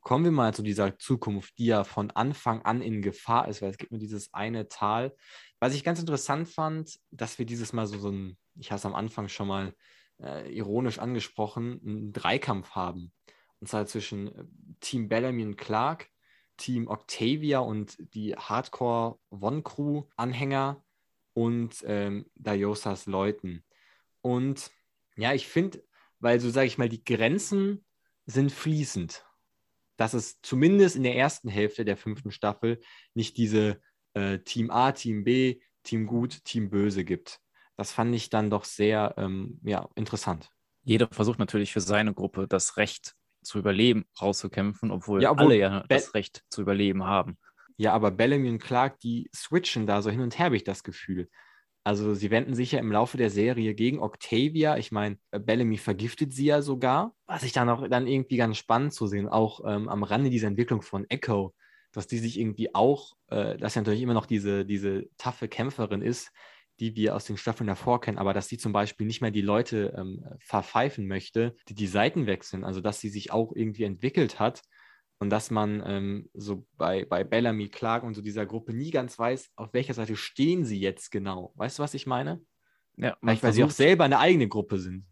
Kommen 0.08 0.24
wir 0.24 0.32
mal 0.32 0.54
zu 0.54 0.62
dieser 0.62 0.98
Zukunft, 0.98 1.58
die 1.58 1.66
ja 1.66 1.84
von 1.84 2.10
Anfang 2.10 2.62
an 2.62 2.80
in 2.80 3.02
Gefahr 3.02 3.46
ist, 3.46 3.60
weil 3.60 3.68
es 3.68 3.76
gibt 3.76 3.92
nur 3.92 4.00
dieses 4.00 4.32
eine 4.32 4.66
Tal. 4.66 5.14
Was 5.60 5.74
ich 5.74 5.84
ganz 5.84 6.00
interessant 6.00 6.48
fand, 6.48 6.98
dass 7.10 7.38
wir 7.38 7.44
dieses 7.44 7.74
Mal 7.74 7.86
so, 7.86 7.98
so 7.98 8.10
ein, 8.10 8.38
ich 8.58 8.70
habe 8.70 8.78
es 8.78 8.86
am 8.86 8.94
Anfang 8.94 9.28
schon 9.28 9.48
mal 9.48 9.74
äh, 10.18 10.50
ironisch 10.50 10.98
angesprochen, 10.98 11.78
einen 11.84 12.12
Dreikampf 12.14 12.70
haben. 12.70 13.12
Und 13.60 13.66
zwar 13.66 13.84
zwischen 13.84 14.34
äh, 14.34 14.44
Team 14.80 15.10
Bellamy 15.10 15.44
und 15.44 15.58
Clark, 15.58 16.08
Team 16.56 16.88
Octavia 16.88 17.58
und 17.58 17.98
die 18.14 18.34
Hardcore 18.34 19.18
One 19.28 19.62
Crew 19.62 20.04
Anhänger 20.16 20.82
und 21.34 21.84
ähm, 21.86 22.24
Dayosas 22.34 23.04
Leuten. 23.04 23.62
Und 24.22 24.70
ja, 25.16 25.34
ich 25.34 25.46
finde, 25.46 25.84
weil 26.18 26.40
so 26.40 26.48
sage 26.48 26.66
ich 26.66 26.78
mal, 26.78 26.88
die 26.88 27.04
Grenzen 27.04 27.84
sind 28.24 28.50
fließend 28.50 29.27
dass 29.98 30.14
es 30.14 30.40
zumindest 30.40 30.96
in 30.96 31.02
der 31.02 31.16
ersten 31.16 31.48
Hälfte 31.48 31.84
der 31.84 31.98
fünften 31.98 32.30
Staffel 32.30 32.80
nicht 33.14 33.36
diese 33.36 33.80
äh, 34.14 34.38
Team 34.38 34.70
A, 34.70 34.92
Team 34.92 35.24
B, 35.24 35.60
Team 35.82 36.06
Gut, 36.06 36.44
Team 36.44 36.70
Böse 36.70 37.04
gibt. 37.04 37.40
Das 37.76 37.92
fand 37.92 38.14
ich 38.14 38.30
dann 38.30 38.48
doch 38.48 38.64
sehr 38.64 39.14
ähm, 39.18 39.60
ja, 39.64 39.88
interessant. 39.96 40.50
Jeder 40.84 41.08
versucht 41.10 41.38
natürlich 41.38 41.72
für 41.72 41.80
seine 41.80 42.14
Gruppe 42.14 42.46
das 42.48 42.76
Recht 42.76 43.14
zu 43.42 43.58
überleben, 43.58 44.06
rauszukämpfen, 44.20 44.90
obwohl, 44.90 45.22
ja, 45.22 45.32
obwohl 45.32 45.46
alle 45.46 45.58
ja 45.58 45.80
Be 45.80 45.86
das 45.88 46.14
Recht 46.14 46.44
zu 46.48 46.62
überleben 46.62 47.04
haben. 47.04 47.36
Ja, 47.76 47.92
aber 47.92 48.10
Bellamy 48.10 48.48
und 48.48 48.58
Clark, 48.58 48.98
die 49.00 49.28
switchen 49.34 49.86
da 49.86 50.02
so 50.02 50.10
hin 50.10 50.20
und 50.20 50.38
her, 50.38 50.46
habe 50.46 50.56
ich 50.56 50.64
das 50.64 50.82
Gefühl. 50.82 51.28
Also 51.88 52.12
sie 52.12 52.30
wenden 52.30 52.54
sich 52.54 52.72
ja 52.72 52.80
im 52.80 52.92
Laufe 52.92 53.16
der 53.16 53.30
Serie 53.30 53.74
gegen 53.74 54.00
Octavia. 54.00 54.76
Ich 54.76 54.92
meine, 54.92 55.16
Bellamy 55.30 55.78
vergiftet 55.78 56.34
sie 56.34 56.44
ja 56.44 56.60
sogar. 56.60 57.14
Was 57.24 57.44
ich 57.44 57.52
dann 57.52 57.70
auch 57.70 57.88
dann 57.88 58.06
irgendwie 58.06 58.36
ganz 58.36 58.58
spannend 58.58 58.92
zu 58.92 59.06
sehen, 59.06 59.26
auch 59.26 59.60
ähm, 59.66 59.88
am 59.88 60.02
Rande 60.02 60.28
dieser 60.28 60.48
Entwicklung 60.48 60.82
von 60.82 61.08
Echo, 61.08 61.54
dass 61.92 62.06
die 62.06 62.18
sich 62.18 62.38
irgendwie 62.38 62.74
auch, 62.74 63.14
äh, 63.28 63.56
dass 63.56 63.74
ja 63.74 63.80
natürlich 63.80 64.02
immer 64.02 64.12
noch 64.12 64.26
diese, 64.26 64.66
diese 64.66 65.08
taffe 65.16 65.48
Kämpferin 65.48 66.02
ist, 66.02 66.30
die 66.78 66.94
wir 66.94 67.16
aus 67.16 67.24
den 67.24 67.38
Staffeln 67.38 67.68
davor 67.68 68.02
kennen, 68.02 68.18
aber 68.18 68.34
dass 68.34 68.48
sie 68.48 68.58
zum 68.58 68.74
Beispiel 68.74 69.06
nicht 69.06 69.22
mehr 69.22 69.30
die 69.30 69.40
Leute 69.40 69.94
ähm, 69.96 70.26
verpfeifen 70.40 71.06
möchte, 71.06 71.56
die 71.70 71.74
die 71.74 71.86
Seiten 71.86 72.26
wechseln. 72.26 72.64
Also 72.64 72.82
dass 72.82 73.00
sie 73.00 73.08
sich 73.08 73.32
auch 73.32 73.52
irgendwie 73.54 73.84
entwickelt 73.84 74.38
hat 74.38 74.60
und 75.18 75.30
dass 75.30 75.50
man 75.50 75.82
ähm, 75.84 76.30
so 76.34 76.66
bei, 76.76 77.04
bei 77.04 77.24
Bellamy, 77.24 77.68
Clark 77.68 78.04
und 78.04 78.14
so 78.14 78.22
dieser 78.22 78.46
Gruppe 78.46 78.72
nie 78.72 78.90
ganz 78.90 79.18
weiß, 79.18 79.50
auf 79.56 79.72
welcher 79.72 79.94
Seite 79.94 80.16
stehen 80.16 80.64
sie 80.64 80.78
jetzt 80.78 81.10
genau. 81.10 81.52
Weißt 81.56 81.78
du, 81.78 81.82
was 81.82 81.94
ich 81.94 82.06
meine? 82.06 82.40
Ja, 82.96 83.16
Vielleicht, 83.20 83.42
weil 83.42 83.52
sie 83.52 83.64
auch 83.64 83.70
selber 83.70 84.04
eine 84.04 84.18
eigene 84.18 84.48
Gruppe 84.48 84.78
sind. 84.78 85.06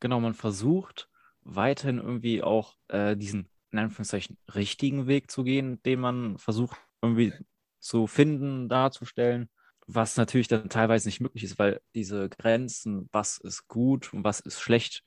Genau, 0.00 0.20
man 0.20 0.34
versucht 0.34 1.08
weiterhin 1.42 1.98
irgendwie 1.98 2.42
auch 2.42 2.74
äh, 2.88 3.16
diesen, 3.16 3.48
in 3.70 3.78
Anführungszeichen, 3.78 4.36
richtigen 4.54 5.06
Weg 5.06 5.30
zu 5.30 5.44
gehen, 5.44 5.82
den 5.82 6.00
man 6.00 6.38
versucht 6.38 6.76
irgendwie 7.02 7.32
zu 7.80 8.06
finden, 8.06 8.68
darzustellen, 8.68 9.48
was 9.86 10.16
natürlich 10.16 10.48
dann 10.48 10.68
teilweise 10.68 11.08
nicht 11.08 11.20
möglich 11.20 11.44
ist, 11.44 11.58
weil 11.58 11.80
diese 11.94 12.28
Grenzen, 12.28 13.08
was 13.12 13.38
ist 13.38 13.68
gut 13.68 14.12
und 14.12 14.24
was 14.24 14.40
ist 14.40 14.60
schlecht, 14.60 15.04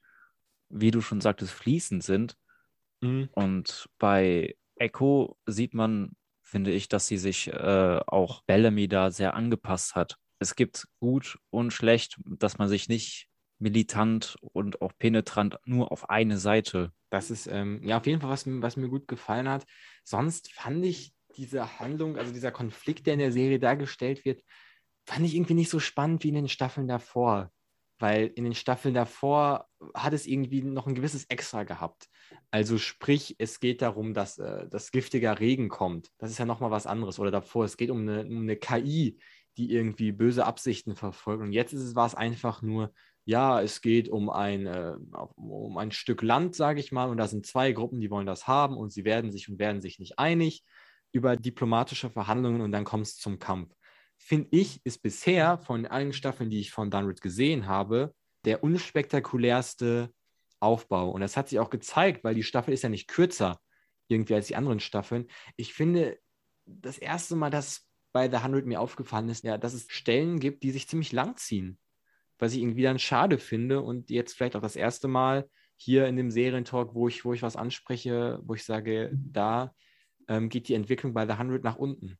wie 0.69 0.91
du 0.91 1.01
schon 1.01 1.21
sagtest, 1.21 1.53
fließend 1.53 2.03
sind. 2.03 2.35
Mhm. 3.01 3.29
Und 3.33 3.89
bei 3.99 4.55
Echo 4.75 5.37
sieht 5.45 5.73
man, 5.73 6.11
finde 6.41 6.71
ich, 6.71 6.87
dass 6.87 7.07
sie 7.07 7.17
sich 7.17 7.47
äh, 7.47 7.99
auch 8.07 8.43
Bellamy 8.43 8.87
da 8.87 9.11
sehr 9.11 9.33
angepasst 9.35 9.95
hat. 9.95 10.17
Es 10.39 10.55
gibt 10.55 10.87
gut 10.99 11.37
und 11.49 11.71
schlecht, 11.71 12.19
dass 12.25 12.57
man 12.57 12.67
sich 12.67 12.89
nicht 12.89 13.27
militant 13.59 14.37
und 14.41 14.81
auch 14.81 14.91
penetrant 14.97 15.59
nur 15.65 15.91
auf 15.91 16.09
eine 16.09 16.37
Seite. 16.37 16.91
Das 17.11 17.29
ist 17.29 17.47
ähm, 17.47 17.81
ja 17.83 17.97
auf 17.97 18.07
jeden 18.07 18.21
Fall 18.21 18.31
was, 18.31 18.45
was 18.47 18.75
mir 18.75 18.89
gut 18.89 19.07
gefallen 19.07 19.47
hat. 19.47 19.65
Sonst 20.03 20.51
fand 20.53 20.83
ich 20.83 21.13
diese 21.35 21.79
Handlung, 21.79 22.17
also 22.17 22.33
dieser 22.33 22.51
Konflikt, 22.51 23.05
der 23.05 23.13
in 23.13 23.19
der 23.19 23.31
Serie 23.31 23.59
dargestellt 23.59 24.25
wird, 24.25 24.41
fand 25.05 25.25
ich 25.25 25.35
irgendwie 25.35 25.53
nicht 25.53 25.69
so 25.69 25.79
spannend 25.79 26.23
wie 26.23 26.29
in 26.29 26.35
den 26.35 26.47
Staffeln 26.47 26.87
davor 26.87 27.51
weil 28.01 28.27
in 28.35 28.43
den 28.43 28.55
Staffeln 28.55 28.93
davor 28.93 29.67
hat 29.93 30.13
es 30.13 30.25
irgendwie 30.25 30.61
noch 30.61 30.87
ein 30.87 30.95
gewisses 30.95 31.25
Extra 31.25 31.63
gehabt. 31.63 32.07
Also 32.49 32.77
sprich, 32.77 33.35
es 33.37 33.59
geht 33.59 33.81
darum, 33.81 34.13
dass 34.13 34.37
äh, 34.37 34.67
das 34.69 34.91
giftiger 34.91 35.39
Regen 35.39 35.69
kommt. 35.69 36.09
Das 36.17 36.31
ist 36.31 36.37
ja 36.37 36.45
nochmal 36.45 36.71
was 36.71 36.87
anderes. 36.87 37.19
Oder 37.19 37.31
davor, 37.31 37.65
es 37.65 37.77
geht 37.77 37.89
um 37.89 38.01
eine, 38.01 38.25
um 38.25 38.41
eine 38.41 38.57
KI, 38.57 39.19
die 39.57 39.71
irgendwie 39.71 40.11
böse 40.11 40.45
Absichten 40.45 40.95
verfolgt. 40.95 41.43
Und 41.43 41.51
jetzt 41.51 41.73
ist 41.73 41.81
es, 41.81 41.95
war 41.95 42.07
es 42.07 42.15
einfach 42.15 42.61
nur, 42.61 42.93
ja, 43.25 43.61
es 43.61 43.81
geht 43.81 44.09
um 44.09 44.29
ein, 44.29 44.65
äh, 44.65 44.93
um 45.35 45.77
ein 45.77 45.91
Stück 45.91 46.21
Land, 46.21 46.55
sage 46.55 46.79
ich 46.79 46.91
mal, 46.91 47.09
und 47.09 47.17
da 47.17 47.27
sind 47.27 47.45
zwei 47.45 47.71
Gruppen, 47.71 48.01
die 48.01 48.09
wollen 48.09 48.25
das 48.25 48.47
haben 48.47 48.77
und 48.77 48.91
sie 48.91 49.05
werden 49.05 49.31
sich 49.31 49.49
und 49.49 49.59
werden 49.59 49.81
sich 49.81 49.99
nicht 49.99 50.17
einig 50.17 50.63
über 51.11 51.35
diplomatische 51.35 52.09
Verhandlungen 52.09 52.61
und 52.61 52.71
dann 52.71 52.85
kommt 52.85 53.05
es 53.05 53.17
zum 53.17 53.37
Kampf 53.37 53.75
finde 54.21 54.49
ich, 54.51 54.79
ist 54.85 55.01
bisher 55.01 55.57
von 55.57 55.85
allen 55.85 56.13
Staffeln, 56.13 56.49
die 56.49 56.59
ich 56.59 56.71
von 56.71 56.91
Dunrid 56.91 57.21
gesehen 57.21 57.67
habe, 57.67 58.13
der 58.45 58.63
unspektakulärste 58.63 60.13
Aufbau. 60.59 61.09
Und 61.09 61.21
das 61.21 61.35
hat 61.35 61.49
sich 61.49 61.59
auch 61.59 61.69
gezeigt, 61.69 62.23
weil 62.23 62.35
die 62.35 62.43
Staffel 62.43 62.73
ist 62.73 62.83
ja 62.83 62.89
nicht 62.89 63.07
kürzer 63.07 63.59
irgendwie 64.07 64.35
als 64.35 64.47
die 64.47 64.55
anderen 64.55 64.79
Staffeln. 64.79 65.27
Ich 65.57 65.73
finde, 65.73 66.19
das 66.65 66.97
erste 66.97 67.35
Mal, 67.35 67.49
dass 67.49 67.87
bei 68.13 68.29
The 68.29 68.37
100 68.37 68.65
mir 68.65 68.79
aufgefallen 68.79 69.29
ist, 69.29 69.43
ja, 69.43 69.57
dass 69.57 69.73
es 69.73 69.87
Stellen 69.89 70.39
gibt, 70.39 70.63
die 70.63 70.71
sich 70.71 70.87
ziemlich 70.87 71.11
lang 71.11 71.37
ziehen. 71.37 71.79
Was 72.37 72.53
ich 72.53 72.61
irgendwie 72.61 72.83
dann 72.83 72.99
schade 72.99 73.37
finde 73.37 73.81
und 73.81 74.09
jetzt 74.09 74.33
vielleicht 74.33 74.55
auch 74.55 74.61
das 74.61 74.75
erste 74.75 75.07
Mal 75.07 75.49
hier 75.77 76.07
in 76.07 76.15
dem 76.15 76.29
Serientalk, 76.29 76.93
wo 76.93 77.07
ich, 77.07 77.25
wo 77.25 77.33
ich 77.33 77.41
was 77.41 77.55
anspreche, 77.55 78.39
wo 78.43 78.53
ich 78.53 78.63
sage, 78.63 79.11
da 79.13 79.73
ähm, 80.27 80.49
geht 80.49 80.67
die 80.67 80.73
Entwicklung 80.73 81.13
bei 81.13 81.25
The 81.25 81.33
100 81.33 81.63
nach 81.63 81.77
unten. 81.77 82.17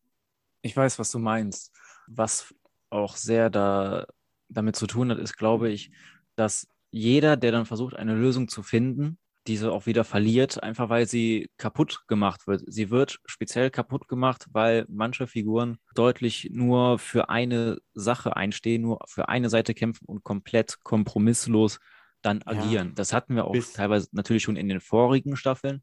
Ich 0.62 0.76
weiß, 0.76 1.00
was 1.00 1.12
du 1.12 1.20
meinst. 1.20 1.72
Was 2.08 2.54
auch 2.90 3.16
sehr 3.16 3.50
da, 3.50 4.06
damit 4.50 4.76
zu 4.76 4.88
tun 4.88 5.12
hat, 5.12 5.18
ist, 5.18 5.38
glaube 5.38 5.70
ich, 5.70 5.92
dass 6.36 6.68
jeder, 6.92 7.38
der 7.38 7.52
dann 7.52 7.66
versucht, 7.66 7.96
eine 7.96 8.16
Lösung 8.16 8.48
zu 8.48 8.64
finden, 8.64 9.18
diese 9.48 9.72
auch 9.72 9.86
wieder 9.88 10.04
verliert, 10.04 10.62
einfach 10.62 10.90
weil 10.90 11.08
sie 11.08 11.50
kaputt 11.58 12.04
gemacht 12.08 12.46
wird. 12.46 12.64
Sie 12.68 12.92
wird 12.92 13.20
speziell 13.26 13.72
kaputt 13.72 14.08
gemacht, 14.08 14.46
weil 14.52 14.86
manche 14.88 15.26
Figuren 15.26 15.78
deutlich 15.96 16.50
nur 16.52 17.00
für 17.00 17.30
eine 17.30 17.80
Sache 17.94 18.36
einstehen, 18.36 18.84
nur 18.84 19.00
für 19.08 19.30
eine 19.30 19.50
Seite 19.50 19.74
kämpfen 19.74 20.06
und 20.06 20.24
komplett 20.24 20.84
kompromisslos 20.84 21.80
dann 22.22 22.44
agieren. 22.44 22.90
Ja, 22.90 22.94
das 22.96 23.14
hatten 23.14 23.36
wir 23.36 23.46
auch 23.46 23.56
teilweise 23.74 24.10
natürlich 24.12 24.44
schon 24.44 24.58
in 24.58 24.70
den 24.70 24.80
vorigen 24.80 25.36
Staffeln, 25.36 25.82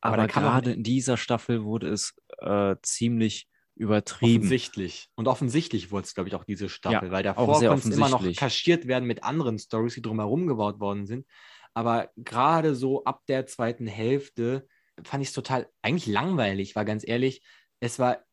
aber, 0.00 0.18
aber 0.18 0.26
gerade 0.28 0.72
in 0.72 0.84
dieser 0.84 1.16
Staffel 1.16 1.64
wurde 1.64 1.88
es 1.88 2.14
äh, 2.38 2.76
ziemlich 2.82 3.48
übertrieben. 3.74 4.42
Offensichtlich. 4.42 5.08
Und 5.14 5.28
offensichtlich 5.28 5.90
wurde 5.90 6.04
es, 6.04 6.14
glaube 6.14 6.28
ich, 6.28 6.34
auch 6.34 6.44
diese 6.44 6.68
Staffel, 6.68 7.08
ja, 7.08 7.12
weil 7.12 7.22
davor 7.22 7.60
konnte 7.60 7.88
es 7.88 7.96
immer 7.96 8.08
noch 8.08 8.24
kaschiert 8.34 8.86
werden 8.86 9.06
mit 9.06 9.24
anderen 9.24 9.58
Stories, 9.58 9.94
die 9.94 10.02
drumherum 10.02 10.46
gebaut 10.46 10.80
worden 10.80 11.06
sind. 11.06 11.26
Aber 11.74 12.10
gerade 12.16 12.74
so 12.74 13.04
ab 13.04 13.22
der 13.28 13.46
zweiten 13.46 13.86
Hälfte 13.86 14.66
fand 15.04 15.22
ich 15.22 15.28
es 15.28 15.34
total 15.34 15.68
eigentlich 15.82 16.06
langweilig, 16.06 16.76
war 16.76 16.84
ganz 16.84 17.06
ehrlich. 17.06 17.42
Es 17.80 17.98
war 17.98 18.24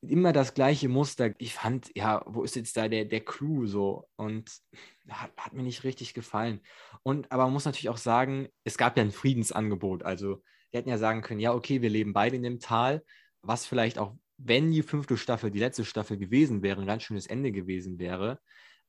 immer 0.00 0.32
das 0.32 0.54
gleiche 0.54 0.88
Muster. 0.88 1.34
Ich 1.38 1.54
fand, 1.54 1.90
ja, 1.94 2.22
wo 2.26 2.42
ist 2.42 2.56
jetzt 2.56 2.76
da 2.76 2.88
der, 2.88 3.04
der 3.04 3.20
Clou 3.20 3.66
so? 3.66 4.08
Und 4.16 4.50
hat, 5.08 5.32
hat 5.36 5.52
mir 5.52 5.62
nicht 5.62 5.84
richtig 5.84 6.14
gefallen. 6.14 6.60
Und 7.02 7.30
aber 7.32 7.44
man 7.44 7.52
muss 7.52 7.64
natürlich 7.64 7.88
auch 7.88 7.98
sagen, 7.98 8.48
es 8.64 8.78
gab 8.78 8.96
ja 8.96 9.02
ein 9.02 9.12
Friedensangebot. 9.12 10.02
Also 10.02 10.42
die 10.72 10.78
hätten 10.78 10.88
ja 10.88 10.98
sagen 10.98 11.22
können, 11.22 11.40
ja, 11.40 11.52
okay, 11.52 11.82
wir 11.82 11.90
leben 11.90 12.12
beide 12.12 12.36
in 12.36 12.42
dem 12.42 12.60
Tal, 12.60 13.02
was 13.42 13.66
vielleicht 13.66 13.98
auch, 13.98 14.16
wenn 14.44 14.70
die 14.70 14.82
fünfte 14.82 15.16
Staffel 15.16 15.50
die 15.50 15.58
letzte 15.58 15.84
Staffel 15.84 16.18
gewesen 16.18 16.62
wäre, 16.62 16.80
ein 16.80 16.86
ganz 16.86 17.02
schönes 17.02 17.26
Ende 17.26 17.50
gewesen 17.50 17.98
wäre. 17.98 18.38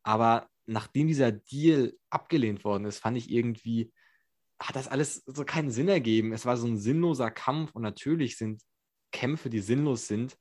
Aber 0.03 0.49
nachdem 0.65 1.07
dieser 1.07 1.31
Deal 1.31 1.93
abgelehnt 2.09 2.63
worden 2.65 2.85
ist, 2.85 2.99
fand 2.99 3.17
ich 3.17 3.31
irgendwie, 3.31 3.93
hat 4.59 4.75
das 4.75 4.89
alles 4.89 5.23
so 5.25 5.45
keinen 5.45 5.71
Sinn 5.71 5.87
ergeben. 5.87 6.33
Es 6.33 6.45
war 6.45 6.57
so 6.57 6.67
ein 6.67 6.77
sinnloser 6.77 7.31
Kampf 7.31 7.73
und 7.73 7.83
natürlich 7.83 8.37
sind 8.37 8.61
Kämpfe, 9.11 9.49
die 9.49 9.61
sinnlos 9.61 10.07
sind, 10.07 10.37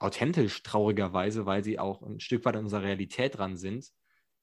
authentisch 0.00 0.62
traurigerweise, 0.64 1.46
weil 1.46 1.62
sie 1.62 1.78
auch 1.78 2.02
ein 2.02 2.18
Stück 2.18 2.44
weit 2.44 2.56
in 2.56 2.62
unserer 2.62 2.82
Realität 2.82 3.38
dran 3.38 3.56
sind. 3.56 3.88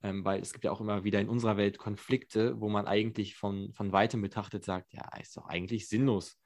Ähm, 0.01 0.23
weil 0.23 0.39
es 0.41 0.53
gibt 0.53 0.63
ja 0.63 0.71
auch 0.71 0.81
immer 0.81 1.03
wieder 1.03 1.19
in 1.19 1.29
unserer 1.29 1.57
Welt 1.57 1.77
Konflikte, 1.77 2.59
wo 2.61 2.69
man 2.69 2.87
eigentlich 2.87 3.35
von, 3.35 3.73
von 3.73 3.91
weitem 3.91 4.21
betrachtet 4.21 4.63
sagt, 4.63 4.93
ja, 4.93 5.09
ist 5.19 5.35
doch 5.35 5.47
eigentlich 5.47 5.89
sinnlos. 5.89 6.37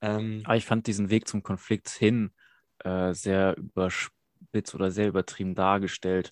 Ähm, 0.00 0.42
Aber 0.44 0.56
ich 0.56 0.64
fand 0.64 0.86
diesen 0.86 1.10
Weg 1.10 1.28
zum 1.28 1.42
Konflikt 1.42 1.90
hin 1.90 2.32
äh, 2.84 3.12
sehr 3.14 3.56
überspitzt 3.56 4.74
oder 4.74 4.90
sehr 4.90 5.08
übertrieben 5.08 5.54
dargestellt, 5.54 6.30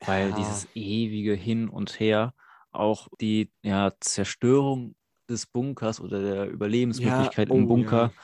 weil 0.00 0.30
ja. 0.30 0.36
dieses 0.36 0.68
ewige 0.74 1.34
Hin 1.34 1.68
und 1.68 1.98
Her, 2.00 2.34
auch 2.70 3.08
die 3.20 3.50
ja, 3.62 3.92
Zerstörung 4.00 4.94
des 5.28 5.46
Bunkers 5.46 6.00
oder 6.00 6.22
der 6.22 6.48
Überlebensmöglichkeit 6.48 7.48
ja, 7.48 7.54
oh, 7.54 7.58
im 7.58 7.68
Bunker, 7.68 8.12
ja. 8.14 8.22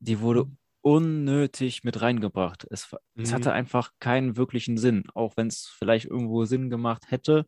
die 0.00 0.20
wurde 0.20 0.46
unnötig 0.84 1.82
mit 1.82 2.02
reingebracht. 2.02 2.66
Es, 2.70 2.92
mhm. 2.92 3.22
es 3.22 3.32
hatte 3.32 3.52
einfach 3.52 3.90
keinen 4.00 4.36
wirklichen 4.36 4.76
Sinn, 4.76 5.04
auch 5.14 5.36
wenn 5.36 5.46
es 5.46 5.66
vielleicht 5.78 6.06
irgendwo 6.06 6.44
Sinn 6.44 6.68
gemacht 6.68 7.10
hätte. 7.10 7.46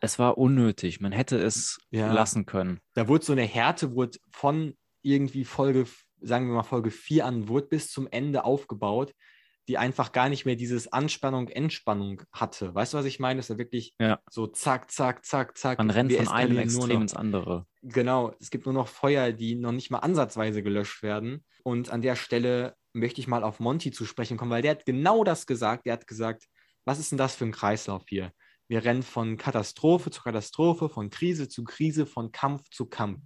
Es 0.00 0.18
war 0.18 0.36
unnötig. 0.36 1.00
Man 1.00 1.12
hätte 1.12 1.38
es 1.38 1.78
ja. 1.90 2.12
lassen 2.12 2.44
können. 2.44 2.80
Da 2.92 3.08
wurde 3.08 3.24
so 3.24 3.32
eine 3.32 3.44
Härte, 3.44 3.94
wurde 3.94 4.18
von 4.30 4.76
irgendwie 5.00 5.46
Folge, 5.46 5.86
sagen 6.24 6.48
wir 6.48 6.54
mal 6.54 6.62
Folge 6.62 6.90
4 6.90 7.26
an, 7.26 7.48
wurde 7.48 7.66
bis 7.68 7.90
zum 7.90 8.08
Ende 8.10 8.44
aufgebaut, 8.44 9.14
die 9.68 9.78
einfach 9.78 10.12
gar 10.12 10.28
nicht 10.28 10.44
mehr 10.44 10.56
dieses 10.56 10.92
Anspannung, 10.92 11.48
Entspannung 11.48 12.22
hatte. 12.32 12.74
Weißt 12.74 12.92
du, 12.92 12.98
was 12.98 13.06
ich 13.06 13.18
meine? 13.18 13.38
Das 13.38 13.46
ist 13.46 13.54
ja 13.54 13.58
wirklich 13.58 13.94
ja. 13.98 14.20
so 14.28 14.46
zack, 14.46 14.90
zack, 14.90 15.24
zack, 15.24 15.56
zack. 15.56 15.78
Man 15.78 15.90
rennt 15.90 16.12
von 16.12 16.28
einem 16.28 16.58
Extrem 16.58 17.02
ins 17.02 17.14
andere. 17.14 17.66
Genau, 17.82 18.34
es 18.40 18.50
gibt 18.50 18.66
nur 18.66 18.74
noch 18.74 18.88
Feuer, 18.88 19.32
die 19.32 19.54
noch 19.54 19.72
nicht 19.72 19.90
mal 19.90 20.00
ansatzweise 20.00 20.62
gelöscht 20.62 21.02
werden. 21.02 21.44
Und 21.62 21.90
an 21.90 22.02
der 22.02 22.16
Stelle 22.16 22.76
möchte 22.92 23.20
ich 23.20 23.26
mal 23.26 23.42
auf 23.42 23.58
Monty 23.58 23.90
zu 23.90 24.04
sprechen 24.04 24.36
kommen, 24.36 24.50
weil 24.50 24.62
der 24.62 24.72
hat 24.72 24.86
genau 24.86 25.24
das 25.24 25.46
gesagt. 25.46 25.86
Der 25.86 25.94
hat 25.94 26.06
gesagt, 26.06 26.44
was 26.84 26.98
ist 26.98 27.10
denn 27.10 27.18
das 27.18 27.34
für 27.34 27.46
ein 27.46 27.52
Kreislauf 27.52 28.04
hier? 28.08 28.32
Wir 28.68 28.84
rennen 28.84 29.02
von 29.02 29.36
Katastrophe 29.36 30.10
zu 30.10 30.22
Katastrophe, 30.22 30.88
von 30.88 31.10
Krise 31.10 31.48
zu 31.48 31.64
Krise, 31.64 32.06
von 32.06 32.32
Kampf 32.32 32.68
zu 32.70 32.86
Kampf 32.86 33.20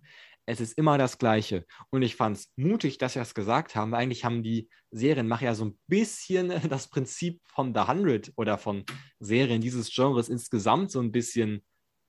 es 0.49 0.61
ist 0.61 0.79
immer 0.79 0.97
das 0.97 1.19
Gleiche. 1.19 1.67
Und 1.91 2.03
ich 2.03 2.17
fand 2.17 2.39
es 2.39 2.53
mutig, 2.57 2.97
dass 2.97 3.13
sie 3.13 3.19
das 3.19 3.35
gesagt 3.35 3.77
haben, 3.77 3.93
weil 3.93 4.01
eigentlich 4.01 4.25
haben 4.25 4.43
die 4.43 4.69
Serienmacher 4.91 5.45
ja 5.45 5.55
so 5.55 5.67
ein 5.67 5.79
bisschen 5.87 6.49
das 6.71 6.89
Prinzip 6.89 7.41
von 7.47 7.75
The 7.75 7.83
Hundred 7.83 8.33
oder 8.37 8.57
von 8.57 8.85
Serien 9.21 9.61
dieses 9.61 9.95
Genres 9.95 10.31
insgesamt 10.31 10.91
so 10.91 11.01
ein 11.01 11.13
bisschen, 11.13 11.63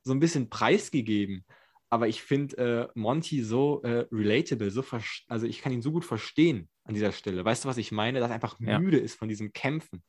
so 0.04 0.14
ein 0.14 0.22
bisschen 0.22 0.50
preisgegeben. 0.50 1.46
Aber 1.90 2.08
ich 2.08 2.22
finde 2.22 2.58
äh, 2.58 2.88
Monty 2.98 3.44
so 3.44 3.82
äh, 3.82 4.08
relatable, 4.12 4.72
so 4.72 4.86
also 5.28 5.46
ich 5.46 5.62
kann 5.62 5.74
ihn 5.74 5.82
so 5.82 5.92
gut 5.92 6.06
verstehen 6.06 6.70
an 6.86 6.94
dieser 6.94 7.12
Stelle. 7.12 7.44
Weißt 7.44 7.66
du, 7.66 7.68
was 7.68 7.78
ich 7.78 7.92
meine? 7.92 8.20
Dass 8.20 8.30
er 8.30 8.36
einfach 8.36 8.58
ja. 8.60 8.80
müde 8.80 9.00
ist 9.00 9.16
von 9.16 9.28
diesem 9.28 9.52
Kämpfen. 9.52 10.02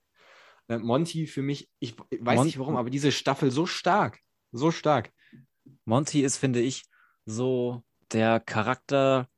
Äh, 0.69 0.79
Monty 0.79 1.27
für 1.27 1.43
mich, 1.43 1.69
ich 1.81 1.99
weiß 1.99 2.37
Mon 2.37 2.47
nicht 2.47 2.59
warum, 2.59 2.77
aber 2.77 2.91
diese 2.91 3.11
Staffel 3.11 3.51
so 3.51 3.67
stark, 3.67 4.21
so 4.53 4.71
stark. 4.71 5.11
Monty 5.85 6.23
ist, 6.23 6.37
finde 6.37 6.61
ich, 6.61 6.85
so 7.25 7.83
der 8.13 8.41
Charakter, 8.41 9.29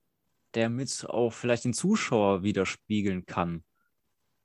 der 0.55 0.69
mit 0.69 1.07
auch 1.09 1.33
vielleicht 1.33 1.65
den 1.65 1.75
Zuschauer 1.75 2.43
widerspiegeln 2.43 3.27
kann. 3.27 3.65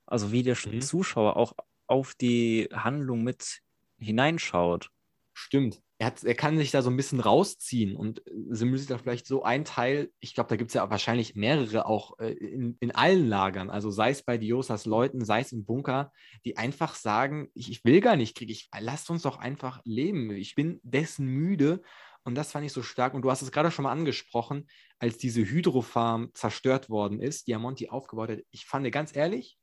Also 0.06 0.32
wie 0.32 0.42
der 0.42 0.56
mhm. 0.64 0.80
Zuschauer 0.80 1.36
auch 1.36 1.52
auf 1.86 2.14
die 2.14 2.68
Handlung 2.72 3.22
mit 3.22 3.60
hineinschaut. 3.98 4.90
Stimmt. 5.34 5.80
Er, 6.00 6.08
hat, 6.08 6.22
er 6.22 6.34
kann 6.34 6.56
sich 6.58 6.70
da 6.70 6.80
so 6.80 6.90
ein 6.90 6.96
bisschen 6.96 7.18
rausziehen 7.18 7.96
und 7.96 8.22
symbolisiert 8.50 8.90
da 8.90 8.98
vielleicht 8.98 9.26
so 9.26 9.42
ein 9.42 9.64
Teil. 9.64 10.10
Ich 10.20 10.34
glaube, 10.34 10.48
da 10.48 10.56
gibt 10.56 10.70
es 10.70 10.74
ja 10.74 10.88
wahrscheinlich 10.90 11.34
mehrere 11.34 11.86
auch 11.86 12.18
äh, 12.20 12.30
in, 12.30 12.76
in 12.78 12.92
allen 12.92 13.28
Lagern. 13.28 13.68
Also 13.68 13.90
sei 13.90 14.10
es 14.10 14.22
bei 14.22 14.38
Diosas 14.38 14.86
Leuten, 14.86 15.24
sei 15.24 15.40
es 15.40 15.52
im 15.52 15.64
Bunker, 15.64 16.12
die 16.44 16.56
einfach 16.56 16.94
sagen, 16.94 17.48
ich, 17.54 17.70
ich 17.70 17.84
will 17.84 18.00
gar 18.00 18.16
nicht 18.16 18.36
Krieg, 18.36 18.50
ich, 18.50 18.70
lasst 18.78 19.10
uns 19.10 19.22
doch 19.22 19.38
einfach 19.38 19.80
leben. 19.84 20.30
Ich 20.30 20.54
bin 20.54 20.80
dessen 20.84 21.26
müde 21.26 21.82
und 22.28 22.34
das 22.34 22.52
fand 22.52 22.66
ich 22.66 22.72
so 22.72 22.82
stark. 22.82 23.14
Und 23.14 23.22
du 23.22 23.30
hast 23.30 23.42
es 23.42 23.50
gerade 23.50 23.70
schon 23.70 23.84
mal 23.84 23.92
angesprochen, 23.92 24.68
als 24.98 25.16
diese 25.16 25.40
Hydrofarm 25.40 26.30
zerstört 26.34 26.90
worden 26.90 27.20
ist, 27.20 27.46
die 27.46 27.54
Amonti 27.54 27.88
aufgebaut 27.88 28.30
hat. 28.30 28.40
Ich 28.50 28.66
fand 28.66 28.90
ganz 28.92 29.16
ehrlich, 29.16 29.58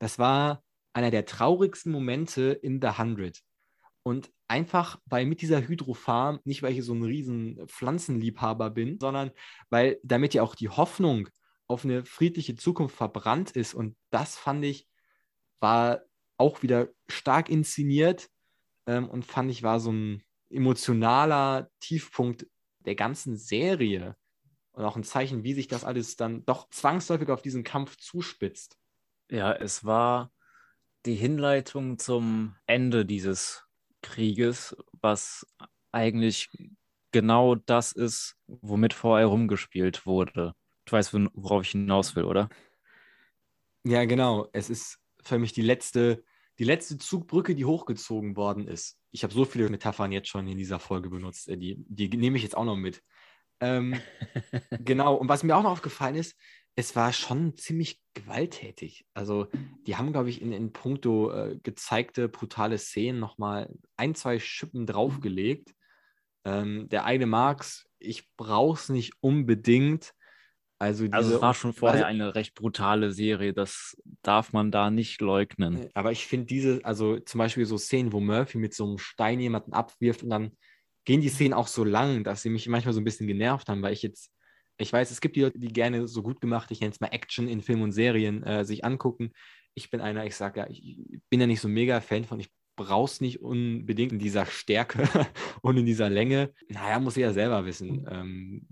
das 0.00 0.18
war 0.18 0.64
einer 0.92 1.12
der 1.12 1.26
traurigsten 1.26 1.92
Momente 1.92 2.50
in 2.60 2.80
The 2.82 2.98
Hundred. 2.98 3.38
Und 4.02 4.32
einfach, 4.48 4.98
weil 5.06 5.26
mit 5.26 5.42
dieser 5.42 5.66
Hydrofarm, 5.66 6.40
nicht 6.44 6.62
weil 6.62 6.72
ich 6.72 6.84
so 6.84 6.92
ein 6.92 7.04
riesen 7.04 7.66
Pflanzenliebhaber 7.68 8.70
bin, 8.70 8.98
sondern 8.98 9.30
weil 9.70 10.00
damit 10.02 10.34
ja 10.34 10.42
auch 10.42 10.56
die 10.56 10.70
Hoffnung 10.70 11.28
auf 11.68 11.84
eine 11.84 12.04
friedliche 12.04 12.56
Zukunft 12.56 12.96
verbrannt 12.96 13.52
ist. 13.52 13.74
Und 13.74 13.96
das 14.10 14.36
fand 14.36 14.64
ich, 14.64 14.88
war 15.60 16.00
auch 16.36 16.62
wieder 16.62 16.88
stark 17.08 17.48
inszeniert 17.48 18.28
ähm, 18.86 19.08
und 19.08 19.24
fand 19.24 19.52
ich, 19.52 19.62
war 19.62 19.78
so 19.78 19.92
ein, 19.92 20.24
emotionaler 20.50 21.70
Tiefpunkt 21.80 22.46
der 22.80 22.94
ganzen 22.94 23.36
Serie 23.36 24.16
und 24.72 24.84
auch 24.84 24.96
ein 24.96 25.04
Zeichen, 25.04 25.44
wie 25.44 25.54
sich 25.54 25.68
das 25.68 25.84
alles 25.84 26.16
dann 26.16 26.44
doch 26.44 26.68
zwangsläufig 26.70 27.28
auf 27.30 27.42
diesen 27.42 27.64
Kampf 27.64 27.96
zuspitzt. 27.96 28.78
Ja, 29.30 29.52
es 29.52 29.84
war 29.84 30.32
die 31.04 31.14
Hinleitung 31.14 31.98
zum 31.98 32.54
Ende 32.66 33.04
dieses 33.04 33.64
Krieges, 34.02 34.76
was 34.92 35.46
eigentlich 35.92 36.50
genau 37.12 37.54
das 37.54 37.92
ist, 37.92 38.36
womit 38.46 38.94
vorher 38.94 39.26
rumgespielt 39.26 40.06
wurde. 40.06 40.54
Du 40.84 40.92
weißt, 40.92 41.12
worauf 41.32 41.62
ich 41.62 41.70
hinaus 41.70 42.16
will, 42.16 42.24
oder? 42.24 42.48
Ja, 43.84 44.04
genau. 44.04 44.48
Es 44.52 44.70
ist 44.70 44.98
für 45.22 45.38
mich 45.38 45.52
die 45.52 45.62
letzte, 45.62 46.24
die 46.58 46.64
letzte 46.64 46.98
Zugbrücke, 46.98 47.54
die 47.54 47.64
hochgezogen 47.64 48.36
worden 48.36 48.66
ist 48.66 48.98
ich 49.10 49.22
habe 49.22 49.34
so 49.34 49.44
viele 49.44 49.68
Metaphern 49.68 50.12
jetzt 50.12 50.28
schon 50.28 50.46
in 50.46 50.58
dieser 50.58 50.78
Folge 50.78 51.10
benutzt, 51.10 51.48
äh, 51.48 51.56
die, 51.56 51.76
die 51.88 52.08
nehme 52.16 52.36
ich 52.36 52.42
jetzt 52.42 52.56
auch 52.56 52.64
noch 52.64 52.76
mit. 52.76 53.02
Ähm, 53.60 54.00
genau, 54.84 55.14
und 55.14 55.28
was 55.28 55.42
mir 55.42 55.56
auch 55.56 55.62
noch 55.62 55.72
aufgefallen 55.72 56.16
ist, 56.16 56.36
es 56.76 56.94
war 56.94 57.12
schon 57.12 57.56
ziemlich 57.56 58.00
gewalttätig. 58.14 59.04
Also, 59.12 59.48
die 59.86 59.96
haben, 59.96 60.12
glaube 60.12 60.30
ich, 60.30 60.40
in, 60.40 60.52
in 60.52 60.72
puncto 60.72 61.32
äh, 61.32 61.58
gezeigte 61.60 62.28
brutale 62.28 62.78
Szenen 62.78 63.18
nochmal 63.18 63.74
ein, 63.96 64.14
zwei 64.14 64.38
Schippen 64.38 64.86
draufgelegt. 64.86 65.74
Ähm, 66.44 66.88
der 66.88 67.04
eine 67.04 67.26
mag's, 67.26 67.88
ich 67.98 68.28
brauche 68.36 68.78
es 68.78 68.88
nicht 68.90 69.14
unbedingt, 69.20 70.14
also, 70.78 71.04
diese, 71.04 71.16
also 71.16 71.34
es 71.36 71.42
war 71.42 71.54
schon 71.54 71.72
vorher 71.72 72.06
also, 72.06 72.22
eine 72.22 72.34
recht 72.34 72.54
brutale 72.54 73.10
Serie, 73.12 73.52
das 73.52 73.96
darf 74.22 74.52
man 74.52 74.70
da 74.70 74.90
nicht 74.90 75.20
leugnen. 75.20 75.88
Aber 75.94 76.12
ich 76.12 76.26
finde 76.26 76.46
diese, 76.46 76.80
also 76.84 77.18
zum 77.18 77.38
Beispiel 77.38 77.66
so 77.66 77.76
Szenen, 77.78 78.12
wo 78.12 78.20
Murphy 78.20 78.58
mit 78.58 78.74
so 78.74 78.86
einem 78.86 78.98
Stein 78.98 79.40
jemanden 79.40 79.72
abwirft 79.72 80.22
und 80.22 80.30
dann 80.30 80.52
gehen 81.04 81.20
die 81.20 81.30
Szenen 81.30 81.54
auch 81.54 81.66
so 81.66 81.84
lang, 81.84 82.22
dass 82.22 82.42
sie 82.42 82.50
mich 82.50 82.68
manchmal 82.68 82.94
so 82.94 83.00
ein 83.00 83.04
bisschen 83.04 83.26
genervt 83.26 83.68
haben, 83.68 83.82
weil 83.82 83.92
ich 83.92 84.02
jetzt, 84.02 84.30
ich 84.76 84.92
weiß, 84.92 85.10
es 85.10 85.20
gibt 85.20 85.34
die 85.34 85.42
Leute, 85.42 85.58
die 85.58 85.72
gerne 85.72 86.06
so 86.06 86.22
gut 86.22 86.40
gemacht, 86.40 86.70
ich 86.70 86.80
nenne 86.80 86.92
es 86.92 87.00
mal 87.00 87.08
Action 87.08 87.48
in 87.48 87.60
Filmen 87.60 87.82
und 87.82 87.92
Serien, 87.92 88.44
äh, 88.44 88.64
sich 88.64 88.84
angucken. 88.84 89.32
Ich 89.74 89.90
bin 89.90 90.00
einer, 90.00 90.26
ich 90.26 90.36
sage 90.36 90.60
ja, 90.60 90.66
ich 90.68 90.98
bin 91.28 91.40
ja 91.40 91.46
nicht 91.46 91.60
so 91.60 91.68
mega 91.68 92.00
Fan 92.00 92.24
von, 92.24 92.38
ich 92.38 92.50
brauchst 92.76 93.20
nicht 93.20 93.42
unbedingt 93.42 94.12
in 94.12 94.18
dieser 94.18 94.46
Stärke 94.46 95.02
und 95.62 95.76
in 95.76 95.84
dieser 95.84 96.08
Länge. 96.08 96.52
Naja, 96.68 97.00
muss 97.00 97.16
ich 97.16 97.22
ja 97.22 97.32
selber 97.32 97.66
wissen. 97.66 98.06
Ähm, 98.10 98.66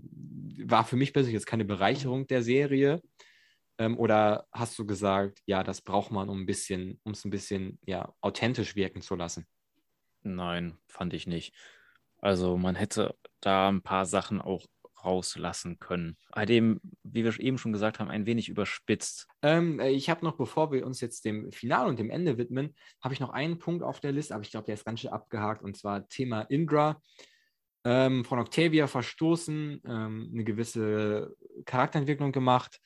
war 0.65 0.83
für 0.83 0.95
mich 0.95 1.13
persönlich 1.13 1.33
jetzt 1.33 1.45
keine 1.45 1.65
Bereicherung 1.65 2.27
der 2.27 2.43
Serie. 2.43 3.01
Ähm, 3.77 3.97
oder 3.97 4.47
hast 4.51 4.77
du 4.79 4.85
gesagt, 4.85 5.41
ja, 5.45 5.63
das 5.63 5.81
braucht 5.81 6.11
man, 6.11 6.29
um 6.29 6.41
ein 6.41 6.45
bisschen, 6.45 6.99
um 7.03 7.11
es 7.11 7.25
ein 7.25 7.29
bisschen 7.29 7.79
ja, 7.85 8.13
authentisch 8.21 8.75
wirken 8.75 9.01
zu 9.01 9.15
lassen? 9.15 9.45
Nein, 10.23 10.77
fand 10.87 11.13
ich 11.13 11.27
nicht. 11.27 11.55
Also 12.19 12.57
man 12.57 12.75
hätte 12.75 13.15
da 13.39 13.69
ein 13.69 13.81
paar 13.81 14.05
Sachen 14.05 14.41
auch 14.41 14.65
rauslassen 15.03 15.79
können. 15.79 16.17
Bei 16.33 16.45
dem, 16.45 16.81
wie 17.03 17.23
wir 17.23 17.39
eben 17.39 17.57
schon 17.57 17.71
gesagt 17.71 17.99
haben, 17.99 18.09
ein 18.09 18.25
wenig 18.25 18.49
überspitzt. 18.49 19.27
Ähm, 19.41 19.79
äh, 19.79 19.89
ich 19.89 20.09
habe 20.09 20.25
noch, 20.25 20.37
bevor 20.37 20.71
wir 20.71 20.85
uns 20.85 21.01
jetzt 21.01 21.23
dem 21.25 21.51
Finale 21.51 21.87
und 21.87 21.99
dem 21.99 22.09
Ende 22.09 22.37
widmen, 22.37 22.75
habe 23.01 23.13
ich 23.13 23.19
noch 23.19 23.29
einen 23.29 23.59
Punkt 23.59 23.83
auf 23.83 23.99
der 23.99 24.11
Liste, 24.11 24.33
aber 24.33 24.43
ich 24.43 24.51
glaube, 24.51 24.65
der 24.65 24.73
ist 24.73 24.85
ganz 24.85 25.01
schön 25.01 25.11
abgehakt, 25.11 25.63
und 25.63 25.77
zwar 25.77 26.07
Thema 26.09 26.41
Indra. 26.41 27.01
Ähm, 27.87 28.25
von 28.25 28.39
Octavia 28.39 28.85
verstoßen, 28.85 29.81
ähm, 29.85 30.29
eine 30.33 30.43
gewisse 30.43 31.33
Charakterentwicklung 31.65 32.33
gemacht 32.33 32.81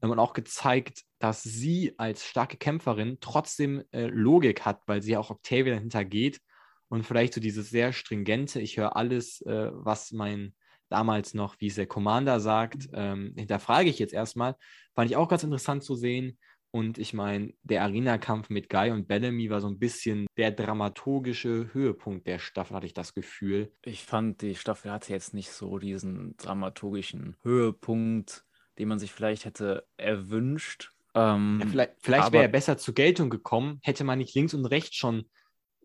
ähm, 0.00 0.10
und 0.10 0.20
auch 0.20 0.32
gezeigt, 0.32 1.02
dass 1.18 1.42
sie 1.42 1.94
als 1.98 2.24
starke 2.24 2.56
Kämpferin 2.56 3.18
trotzdem 3.20 3.82
äh, 3.90 4.06
Logik 4.06 4.64
hat, 4.64 4.82
weil 4.86 5.02
sie 5.02 5.16
auch 5.16 5.30
Octavia 5.30 5.74
dahinter 5.74 6.04
geht 6.04 6.38
und 6.86 7.02
vielleicht 7.02 7.34
so 7.34 7.40
dieses 7.40 7.68
sehr 7.70 7.92
stringente, 7.92 8.60
ich 8.60 8.76
höre 8.76 8.94
alles, 8.94 9.40
äh, 9.40 9.70
was 9.72 10.12
mein 10.12 10.54
damals 10.88 11.34
noch, 11.34 11.56
wie 11.58 11.66
es 11.66 11.74
der 11.74 11.86
Commander 11.86 12.38
sagt, 12.38 12.88
ähm, 12.92 13.34
hinterfrage 13.36 13.90
ich 13.90 13.98
jetzt 13.98 14.14
erstmal, 14.14 14.54
fand 14.94 15.10
ich 15.10 15.16
auch 15.16 15.28
ganz 15.28 15.42
interessant 15.42 15.82
zu 15.82 15.96
sehen. 15.96 16.38
Und 16.74 16.98
ich 16.98 17.14
meine, 17.14 17.54
der 17.62 17.84
Arena-Kampf 17.84 18.50
mit 18.50 18.68
Guy 18.68 18.90
und 18.90 19.06
Bellamy 19.06 19.48
war 19.48 19.60
so 19.60 19.68
ein 19.68 19.78
bisschen 19.78 20.26
der 20.36 20.50
dramaturgische 20.50 21.72
Höhepunkt 21.72 22.26
der 22.26 22.40
Staffel, 22.40 22.74
hatte 22.74 22.86
ich 22.86 22.94
das 22.94 23.14
Gefühl. 23.14 23.72
Ich 23.84 24.02
fand, 24.02 24.42
die 24.42 24.56
Staffel 24.56 24.90
hatte 24.90 25.12
jetzt 25.12 25.34
nicht 25.34 25.52
so 25.52 25.78
diesen 25.78 26.36
dramaturgischen 26.36 27.36
Höhepunkt, 27.44 28.44
den 28.76 28.88
man 28.88 28.98
sich 28.98 29.12
vielleicht 29.12 29.44
hätte 29.44 29.86
erwünscht. 29.98 30.90
Ähm, 31.14 31.60
ja, 31.62 31.68
vielleicht, 31.68 31.92
vielleicht 32.00 32.32
wäre 32.32 32.42
er 32.42 32.48
besser 32.48 32.76
zur 32.76 32.94
Geltung 32.94 33.30
gekommen, 33.30 33.78
hätte 33.84 34.02
man 34.02 34.18
nicht 34.18 34.34
links 34.34 34.52
und 34.52 34.66
rechts 34.66 34.96
schon 34.96 35.30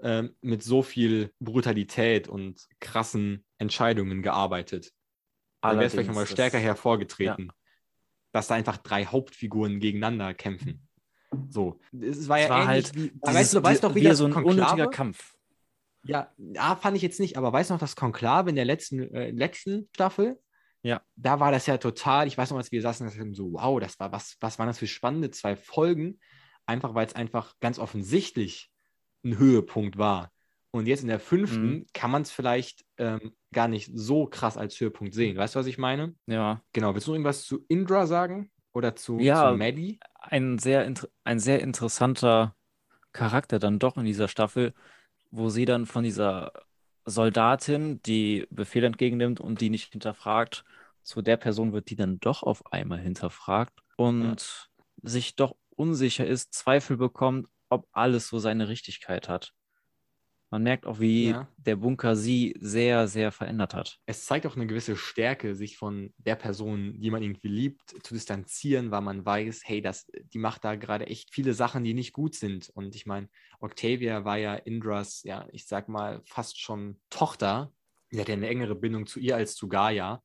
ähm, 0.01 0.35
mit 0.41 0.63
so 0.63 0.81
viel 0.81 1.31
Brutalität 1.39 2.27
und 2.27 2.65
krassen 2.79 3.45
Entscheidungen 3.59 4.23
gearbeitet. 4.23 4.91
Dann 5.61 5.75
wäre 5.75 5.85
es 5.85 5.91
vielleicht 5.91 6.07
nochmal 6.07 6.25
stärker 6.25 6.57
hervorgetreten. 6.57 7.49
Ja 7.49 7.58
dass 8.31 8.47
da 8.47 8.55
einfach 8.55 8.77
drei 8.77 9.05
Hauptfiguren 9.05 9.79
gegeneinander 9.79 10.33
kämpfen. 10.33 10.87
So. 11.49 11.79
Es 11.99 12.27
war 12.27 12.39
ja 12.39 12.49
war 12.49 12.67
halt 12.67 12.95
wie, 12.95 13.11
dieses, 13.11 13.21
weißt 13.21 13.53
du, 13.55 13.63
weißt 13.63 13.83
doch, 13.83 13.95
wie, 13.95 14.03
wie 14.03 14.13
so 14.13 14.25
ein 14.25 14.33
unnötiger 14.33 14.87
Kampf. 14.87 15.35
Ja, 16.03 16.31
ja, 16.37 16.75
fand 16.75 16.95
ich 16.97 17.03
jetzt 17.03 17.19
nicht, 17.19 17.37
aber 17.37 17.51
weißt 17.51 17.69
du 17.69 17.73
noch 17.73 17.79
das 17.79 17.95
Konklave 17.95 18.49
in 18.49 18.55
der 18.55 18.65
letzten, 18.65 19.13
äh, 19.13 19.31
letzten 19.31 19.89
Staffel? 19.93 20.39
Ja. 20.81 21.01
Da 21.15 21.39
war 21.39 21.51
das 21.51 21.65
ja 21.65 21.77
total, 21.77 22.27
ich 22.27 22.37
weiß 22.37 22.51
noch, 22.51 22.57
als 22.57 22.71
wir 22.71 22.81
saßen, 22.81 23.05
das 23.05 23.15
so, 23.35 23.53
wow, 23.53 23.79
das 23.79 23.99
war, 23.99 24.11
was, 24.11 24.37
was 24.39 24.57
waren 24.57 24.67
das 24.67 24.79
für 24.79 24.87
spannende 24.87 25.29
zwei 25.31 25.55
Folgen? 25.55 26.19
Einfach, 26.65 26.93
weil 26.93 27.05
es 27.05 27.15
einfach 27.15 27.55
ganz 27.59 27.79
offensichtlich 27.79 28.71
ein 29.23 29.37
Höhepunkt 29.37 29.97
war. 29.97 30.31
Und 30.71 30.87
jetzt 30.87 31.01
in 31.01 31.07
der 31.07 31.19
fünften 31.19 31.69
mhm. 31.69 31.85
kann 31.93 32.11
man 32.11 32.21
es 32.21 32.31
vielleicht 32.31 32.85
ähm, 32.97 33.33
gar 33.51 33.67
nicht 33.67 33.89
so 33.93 34.27
krass 34.27 34.55
als 34.55 34.79
Höhepunkt 34.79 35.13
sehen. 35.13 35.35
Weißt 35.35 35.55
du, 35.55 35.59
was 35.59 35.65
ich 35.65 35.77
meine? 35.77 36.15
Ja. 36.27 36.61
Genau. 36.73 36.93
Willst 36.93 37.07
du 37.07 37.11
noch 37.11 37.15
irgendwas 37.15 37.43
zu 37.43 37.65
Indra 37.67 38.05
sagen? 38.05 38.51
Oder 38.71 38.95
zu, 38.95 39.19
ja, 39.19 39.49
zu 39.49 39.57
Maddie? 39.57 39.99
Ein 40.13 40.59
sehr, 40.59 40.91
ein 41.23 41.39
sehr 41.39 41.61
interessanter 41.61 42.55
Charakter 43.13 43.57
dann 43.57 43.79
doch 43.79 43.97
in 43.97 44.05
dieser 44.05 44.27
Staffel, 44.27 44.73
wo 45.31 45.49
sie 45.49 45.65
dann 45.65 45.87
von 45.87 46.03
dieser 46.03 46.51
Soldatin, 47.05 48.01
die 48.03 48.45
Befehl 48.51 48.83
entgegennimmt 48.83 49.39
und 49.39 49.61
die 49.61 49.71
nicht 49.71 49.91
hinterfragt, 49.91 50.63
zu 51.01 51.23
der 51.23 51.37
Person 51.37 51.73
wird, 51.73 51.89
die 51.89 51.95
dann 51.95 52.19
doch 52.19 52.43
auf 52.43 52.71
einmal 52.71 52.99
hinterfragt 52.99 53.79
und 53.97 54.69
ja. 54.73 54.83
sich 55.09 55.35
doch 55.35 55.55
unsicher 55.75 56.27
ist, 56.27 56.53
Zweifel 56.53 56.97
bekommt, 56.97 57.47
ob 57.69 57.87
alles 57.91 58.27
so 58.27 58.37
seine 58.37 58.67
Richtigkeit 58.67 59.29
hat. 59.29 59.53
Man 60.51 60.63
merkt 60.63 60.87
auch, 60.87 60.99
wie 60.99 61.29
ja. 61.29 61.47
der 61.57 61.75
Bunker 61.75 62.15
sie 62.15 62.55
sehr, 62.59 63.07
sehr 63.07 63.31
verändert 63.31 63.75
hat. 63.75 63.99
Es 64.07 64.25
zeigt 64.25 64.47
auch 64.47 64.55
eine 64.55 64.65
gewisse 64.65 64.95
Stärke, 64.95 65.55
sich 65.55 65.77
von 65.77 66.11
der 66.17 66.35
Person, 66.35 66.99
die 66.99 67.11
man 67.11 67.21
irgendwie 67.21 67.49
liebt, 67.49 67.95
zu 68.03 68.15
distanzieren, 68.15 68.89
weil 68.89 69.01
man 69.01 69.23
weiß, 69.23 69.61
hey, 69.65 69.81
das, 69.81 70.07
die 70.33 70.39
macht 70.39 70.65
da 70.65 70.75
gerade 70.75 71.05
echt 71.05 71.31
viele 71.31 71.53
Sachen, 71.53 71.83
die 71.83 71.93
nicht 71.93 72.13
gut 72.13 72.33
sind. 72.33 72.69
Und 72.69 72.95
ich 72.95 73.05
meine, 73.05 73.29
Octavia 73.59 74.25
war 74.25 74.37
ja 74.37 74.55
Indras, 74.55 75.21
ja, 75.23 75.47
ich 75.51 75.67
sag 75.67 75.87
mal, 75.87 76.21
fast 76.25 76.59
schon 76.59 76.99
Tochter. 77.11 77.71
Sie 78.09 78.19
hat 78.19 78.27
ja 78.27 78.33
eine 78.33 78.49
engere 78.49 78.75
Bindung 78.75 79.05
zu 79.05 79.19
ihr 79.19 79.35
als 79.35 79.55
zu 79.55 79.67
Gaia. 79.67 80.23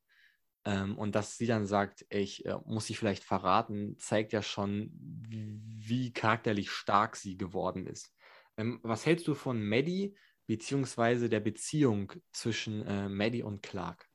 Ähm, 0.65 0.97
und 0.97 1.13
dass 1.13 1.37
sie 1.37 1.45
dann 1.45 1.67
sagt, 1.67 2.03
ich 2.09 2.43
äh, 2.45 2.57
muss 2.65 2.87
sie 2.87 2.95
vielleicht 2.95 3.23
verraten, 3.23 3.95
zeigt 3.99 4.33
ja 4.33 4.41
schon, 4.41 4.89
wie, 4.91 5.61
wie 5.63 6.11
charakterlich 6.11 6.71
stark 6.71 7.15
sie 7.15 7.37
geworden 7.37 7.85
ist. 7.85 8.14
Ähm, 8.57 8.79
was 8.83 9.05
hältst 9.05 9.27
du 9.27 9.33
von 9.33 9.63
Maddie 9.63 10.15
beziehungsweise 10.47 11.29
der 11.29 11.39
Beziehung 11.39 12.13
zwischen 12.31 12.85
äh, 12.85 13.09
Maddie 13.09 13.43
und 13.43 13.61
Clark? 13.61 14.07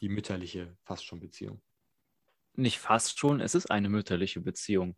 Die 0.00 0.08
mütterliche, 0.08 0.76
fast 0.84 1.04
schon 1.04 1.20
Beziehung. 1.20 1.60
Nicht 2.54 2.78
fast 2.78 3.18
schon, 3.18 3.40
es 3.40 3.54
ist 3.54 3.70
eine 3.70 3.88
mütterliche 3.88 4.40
Beziehung. 4.40 4.96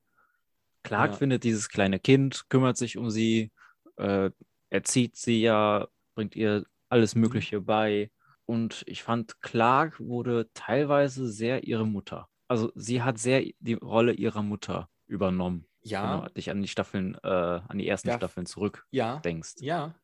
Clark 0.83 1.13
ja. 1.13 1.17
findet 1.17 1.45
dieses 1.45 1.69
kleine 1.69 1.99
Kind, 1.99 2.49
kümmert 2.49 2.77
sich 2.77 2.97
um 2.97 3.11
sie, 3.11 3.51
äh, 3.97 4.31
erzieht 4.71 5.17
sie 5.17 5.41
ja, 5.41 5.89
bringt 6.15 6.37
ihr 6.37 6.65
alles 6.89 7.15
mhm. 7.15 7.23
Mögliche 7.23 7.61
bei. 7.61 8.11
Und 8.45 8.85
ich 8.87 9.03
fand, 9.03 9.41
Clark 9.41 9.99
wurde 9.99 10.49
teilweise 10.55 11.29
sehr 11.29 11.65
ihre 11.65 11.87
Mutter. 11.87 12.29
Also 12.47 12.71
sie 12.77 13.03
hat 13.03 13.19
sehr 13.19 13.45
die 13.59 13.75
Rolle 13.75 14.13
ihrer 14.13 14.43
Mutter 14.43 14.89
übernommen 15.09 15.67
ja. 15.87 16.17
Genau, 16.17 16.29
dich 16.31 16.51
an 16.51 16.63
die 16.63 16.69
Staffeln, 16.69 17.17
äh, 17.23 17.29
an 17.29 17.79
die 17.79 17.89
ersten 17.89 18.09
ja. 18.09 18.17
Staffeln 18.17 18.47
zurück 18.47 18.87
ja. 18.91 19.19
denkst. 19.21 19.55
Ja, 19.61 19.95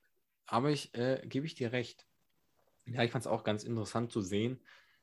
aber 0.46 0.70
ich 0.70 0.94
äh, 0.94 1.22
gebe 1.26 1.46
ich 1.46 1.54
dir 1.54 1.72
recht. 1.72 2.06
Ja, 2.84 3.02
ich 3.02 3.10
fand 3.12 3.24
es 3.24 3.30
auch 3.30 3.44
ganz 3.44 3.64
interessant 3.64 4.12
zu 4.12 4.20
sehen. 4.20 4.60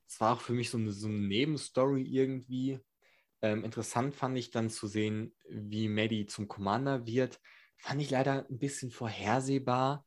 Es 0.07 0.19
war 0.19 0.33
auch 0.33 0.41
für 0.41 0.53
mich 0.53 0.69
so 0.69 0.77
eine, 0.77 0.91
so 0.91 1.07
eine 1.07 1.19
Nebenstory 1.19 2.03
irgendwie. 2.03 2.79
Ähm, 3.41 3.63
interessant 3.63 4.15
fand 4.15 4.37
ich 4.37 4.51
dann 4.51 4.69
zu 4.69 4.87
sehen, 4.87 5.33
wie 5.49 5.87
Maddie 5.87 6.25
zum 6.25 6.47
Commander 6.47 7.05
wird. 7.05 7.39
Fand 7.77 8.01
ich 8.01 8.09
leider 8.09 8.45
ein 8.49 8.59
bisschen 8.59 8.91
vorhersehbar 8.91 10.05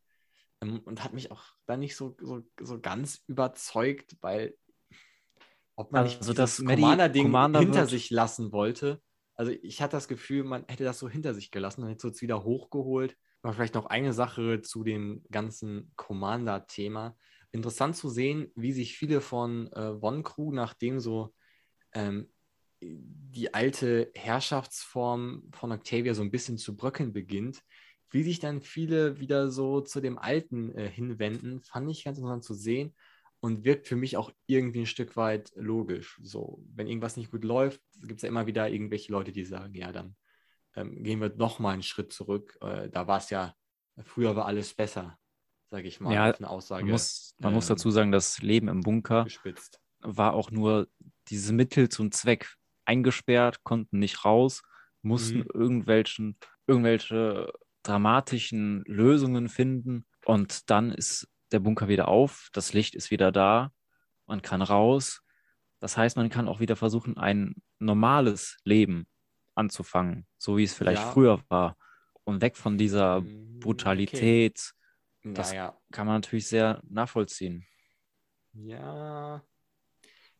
ähm, 0.61 0.81
und 0.81 1.03
hat 1.03 1.15
mich 1.15 1.31
auch 1.31 1.45
dann 1.67 1.81
nicht 1.81 1.97
so, 1.97 2.17
so, 2.21 2.43
so 2.61 2.81
ganz 2.81 3.23
überzeugt, 3.27 4.17
weil 4.21 4.57
ob 5.77 5.93
man 5.93 6.03
also 6.03 6.31
nicht 6.31 6.39
das 6.39 6.59
Commander-Ding 6.59 7.25
Commander 7.25 7.61
hinter 7.61 7.81
wird. 7.81 7.91
sich 7.91 8.11
lassen 8.11 8.53
wollte 8.53 9.01
also 9.35 9.53
ich 9.63 9.81
hatte 9.81 9.97
das 9.97 10.09
Gefühl, 10.09 10.45
man 10.45 10.65
hätte 10.69 10.85
das 10.85 10.99
so 10.99 11.09
hinter 11.09 11.35
sich 11.35 11.51
gelassen 11.51 11.83
und 11.83 11.89
hätte 11.89 12.09
es 12.09 12.23
wieder 12.23 12.45
hochgeholt. 12.45 13.17
Aber 13.43 13.55
vielleicht 13.55 13.75
noch 13.75 13.87
eine 13.87 14.13
Sache 14.13 14.63
zu 14.63 14.85
dem 14.85 15.25
ganzen 15.31 15.93
Commander-Thema. 15.97 17.17
Interessant 17.51 17.97
zu 17.97 18.09
sehen, 18.09 18.53
wie 18.55 18.73
sich 18.73 18.97
viele 18.97 19.21
von 19.21 19.69
äh, 19.73 19.95
One 20.01 20.23
Crew, 20.23 20.53
nachdem 20.53 21.01
so 21.01 21.35
ähm, 21.93 22.31
die 22.81 23.53
alte 23.53 24.11
Herrschaftsform 24.15 25.49
von 25.53 25.73
Octavia 25.73 26.15
so 26.15 26.23
ein 26.23 26.31
bisschen 26.31 26.59
zu 26.59 26.77
bröckeln 26.77 27.13
beginnt, 27.13 27.63
wie 28.11 28.23
sich 28.23 28.41
dann 28.41 28.61
viele 28.61 29.19
wieder 29.19 29.51
so 29.51 29.81
zu 29.81 30.01
dem 30.01 30.19
Alten 30.19 30.75
äh, 30.77 30.89
hinwenden, 30.89 31.63
fand 31.63 31.91
ich 31.91 32.05
ganz 32.05 32.19
interessant 32.19 32.45
zu 32.45 32.55
sehen 32.55 32.95
und 33.43 33.65
wirkt 33.65 33.89
für 33.89 33.97
mich 33.97 34.17
auch 34.17 34.31
irgendwie 34.47 34.83
ein 34.83 34.87
Stück 34.87 35.17
weit 35.17 35.51
logisch. 35.57 36.21
So, 36.23 36.65
wenn 36.73 36.87
irgendwas 36.87 37.17
nicht 37.17 37.33
gut 37.33 37.43
läuft, 37.43 37.83
gibt 38.01 38.19
es 38.19 38.23
ja 38.23 38.29
immer 38.29 38.47
wieder 38.47 38.71
irgendwelche 38.71 39.11
Leute, 39.11 39.33
die 39.33 39.45
sagen, 39.45 39.75
ja, 39.75 39.91
dann 39.91 40.15
ähm, 40.77 41.03
gehen 41.03 41.21
wir 41.21 41.35
noch 41.35 41.59
mal 41.59 41.73
einen 41.73 41.83
Schritt 41.83 42.13
zurück. 42.13 42.57
Äh, 42.61 42.89
da 42.89 43.09
war 43.09 43.19
es 43.19 43.31
ja, 43.31 43.53
früher 44.05 44.37
war 44.37 44.47
alles 44.47 44.73
besser, 44.75 45.19
sage 45.71 45.89
ich 45.89 45.99
mal. 45.99 46.15
Ja, 46.15 46.31
eine 46.31 46.49
Aussage. 46.49 46.85
Man, 46.85 46.93
muss, 46.93 47.35
man 47.39 47.51
ähm, 47.51 47.55
muss 47.57 47.67
dazu 47.67 47.91
sagen, 47.91 48.13
das 48.13 48.41
Leben 48.43 48.69
im 48.69 48.81
Bunker 48.81 49.25
gespitzt. 49.25 49.81
war 49.99 50.35
auch 50.35 50.53
nur 50.53 50.87
dieses 51.27 51.51
Mittel 51.51 51.89
zum 51.89 52.13
Zweck 52.13 52.55
eingesperrt, 52.85 53.65
konnten 53.65 53.99
nicht 53.99 54.25
raus, 54.25 54.63
mussten 55.03 55.39
mhm. 55.39 55.49
irgendwelchen, 55.53 56.39
irgendwelche 56.69 57.53
dramatischen 57.83 58.85
Lösungen 58.87 59.49
finden. 59.49 60.07
Und 60.25 60.71
dann 60.71 60.93
ist 60.93 61.27
der 61.53 61.61
Bunker 61.61 61.89
wieder 61.89 62.09
auf, 62.09 62.49
das 62.53 62.73
Licht 62.73 62.95
ist 62.95 63.11
wieder 63.11 63.33
da, 63.33 63.73
man 64.27 64.43
kann 64.43 64.63
raus. 64.63 65.23
Das 65.79 65.97
heißt, 65.97 66.17
man 66.17 66.31
kann 66.31 66.49
auch 66.49 66.61
wieder 66.61 66.77
versuchen, 66.77 67.17
ein 67.17 67.57
normales 67.79 68.57
Leben 68.65 69.07
anzufangen, 69.55 70.27
so 70.39 70.57
wie 70.57 70.65
es 70.65 70.75
vielleicht 70.75 71.03
ja. 71.03 71.11
früher 71.11 71.43
war. 71.49 71.77
Und 72.25 72.41
weg 72.41 72.57
von 72.57 72.79
dieser 72.79 73.17
hm, 73.17 73.59
Brutalität. 73.59 74.73
Okay. 75.25 75.35
Das 75.35 75.51
naja. 75.51 75.77
kann 75.91 76.07
man 76.07 76.17
natürlich 76.17 76.47
sehr 76.47 76.81
nachvollziehen. 76.89 77.67
Ja. 78.53 79.43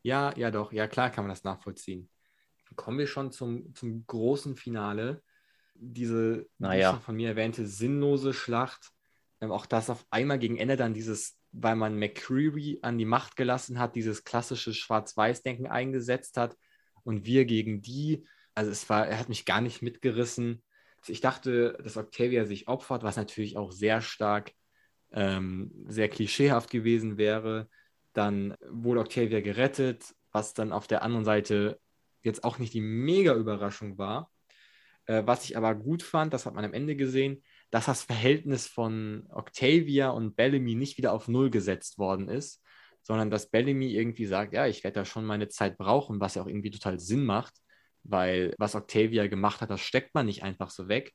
Ja, 0.03 0.37
ja, 0.37 0.51
doch. 0.51 0.73
Ja, 0.73 0.87
klar 0.87 1.11
kann 1.11 1.25
man 1.25 1.31
das 1.31 1.45
nachvollziehen. 1.45 2.09
Kommen 2.77 2.99
wir 2.99 3.07
schon 3.07 3.33
zum, 3.33 3.75
zum 3.75 4.07
großen 4.07 4.57
Finale. 4.57 5.23
Diese 5.75 6.47
naja. 6.59 6.99
von 7.01 7.17
mir 7.17 7.31
erwähnte 7.31 7.67
sinnlose 7.67 8.33
Schlacht 8.33 8.93
auch 9.51 9.67
das 9.67 9.91
auf 9.91 10.07
einmal 10.11 10.39
gegen 10.39 10.57
Ende 10.57 10.77
dann 10.77 10.95
dieses, 10.95 11.39
weil 11.51 11.77
man 11.77 11.99
McCreary 11.99 12.79
an 12.83 12.99
die 12.99 13.05
Macht 13.05 13.37
gelassen 13.37 13.79
hat, 13.79 13.97
dieses 13.97 14.25
klassische 14.25 14.73
Schwarz-Weiß-Denken 14.73 15.67
eingesetzt 15.67 16.37
hat 16.37 16.57
und 17.03 17.27
wir 17.27 17.45
gegen 17.45 17.83
die. 17.83 18.27
Also 18.55 18.71
es 18.71 18.89
war, 18.89 19.09
er 19.09 19.19
hat 19.19 19.29
mich 19.29 19.45
gar 19.45 19.61
nicht 19.61 19.83
mitgerissen. 19.83 20.63
Ich 21.07 21.21
dachte, 21.21 21.79
dass 21.83 21.97
Octavia 21.97 22.45
sich 22.45 22.69
opfert, 22.69 23.03
was 23.03 23.17
natürlich 23.17 23.57
auch 23.57 23.73
sehr 23.73 24.01
stark, 24.01 24.53
ähm, 25.11 25.73
sehr 25.89 26.09
klischeehaft 26.09 26.71
gewesen 26.71 27.19
wäre. 27.19 27.69
Dann 28.13 28.55
wurde 28.69 29.01
Octavia 29.01 29.41
gerettet, 29.41 30.15
was 30.31 30.55
dann 30.55 30.73
auf 30.73 30.87
der 30.87 31.03
anderen 31.03 31.25
Seite 31.25 31.81
jetzt 32.23 32.45
auch 32.45 32.59
nicht 32.59 32.75
die 32.75 32.81
mega 32.81 33.35
Überraschung 33.35 33.99
war. 33.99 34.31
Äh, 35.07 35.23
was 35.27 35.45
ich 35.45 35.57
aber 35.57 35.75
gut 35.75 36.03
fand, 36.03 36.33
das 36.33 36.47
hat 36.47 36.55
man 36.55 36.65
am 36.65 36.75
Ende 36.75 36.95
gesehen, 36.95 37.43
dass 37.73 37.87
das 37.87 38.03
Verhältnis 38.03 38.67
von 38.67 39.27
Octavia 39.31 40.11
und 40.11 40.37
Bellamy 40.37 40.75
nicht 40.75 40.99
wieder 40.99 41.15
auf 41.15 41.27
Null 41.27 41.49
gesetzt 41.49 41.97
worden 41.97 42.29
ist, 42.29 42.63
sondern 43.03 43.31
dass 43.31 43.51
Bellamy 43.51 43.95
irgendwie 43.95 44.27
sagt, 44.27 44.53
ja, 44.53 44.67
ich 44.67 44.85
werde 44.85 45.01
da 45.01 45.05
schon 45.07 45.25
meine 45.25 45.49
Zeit 45.49 45.79
brauchen, 45.79 46.21
was 46.21 46.35
ja 46.35 46.43
auch 46.43 46.47
irgendwie 46.47 46.71
total 46.71 47.01
Sinn 47.01 47.25
macht, 47.25 47.55
weil 48.03 48.55
was 48.59 48.75
Octavia 48.75 49.27
gemacht 49.27 49.63
hat, 49.63 49.71
das 49.71 49.81
steckt 49.81 50.15
man 50.15 50.27
nicht 50.27 50.43
einfach 50.43 50.69
so 50.69 50.89
weg. 50.89 51.15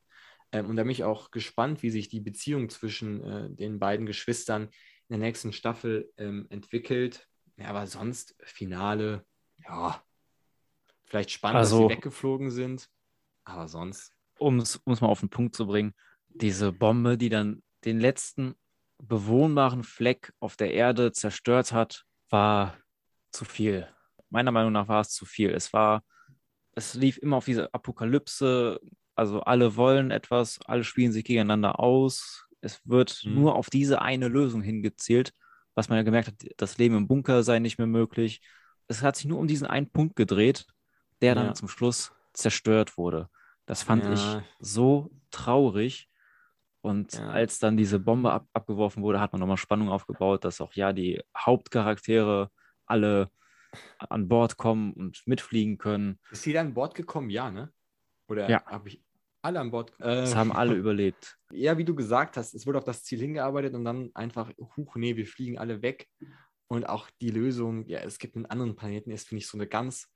Ähm, 0.51 0.65
und 0.65 0.77
da 0.77 0.83
bin 0.83 0.91
ich 0.91 1.03
auch 1.03 1.29
gespannt, 1.29 1.83
wie 1.83 1.91
sich 1.91 2.09
die 2.09 2.21
Beziehung 2.21 2.69
zwischen 2.69 3.23
äh, 3.23 3.49
den 3.51 3.77
beiden 3.77 4.07
Geschwistern 4.07 4.63
in 4.63 5.19
der 5.19 5.19
nächsten 5.19 5.53
Staffel 5.53 6.11
ähm, 6.17 6.47
entwickelt. 6.49 7.27
Ja, 7.57 7.67
aber 7.67 7.85
sonst 7.85 8.35
Finale, 8.43 9.23
ja, 9.63 10.01
vielleicht 11.05 11.29
spannend, 11.29 11.59
also, 11.59 11.81
dass 11.81 11.89
sie 11.89 11.97
weggeflogen 11.97 12.49
sind, 12.49 12.89
aber 13.43 13.67
sonst. 13.67 14.11
Um 14.39 14.57
es 14.57 14.81
mal 14.85 15.03
auf 15.03 15.19
den 15.19 15.29
Punkt 15.29 15.55
zu 15.55 15.67
bringen, 15.67 15.93
diese 16.41 16.71
Bombe, 16.71 17.17
die 17.17 17.29
dann 17.29 17.61
den 17.85 17.99
letzten 17.99 18.55
bewohnbaren 18.99 19.83
Fleck 19.83 20.33
auf 20.39 20.55
der 20.55 20.73
Erde 20.73 21.11
zerstört 21.11 21.71
hat, 21.71 22.03
war 22.29 22.77
zu 23.31 23.45
viel. 23.45 23.87
Meiner 24.29 24.51
Meinung 24.51 24.71
nach 24.71 24.87
war 24.87 25.01
es 25.01 25.09
zu 25.09 25.25
viel. 25.25 25.51
Es 25.51 25.73
war, 25.73 26.03
es 26.73 26.95
lief 26.95 27.17
immer 27.17 27.37
auf 27.37 27.45
diese 27.45 27.73
Apokalypse. 27.73 28.79
Also 29.15 29.41
alle 29.41 29.75
wollen 29.75 30.11
etwas, 30.11 30.59
alle 30.65 30.83
spielen 30.83 31.11
sich 31.11 31.23
gegeneinander 31.23 31.79
aus. 31.79 32.45
Es 32.61 32.81
wird 32.85 33.21
mhm. 33.23 33.35
nur 33.35 33.55
auf 33.55 33.69
diese 33.69 34.01
eine 34.01 34.27
Lösung 34.27 34.61
hingezielt, 34.61 35.33
was 35.75 35.89
man 35.89 35.97
ja 35.97 36.03
gemerkt 36.03 36.27
hat, 36.29 36.35
das 36.57 36.77
Leben 36.77 36.95
im 36.95 37.07
Bunker 37.07 37.43
sei 37.43 37.59
nicht 37.59 37.77
mehr 37.77 37.87
möglich. 37.87 38.41
Es 38.87 39.03
hat 39.03 39.15
sich 39.15 39.25
nur 39.25 39.39
um 39.39 39.47
diesen 39.47 39.67
einen 39.67 39.89
Punkt 39.91 40.15
gedreht, 40.15 40.65
der 41.21 41.35
dann 41.35 41.47
ja. 41.47 41.53
zum 41.53 41.67
Schluss 41.67 42.13
zerstört 42.33 42.97
wurde. 42.97 43.29
Das 43.65 43.83
fand 43.83 44.03
ja. 44.05 44.13
ich 44.13 44.43
so 44.59 45.11
traurig. 45.29 46.09
Und 46.81 47.13
ja. 47.13 47.29
als 47.29 47.59
dann 47.59 47.75
diese 47.75 47.99
Bombe 47.99 48.31
ab 48.31 48.47
abgeworfen 48.53 49.03
wurde, 49.03 49.19
hat 49.19 49.33
man 49.33 49.39
nochmal 49.39 49.57
Spannung 49.57 49.89
aufgebaut, 49.89 50.45
dass 50.45 50.61
auch 50.61 50.73
ja 50.73 50.93
die 50.93 51.21
Hauptcharaktere 51.37 52.49
alle 52.85 53.29
an 53.99 54.27
Bord 54.27 54.57
kommen 54.57 54.93
und 54.93 55.21
mitfliegen 55.25 55.77
können. 55.77 56.19
Ist 56.31 56.43
sie 56.43 56.53
dann 56.53 56.67
an 56.67 56.73
Bord 56.73 56.95
gekommen? 56.95 57.29
Ja, 57.29 57.51
ne? 57.51 57.71
Oder 58.27 58.49
ja. 58.49 58.65
habe 58.65 58.89
ich 58.89 59.03
alle 59.41 59.59
an 59.59 59.71
Bord? 59.71 59.93
Äh, 59.99 60.21
es 60.21 60.35
haben 60.35 60.51
alle 60.51 60.75
überlebt. 60.75 61.37
Ja, 61.51 61.77
wie 61.77 61.85
du 61.85 61.95
gesagt 61.95 62.37
hast, 62.37 62.53
es 62.53 62.65
wurde 62.65 62.77
auf 62.77 62.83
das 62.83 63.03
Ziel 63.03 63.19
hingearbeitet 63.19 63.73
und 63.73 63.85
dann 63.85 64.11
einfach, 64.13 64.51
huch, 64.77 64.95
nee, 64.95 65.15
wir 65.15 65.27
fliegen 65.27 65.57
alle 65.57 65.81
weg. 65.81 66.07
Und 66.67 66.87
auch 66.87 67.09
die 67.21 67.29
Lösung, 67.29 67.87
ja, 67.87 67.99
es 67.99 68.19
gibt 68.19 68.35
einen 68.35 68.45
anderen 68.45 68.75
Planeten, 68.75 69.11
ist, 69.11 69.27
finde 69.27 69.41
ich, 69.41 69.47
so 69.47 69.57
eine 69.57 69.67
ganz 69.67 70.11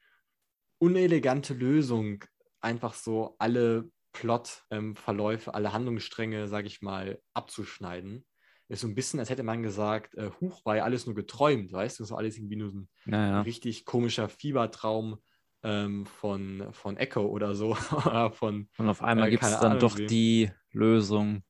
unelegante 0.80 1.54
Lösung, 1.54 2.26
einfach 2.60 2.94
so 2.94 3.36
alle 3.40 3.90
Plot-Verläufe, 4.14 5.50
ähm, 5.50 5.56
alle 5.56 5.74
Handlungsstränge, 5.74 6.48
sage 6.48 6.68
ich 6.68 6.82
mal, 6.82 7.20
abzuschneiden. 7.34 8.26
Ist 8.68 8.82
so 8.82 8.88
ein 8.88 8.96
bisschen, 8.96 9.20
als 9.20 9.30
hätte 9.30 9.44
man 9.44 9.64
gesagt, 9.64 10.16
äh, 10.16 10.30
Huch, 10.40 10.66
war 10.66 10.78
ja 10.78 10.84
alles 10.84 11.06
nur 11.06 11.16
geträumt, 11.16 11.74
weißt 11.74 12.00
du? 12.00 12.04
Das 12.04 12.12
war 12.12 12.20
alles 12.20 12.38
irgendwie 12.38 12.56
nur 12.56 12.70
so 12.70 12.80
ein 12.80 12.90
naja. 13.06 13.42
richtig 13.42 13.86
komischer 13.86 14.30
Fiebertraum 14.30 15.18
ähm, 15.64 16.06
von, 16.06 16.68
von 16.72 16.98
Echo 16.98 17.26
oder 17.26 17.54
so. 17.54 17.76
von, 18.34 18.70
Und 18.78 18.90
auf 18.90 19.04
einmal 19.04 19.28
äh, 19.28 19.32
gibt 19.32 19.44
es 19.44 19.60
dann 19.60 19.72
Ahnung 19.72 19.80
doch 19.80 19.98
wem. 19.98 20.08
die 20.08 20.52
Lösung, 20.72 21.44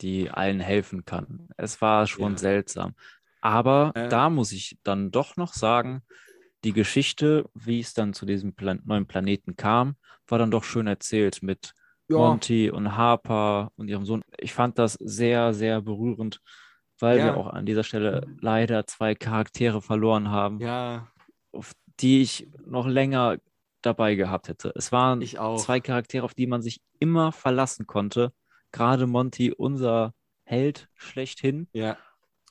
die 0.00 0.30
allen 0.30 0.60
helfen 0.60 1.04
kann. 1.04 1.48
Es 1.56 1.80
war 1.80 2.06
schon 2.06 2.32
ja. 2.32 2.38
seltsam. 2.38 2.94
Aber 3.40 3.92
äh, 3.94 4.08
da 4.08 4.30
muss 4.30 4.52
ich 4.52 4.78
dann 4.82 5.10
doch 5.10 5.36
noch 5.36 5.54
sagen, 5.54 6.02
die 6.64 6.72
Geschichte, 6.72 7.48
wie 7.54 7.80
es 7.80 7.94
dann 7.94 8.14
zu 8.14 8.26
diesem 8.26 8.54
Plan 8.54 8.82
neuen 8.84 9.06
Planeten 9.06 9.56
kam, 9.56 9.96
war 10.26 10.38
dann 10.38 10.50
doch 10.50 10.64
schön 10.64 10.88
erzählt 10.88 11.42
mit 11.42 11.72
ja. 12.08 12.16
Monty 12.16 12.70
und 12.70 12.96
Harper 12.96 13.70
und 13.76 13.88
ihrem 13.88 14.04
Sohn. 14.04 14.22
Ich 14.38 14.52
fand 14.52 14.78
das 14.78 14.94
sehr, 14.94 15.54
sehr 15.54 15.80
berührend, 15.80 16.40
weil 16.98 17.18
ja. 17.18 17.26
wir 17.26 17.36
auch 17.36 17.48
an 17.48 17.66
dieser 17.66 17.84
Stelle 17.84 18.26
leider 18.40 18.86
zwei 18.86 19.14
Charaktere 19.14 19.82
verloren 19.82 20.30
haben, 20.30 20.60
ja. 20.60 21.08
auf 21.52 21.72
die 22.00 22.22
ich 22.22 22.48
noch 22.64 22.86
länger 22.86 23.38
dabei 23.82 24.14
gehabt 24.14 24.48
hätte. 24.48 24.72
Es 24.74 24.92
waren 24.92 25.22
zwei 25.22 25.80
Charaktere, 25.80 26.24
auf 26.24 26.34
die 26.34 26.46
man 26.46 26.62
sich 26.62 26.80
immer 26.98 27.32
verlassen 27.32 27.86
konnte. 27.86 28.32
Gerade 28.72 29.06
Monty, 29.06 29.52
unser 29.52 30.14
Held 30.44 30.88
schlechthin. 30.94 31.68
Ja, 31.72 31.96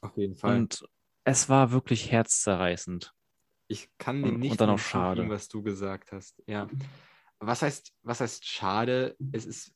auf 0.02 0.16
jeden 0.18 0.36
Fall. 0.36 0.58
Und 0.58 0.86
es 1.24 1.50
war 1.50 1.72
wirklich 1.72 2.12
herzzerreißend. 2.12 3.14
Ich 3.68 3.90
kann 3.98 4.22
mir 4.22 4.32
nicht 4.32 4.52
und 4.52 4.62
dann 4.62 4.70
auch 4.70 4.80
schade. 4.80 5.28
was 5.28 5.50
du 5.50 5.62
gesagt 5.62 6.14
hast. 6.14 6.42
Ja 6.48 6.70
was 7.40 7.62
heißt, 7.62 7.94
was 8.04 8.22
heißt 8.22 8.46
schade? 8.46 9.16
Es 9.32 9.46
ist 9.46 9.74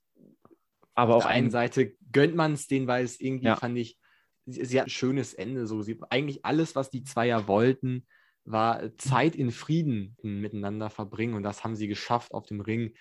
aber 0.95 1.16
auf 1.16 1.24
der 1.24 1.32
einen 1.32 1.51
Seite 1.51 1.95
gönnt 2.12 2.36
man 2.36 2.53
es 2.53 2.68
denen, 2.68 2.88
weil 2.88 3.03
es 3.03 3.20
irgendwie 3.20 3.45
ja. 3.45 3.55
fand 3.55 3.78
ich, 3.78 3.97
sie, 4.45 4.66
sie, 4.66 4.80
hat 4.80 4.88
ein 4.88 4.91
schönes 4.91 5.34
Ende. 5.34 5.66
So, 5.68 5.82
sie, 5.82 5.99
eigentlich 6.09 6.45
alles, 6.45 6.76
was 6.76 6.89
die 6.89 7.03
zwei 7.03 7.28
ja 7.28 7.47
wollten, 7.47 8.05
war 8.43 8.95
Zeit 8.97 9.36
in 9.36 9.51
Frieden 9.51 10.18
miteinander 10.22 10.89
verbringen 10.89 11.36
und 11.36 11.43
das 11.43 11.64
haben 11.64 11.76
sie 11.76 11.88
geschafft 11.88 12.34
auf 12.34 12.45
dem 12.45 12.62
Ring. 12.62 12.93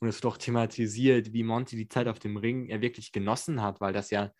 Und 0.00 0.08
es 0.08 0.22
wird 0.22 0.32
auch 0.32 0.36
thematisiert, 0.36 1.32
wie 1.32 1.42
Monty 1.42 1.76
die 1.76 1.88
Zeit 1.88 2.06
auf 2.06 2.18
dem 2.18 2.36
Ring 2.36 2.66
er 2.66 2.80
wirklich 2.80 3.12
genossen 3.12 3.62
hat, 3.62 3.80
weil 3.80 3.92
das 3.92 4.10
ja 4.10 4.30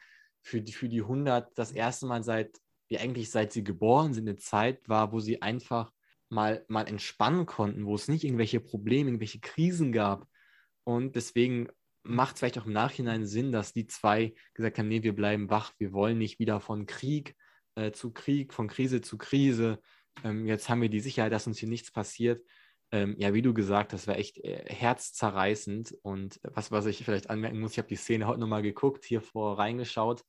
für 0.42 0.60
die, 0.60 0.72
für 0.72 0.88
die 0.88 1.00
100 1.00 1.56
das 1.56 1.72
erste 1.72 2.06
Mal 2.06 2.22
seit, 2.22 2.56
wie 2.88 2.98
eigentlich 2.98 3.30
seit 3.30 3.52
sie 3.52 3.64
geboren 3.64 4.14
sind, 4.14 4.28
eine 4.28 4.36
Zeit 4.36 4.88
war, 4.88 5.12
wo 5.12 5.20
sie 5.20 5.42
einfach 5.42 5.90
mal, 6.28 6.64
mal 6.68 6.86
entspannen 6.86 7.46
konnten, 7.46 7.86
wo 7.86 7.94
es 7.94 8.08
nicht 8.08 8.24
irgendwelche 8.24 8.60
Probleme, 8.60 9.10
irgendwelche 9.10 9.40
Krisen 9.40 9.92
gab. 9.92 10.28
Und 10.84 11.16
deswegen 11.16 11.68
macht 12.02 12.34
es 12.34 12.40
vielleicht 12.40 12.58
auch 12.58 12.66
im 12.66 12.72
Nachhinein 12.72 13.26
Sinn, 13.26 13.52
dass 13.52 13.72
die 13.72 13.86
zwei 13.86 14.34
gesagt 14.54 14.78
haben, 14.78 14.88
nee, 14.88 15.02
wir 15.02 15.14
bleiben 15.14 15.50
wach, 15.50 15.72
wir 15.78 15.92
wollen 15.92 16.18
nicht 16.18 16.38
wieder 16.38 16.60
von 16.60 16.86
Krieg 16.86 17.36
äh, 17.74 17.92
zu 17.92 18.12
Krieg, 18.12 18.54
von 18.54 18.68
Krise 18.68 19.00
zu 19.00 19.18
Krise. 19.18 19.80
Ähm, 20.24 20.46
jetzt 20.46 20.68
haben 20.68 20.82
wir 20.82 20.88
die 20.88 21.00
Sicherheit, 21.00 21.32
dass 21.32 21.46
uns 21.46 21.58
hier 21.58 21.68
nichts 21.68 21.90
passiert. 21.90 22.42
Ähm, 22.90 23.16
ja, 23.18 23.34
wie 23.34 23.42
du 23.42 23.52
gesagt 23.52 23.92
hast, 23.92 24.06
war 24.06 24.16
echt 24.16 24.38
äh, 24.38 24.64
herzzerreißend. 24.66 25.94
Und 26.02 26.40
was, 26.42 26.70
was 26.70 26.86
ich 26.86 27.04
vielleicht 27.04 27.28
anmerken 27.28 27.60
muss, 27.60 27.72
ich 27.72 27.78
habe 27.78 27.88
die 27.88 27.96
Szene 27.96 28.26
heute 28.26 28.40
nochmal 28.40 28.62
geguckt, 28.62 29.04
hier 29.04 29.20
vor 29.20 29.58
reingeschaut 29.58 30.24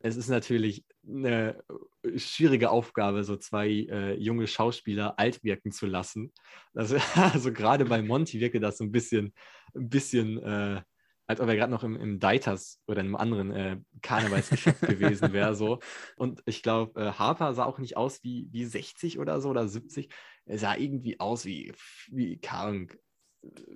es 0.00 0.16
ist 0.16 0.28
natürlich 0.28 0.84
eine 1.06 1.62
äh, 2.02 2.18
schwierige 2.18 2.70
Aufgabe, 2.70 3.24
so 3.24 3.36
zwei 3.36 3.68
äh, 3.68 4.14
junge 4.14 4.46
Schauspieler 4.46 5.18
alt 5.18 5.42
wirken 5.42 5.72
zu 5.72 5.86
lassen. 5.86 6.32
Also, 6.74 6.96
also 7.14 7.52
gerade 7.52 7.84
bei 7.84 8.02
Monty 8.02 8.40
wirkte 8.40 8.60
das 8.60 8.78
so 8.78 8.84
ein 8.84 8.92
bisschen, 8.92 9.34
ein 9.74 9.88
bisschen 9.88 10.38
äh, 10.38 10.82
als 11.28 11.40
ob 11.40 11.48
er 11.48 11.56
gerade 11.56 11.70
noch 11.70 11.84
im, 11.84 11.94
im 11.96 12.18
Deiters 12.18 12.80
oder 12.86 13.00
in 13.00 13.08
einem 13.08 13.16
anderen 13.16 13.50
äh, 13.50 13.78
Karnevalsgeschäft 14.00 14.80
gewesen 14.88 15.32
wäre. 15.34 15.54
So. 15.54 15.78
Und 16.16 16.42
ich 16.46 16.62
glaube, 16.62 17.00
äh, 17.00 17.12
Harper 17.12 17.52
sah 17.52 17.64
auch 17.64 17.78
nicht 17.78 17.98
aus 17.98 18.24
wie, 18.24 18.48
wie 18.50 18.64
60 18.64 19.18
oder 19.18 19.40
so 19.40 19.50
oder 19.50 19.68
70. 19.68 20.08
Er 20.46 20.58
sah 20.58 20.74
irgendwie 20.74 21.20
aus 21.20 21.44
wie, 21.44 21.72
wie 22.10 22.38
Karl 22.38 22.86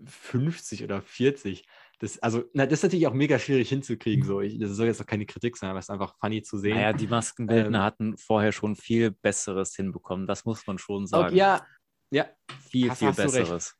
50 0.06 0.82
oder 0.82 1.02
40 1.02 1.66
das, 2.02 2.18
also, 2.18 2.42
na, 2.52 2.66
das 2.66 2.80
ist 2.80 2.82
natürlich 2.82 3.06
auch 3.06 3.14
mega 3.14 3.38
schwierig 3.38 3.68
hinzukriegen. 3.68 4.24
So. 4.24 4.40
Ich, 4.40 4.58
das 4.58 4.70
soll 4.72 4.86
jetzt 4.86 5.00
auch 5.00 5.06
keine 5.06 5.24
Kritik 5.24 5.56
sein, 5.56 5.70
aber 5.70 5.78
es 5.78 5.84
ist 5.84 5.90
einfach 5.90 6.16
funny 6.18 6.42
zu 6.42 6.58
sehen. 6.58 6.74
Naja, 6.74 6.92
die 6.92 7.06
Maskenbildner 7.06 7.78
ähm, 7.78 7.84
hatten 7.84 8.16
vorher 8.18 8.50
schon 8.50 8.74
viel 8.74 9.12
Besseres 9.12 9.76
hinbekommen. 9.76 10.26
Das 10.26 10.44
muss 10.44 10.66
man 10.66 10.78
schon 10.78 11.06
sagen. 11.06 11.26
Okay, 11.26 11.36
ja, 11.36 11.64
ja. 12.10 12.26
Viel, 12.68 12.90
hast, 12.90 12.98
viel 12.98 13.06
hast 13.06 13.16
Besseres. 13.18 13.78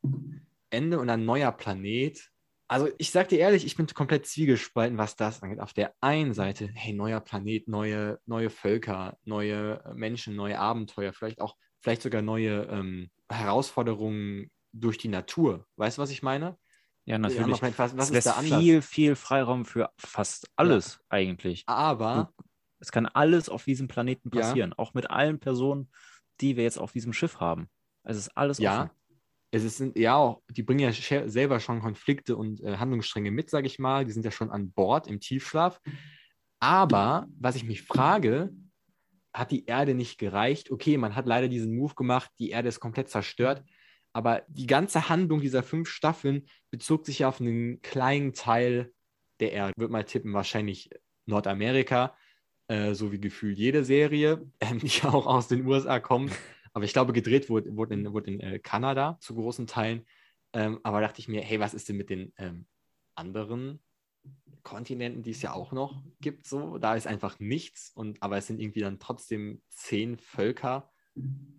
Ende 0.69 0.99
und 0.99 1.09
ein 1.09 1.25
neuer 1.25 1.51
Planet. 1.51 2.31
Also, 2.69 2.87
ich 2.97 3.11
sag 3.11 3.27
dir 3.27 3.39
ehrlich, 3.39 3.65
ich 3.65 3.75
bin 3.75 3.87
komplett 3.87 4.25
zwiegespalten, 4.25 4.97
was 4.97 5.17
das 5.17 5.43
angeht. 5.43 5.59
Auf 5.59 5.73
der 5.73 5.93
einen 5.99 6.33
Seite, 6.33 6.69
hey, 6.73 6.93
neuer 6.93 7.19
Planet, 7.19 7.67
neue, 7.67 8.21
neue 8.25 8.49
Völker, 8.49 9.17
neue 9.25 9.83
Menschen, 9.95 10.37
neue 10.37 10.57
Abenteuer, 10.57 11.11
vielleicht 11.11 11.41
auch, 11.41 11.57
vielleicht 11.81 12.03
sogar 12.03 12.21
neue 12.21 12.69
ähm, 12.71 13.11
Herausforderungen 13.29 14.49
durch 14.71 14.97
die 14.97 15.09
Natur. 15.09 15.67
Weißt 15.75 15.97
du, 15.97 16.01
was 16.01 16.09
ich 16.09 16.23
meine? 16.23 16.57
Ja, 17.05 17.17
natürlich. 17.17 17.59
Ja, 17.59 17.77
was, 17.77 17.97
was 17.97 18.11
es 18.11 18.25
lässt 18.25 18.39
viel, 18.39 18.81
viel 18.81 19.15
Freiraum 19.15 19.65
für 19.65 19.89
fast 19.97 20.49
alles 20.55 20.99
ja. 20.99 21.05
eigentlich. 21.09 21.63
Aber 21.67 22.33
es 22.79 22.91
kann 22.91 23.05
alles 23.05 23.49
auf 23.49 23.65
diesem 23.65 23.87
Planeten 23.87 24.29
passieren, 24.29 24.71
ja. 24.71 24.79
auch 24.79 24.93
mit 24.93 25.09
allen 25.09 25.39
Personen, 25.39 25.89
die 26.41 26.55
wir 26.55 26.63
jetzt 26.63 26.77
auf 26.77 26.91
diesem 26.91 27.13
Schiff 27.13 27.39
haben. 27.39 27.69
Es 28.03 28.17
ist 28.17 28.29
alles 28.37 28.57
ja. 28.57 28.83
Offen. 28.83 28.91
Es 29.51 29.63
ist, 29.63 29.95
ja 29.95 30.15
auch, 30.15 30.41
die 30.49 30.63
bringen 30.63 30.79
ja 30.79 30.91
selber 31.29 31.59
schon 31.59 31.79
Konflikte 31.79 32.35
und 32.35 32.59
äh, 32.61 32.77
Handlungsstränge 32.77 33.29
mit, 33.29 33.51
sage 33.51 33.67
ich 33.67 33.77
mal. 33.77 34.03
Die 34.03 34.11
sind 34.11 34.25
ja 34.25 34.31
schon 34.31 34.49
an 34.49 34.71
Bord 34.71 35.05
im 35.05 35.19
Tiefschlaf. 35.19 35.79
Aber 36.59 37.27
was 37.39 37.55
ich 37.55 37.63
mich 37.63 37.83
frage, 37.83 38.51
hat 39.31 39.51
die 39.51 39.65
Erde 39.65 39.93
nicht 39.93 40.17
gereicht? 40.17 40.71
Okay, 40.71 40.97
man 40.97 41.15
hat 41.15 41.27
leider 41.27 41.49
diesen 41.49 41.75
Move 41.75 41.93
gemacht, 41.93 42.31
die 42.39 42.49
Erde 42.49 42.69
ist 42.69 42.79
komplett 42.79 43.09
zerstört. 43.09 43.63
Aber 44.13 44.43
die 44.47 44.67
ganze 44.67 45.09
Handlung 45.09 45.41
dieser 45.41 45.63
fünf 45.63 45.89
Staffeln 45.89 46.47
bezog 46.69 47.05
sich 47.05 47.19
ja 47.19 47.27
auf 47.27 47.41
einen 47.41 47.81
kleinen 47.81 48.33
Teil 48.33 48.93
der 49.39 49.51
Erde. 49.51 49.73
Ich 49.75 49.81
würde 49.81 49.91
mal 49.91 50.05
tippen, 50.05 50.33
wahrscheinlich 50.33 50.89
Nordamerika, 51.25 52.15
äh, 52.67 52.93
so 52.93 53.11
wie 53.11 53.19
gefühlt 53.19 53.57
jede 53.57 53.83
Serie, 53.83 54.49
äh, 54.59 54.75
die 54.75 55.03
auch 55.03 55.25
aus 55.25 55.47
den 55.47 55.65
USA 55.65 55.99
kommt. 55.99 56.31
Aber 56.73 56.85
ich 56.85 56.93
glaube, 56.93 57.13
gedreht 57.13 57.49
wurde, 57.49 57.75
wurde 57.75 57.95
in, 57.95 58.13
wurde 58.13 58.31
in 58.31 58.39
äh, 58.39 58.59
Kanada 58.59 59.17
zu 59.19 59.35
großen 59.35 59.67
Teilen. 59.67 60.05
Ähm, 60.53 60.79
aber 60.83 61.01
dachte 61.01 61.19
ich 61.19 61.27
mir, 61.27 61.41
hey, 61.41 61.59
was 61.59 61.73
ist 61.73 61.89
denn 61.89 61.97
mit 61.97 62.09
den 62.09 62.33
ähm, 62.37 62.67
anderen 63.15 63.83
Kontinenten, 64.61 65.23
die 65.23 65.31
es 65.31 65.41
ja 65.41 65.53
auch 65.53 65.71
noch 65.71 66.03
gibt? 66.21 66.47
So, 66.47 66.77
da 66.77 66.95
ist 66.95 67.07
einfach 67.07 67.39
nichts. 67.39 67.91
Und 67.95 68.21
aber 68.21 68.37
es 68.37 68.47
sind 68.47 68.59
irgendwie 68.59 68.81
dann 68.81 68.99
trotzdem 68.99 69.61
zehn 69.69 70.17
Völker 70.17 70.92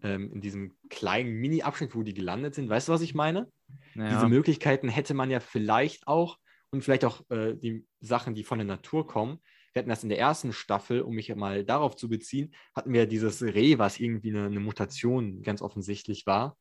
ähm, 0.03 0.33
in 0.33 0.41
diesem 0.41 0.75
kleinen 0.91 1.35
Mini-Abschnitt, 1.41 1.95
wo 1.95 2.03
die 2.03 2.15
gelandet 2.15 2.55
sind. 2.55 2.69
Weißt 2.69 2.89
du, 2.89 2.93
was 2.93 3.01
ich 3.01 3.15
meine? 3.15 3.51
Ja. 3.95 4.09
Diese 4.09 4.29
Möglichkeiten 4.29 4.89
hätte 4.89 5.15
man 5.15 5.31
ja 5.31 5.41
vielleicht 5.41 6.07
auch 6.07 6.39
und 6.71 6.83
vielleicht 6.83 7.05
auch 7.05 7.29
äh, 7.31 7.55
die 7.55 7.87
Sachen, 8.01 8.35
die 8.35 8.45
von 8.45 8.59
der 8.59 8.67
Natur 8.67 9.07
kommen. 9.07 9.39
Wir 9.73 9.81
hatten 9.81 9.91
das 9.91 10.03
in 10.03 10.09
der 10.09 10.19
ersten 10.19 10.53
Staffel, 10.53 11.03
um 11.03 11.15
mich 11.15 11.35
mal 11.35 11.65
darauf 11.65 11.97
zu 11.97 12.09
beziehen, 12.09 12.55
hatten 12.75 12.93
wir 12.93 13.07
dieses 13.07 13.43
Reh, 13.43 13.79
was 13.79 13.99
irgendwie 13.99 14.31
eine, 14.31 14.47
eine 14.47 14.61
Mutation 14.61 15.43
ganz 15.43 15.63
offensichtlich 15.63 16.27
war 16.27 16.57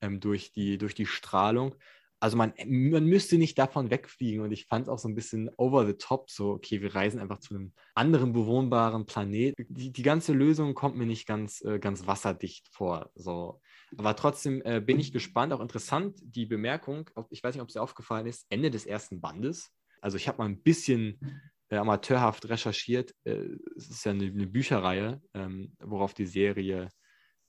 ähm, 0.00 0.20
durch, 0.20 0.52
die, 0.52 0.76
durch 0.76 0.94
die 0.94 1.06
Strahlung 1.06 1.74
also 2.22 2.36
man, 2.36 2.52
man 2.68 3.04
müsste 3.04 3.36
nicht 3.36 3.58
davon 3.58 3.90
wegfliegen 3.90 4.42
und 4.42 4.52
ich 4.52 4.66
fand 4.66 4.84
es 4.84 4.88
auch 4.88 4.98
so 5.00 5.08
ein 5.08 5.16
bisschen 5.16 5.50
over 5.56 5.84
the 5.84 5.94
top, 5.94 6.30
so, 6.30 6.50
okay, 6.52 6.80
wir 6.80 6.94
reisen 6.94 7.18
einfach 7.18 7.40
zu 7.40 7.52
einem 7.52 7.72
anderen 7.96 8.32
bewohnbaren 8.32 9.06
Planet. 9.06 9.56
Die, 9.58 9.90
die 9.90 10.02
ganze 10.02 10.32
Lösung 10.32 10.74
kommt 10.74 10.96
mir 10.96 11.06
nicht 11.06 11.26
ganz, 11.26 11.62
äh, 11.62 11.80
ganz 11.80 12.06
wasserdicht 12.06 12.68
vor, 12.70 13.10
so. 13.16 13.60
Aber 13.96 14.14
trotzdem 14.14 14.62
äh, 14.64 14.80
bin 14.80 15.00
ich 15.00 15.12
gespannt, 15.12 15.52
auch 15.52 15.60
interessant, 15.60 16.16
die 16.22 16.46
Bemerkung, 16.46 17.10
ich 17.30 17.42
weiß 17.42 17.56
nicht, 17.56 17.62
ob 17.62 17.68
es 17.68 17.74
dir 17.74 17.82
aufgefallen 17.82 18.26
ist, 18.26 18.46
Ende 18.50 18.70
des 18.70 18.86
ersten 18.86 19.20
Bandes. 19.20 19.72
Also 20.00 20.16
ich 20.16 20.28
habe 20.28 20.38
mal 20.38 20.48
ein 20.48 20.62
bisschen 20.62 21.42
äh, 21.70 21.76
amateurhaft 21.76 22.48
recherchiert. 22.48 23.12
Äh, 23.24 23.48
es 23.76 23.90
ist 23.90 24.04
ja 24.04 24.12
eine, 24.12 24.26
eine 24.26 24.46
Bücherreihe, 24.46 25.20
ähm, 25.34 25.74
worauf 25.80 26.14
die 26.14 26.26
Serie. 26.26 26.84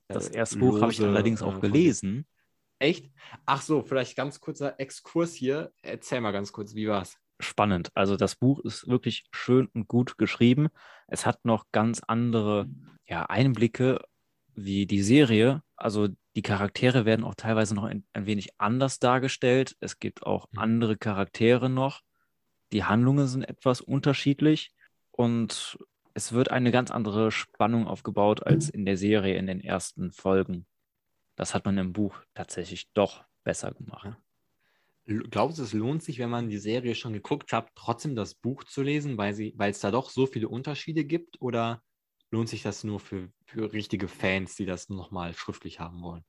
Äh, 0.08 0.16
das 0.16 0.30
erste 0.30 0.58
Buch 0.58 0.82
habe 0.82 0.92
ich 0.92 1.00
allerdings 1.00 1.44
auch 1.44 1.60
gelesen. 1.62 2.26
Echt? 2.84 3.10
Ach 3.46 3.62
so, 3.62 3.82
vielleicht 3.82 4.18
ganz 4.18 4.42
kurzer 4.42 4.78
Exkurs 4.78 5.34
hier. 5.34 5.72
Erzähl 5.84 6.20
mal 6.20 6.34
ganz 6.34 6.52
kurz, 6.52 6.76
wie 6.76 6.90
war's? 6.90 7.18
Spannend. 7.40 7.92
Also 7.94 8.18
das 8.18 8.36
Buch 8.36 8.60
ist 8.60 8.90
wirklich 8.90 9.24
schön 9.32 9.68
und 9.68 9.88
gut 9.88 10.18
geschrieben. 10.18 10.68
Es 11.08 11.26
hat 11.26 11.46
noch 11.46 11.68
ganz 11.72 12.02
andere 12.06 12.68
ja, 13.08 13.26
Einblicke 13.28 14.02
wie 14.54 14.86
die 14.86 15.02
Serie. 15.02 15.64
Also 15.78 16.10
die 16.36 16.42
Charaktere 16.42 17.06
werden 17.06 17.24
auch 17.24 17.36
teilweise 17.36 17.74
noch 17.74 17.86
ein, 17.86 18.06
ein 18.12 18.26
wenig 18.26 18.50
anders 18.58 19.00
dargestellt. 19.00 19.78
Es 19.80 20.00
gibt 20.00 20.24
auch 20.24 20.52
mhm. 20.52 20.60
andere 20.60 20.98
Charaktere 20.98 21.70
noch. 21.70 22.02
Die 22.74 22.84
Handlungen 22.84 23.28
sind 23.28 23.44
etwas 23.44 23.80
unterschiedlich 23.80 24.74
und 25.12 25.80
es 26.16 26.34
wird 26.34 26.52
eine 26.52 26.72
ganz 26.72 26.92
andere 26.92 27.32
Spannung 27.32 27.88
aufgebaut 27.88 28.46
als 28.46 28.68
in 28.68 28.86
der 28.86 28.98
Serie 28.98 29.38
in 29.38 29.48
den 29.48 29.62
ersten 29.62 30.12
Folgen. 30.12 30.66
Das 31.36 31.54
hat 31.54 31.66
man 31.66 31.78
im 31.78 31.94
Buch 31.94 32.18
tatsächlich 32.34 32.92
doch 32.94 33.26
besser 33.44 33.72
gemacht. 33.72 34.18
Glaubst 35.06 35.60
du, 35.60 35.64
es 35.64 35.74
lohnt 35.74 36.02
sich, 36.02 36.20
wenn 36.20 36.30
man 36.30 36.48
die 36.48 36.58
Serie 36.58 36.96
schon 36.96 37.12
geguckt 37.12 37.52
hat, 37.52 37.70
trotzdem 37.76 38.16
das 38.16 38.36
Buch 38.36 38.64
zu 38.64 38.82
lesen, 38.82 39.18
weil, 39.18 39.34
es 39.70 39.80
da 39.80 39.92
doch 39.92 40.10
so 40.10 40.26
viele 40.26 40.48
Unterschiede 40.48 41.04
gibt? 41.04 41.42
Oder 41.42 41.84
lohnt 42.32 42.48
sich 42.48 42.64
das 42.64 42.84
nur 42.86 43.00
für, 43.00 43.30
für 43.46 43.74
richtige 43.74 44.08
Fans, 44.08 44.56
die 44.56 44.66
das 44.66 44.90
nochmal 44.90 45.34
schriftlich 45.34 45.80
haben 45.80 46.02
wollen? 46.02 46.24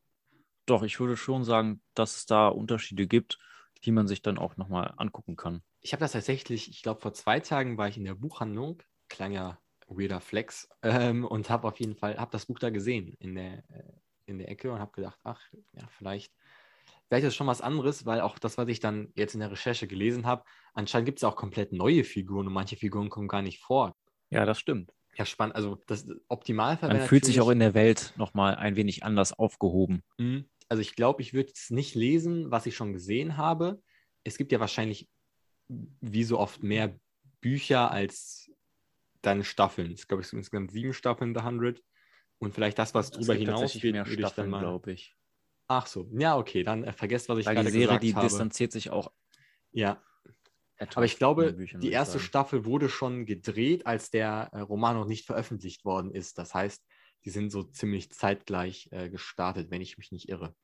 Doch, 0.67 0.83
ich 0.83 0.99
würde 0.99 1.17
schon 1.17 1.45
sagen, 1.45 1.83
dass 1.95 2.17
es 2.17 2.27
da 2.27 2.49
Unterschiede 2.49 3.07
gibt, 3.07 3.39
die 3.85 3.93
man 3.93 4.09
sich 4.09 4.23
dann 4.23 4.39
auch 4.39 4.57
nochmal 4.57 4.95
angucken 4.97 5.37
kann. 5.37 5.63
Ich 5.81 5.93
habe 5.93 6.01
das 6.01 6.13
tatsächlich, 6.13 6.69
ich 6.71 6.83
glaube, 6.83 7.01
vor 7.01 7.13
zwei 7.13 7.39
Tagen 7.41 7.77
war 7.77 7.89
ich 7.89 7.97
in 7.97 8.05
der 8.05 8.15
Buchhandlung, 8.15 8.83
klang 9.09 9.33
ja 9.33 9.59
weirder 9.87 10.21
Flex, 10.21 10.69
ähm, 10.83 11.25
und 11.25 11.49
habe 11.51 11.69
auf 11.69 11.79
jeden 11.79 11.95
Fall, 11.95 12.17
habe 12.17 12.33
das 12.33 12.47
Buch 12.47 12.59
da 12.59 12.71
gesehen 12.71 13.15
in 13.21 13.35
der, 13.35 13.59
äh, 13.71 13.93
in 14.27 14.39
der 14.39 14.49
Ecke 14.49 14.73
und 14.73 14.79
habe 14.79 14.93
gedacht, 14.93 15.19
ach, 15.25 15.41
ja, 15.73 15.87
vielleicht, 15.99 16.33
vielleicht 17.09 17.27
ist 17.27 17.35
schon 17.35 17.47
was 17.47 17.61
anderes, 17.61 18.07
weil 18.07 18.21
auch 18.21 18.39
das, 18.39 18.59
was 18.59 18.69
ich 18.69 18.81
dann 18.81 19.13
jetzt 19.15 19.35
in 19.35 19.41
der 19.41 19.51
Recherche 19.51 19.87
gelesen 19.87 20.27
habe, 20.27 20.45
anscheinend 20.73 21.07
gibt 21.07 21.19
es 21.19 21.25
auch 21.25 21.37
komplett 21.37 21.73
neue 21.73 22.05
Figuren 22.05 22.47
und 22.47 22.53
manche 22.53 22.77
Figuren 22.77 23.11
kommen 23.11 23.29
gar 23.29 23.43
nicht 23.43 23.61
vor. 23.61 23.97
Ja, 24.31 24.45
das 24.45 24.59
stimmt. 24.59 24.93
Ja, 25.17 25.25
spannend. 25.25 25.55
Also 25.55 25.79
das 25.87 26.07
Optimalfall. 26.29 26.89
Man 26.89 27.07
fühlt 27.07 27.25
sich 27.25 27.41
auch 27.41 27.51
in 27.51 27.61
der 27.61 27.75
Welt 27.75 28.13
nochmal 28.17 28.57
ein 28.57 28.77
wenig 28.77 29.05
anders 29.05 29.33
aufgehoben. 29.33 30.03
Mhm. 30.19 30.49
Also 30.69 30.81
ich 30.81 30.97
glaube, 30.97 31.23
ich 31.23 31.35
würde 31.35 31.53
es 31.55 31.71
nicht 31.71 31.95
lesen, 31.95 32.51
was 32.51 32.67
ich 32.67 32.75
schon 32.75 32.93
gesehen 32.93 33.37
habe. 33.37 33.81
Es 34.25 34.39
gibt 34.39 34.51
ja 34.51 34.61
wahrscheinlich 34.61 35.09
wie 35.69 36.25
so 36.25 36.39
oft 36.39 36.63
mehr 36.63 36.99
Bücher 37.41 37.91
als 37.91 38.51
dann 39.23 39.45
Staffeln. 39.45 39.93
Es 39.93 40.09
glaube, 40.09 40.23
es 40.23 40.31
sind 40.31 40.41
insgesamt 40.41 40.73
sieben 40.73 40.93
Staffeln 40.93 41.35
The 41.35 41.41
100. 41.41 41.83
Und 42.39 42.55
vielleicht 42.55 42.79
das, 42.79 42.95
was 42.95 43.11
drüber 43.11 43.35
hinaus 43.35 43.73
geht, 43.73 43.93
mehr 43.93 44.07
Staffeln, 44.07 44.51
glaube 44.51 44.93
ich. 44.93 45.17
Ach 45.67 45.87
so, 45.87 46.09
ja, 46.13 46.37
okay, 46.37 46.63
dann 46.63 46.85
äh, 46.85 46.93
vergesst, 46.93 47.29
was 47.29 47.39
ich 47.39 47.47
Weil 47.47 47.55
gerade 47.55 47.71
die 47.71 47.79
Serie, 47.79 47.99
die 47.99 48.15
habe. 48.15 48.27
distanziert 48.27 48.73
sich 48.73 48.91
auch. 48.91 49.13
Ja. 49.73 50.03
Aber 50.95 51.07
ich 51.07 51.17
glaube, 51.17 51.53
Büchern, 51.53 51.81
die 51.81 51.93
erste 51.93 52.19
Staffel 52.19 52.65
wurde 52.65 52.89
schon 52.89 53.27
gedreht, 53.27 53.87
als 53.87 54.11
der 54.11 54.51
äh, 54.53 54.61
Roman 54.61 54.97
noch 54.97 55.07
nicht 55.07 55.25
veröffentlicht 55.25 55.85
worden 55.85 56.11
ist. 56.11 56.37
Das 56.37 56.53
heißt, 56.53 56.85
die 57.25 57.31
sind 57.31 57.51
so 57.51 57.63
ziemlich 57.63 58.11
zeitgleich 58.11 58.89
äh, 58.91 59.09
gestartet, 59.09 59.71
wenn 59.71 59.81
ich 59.81 59.97
mich 59.97 60.13
nicht 60.13 60.29
irre. 60.29 60.55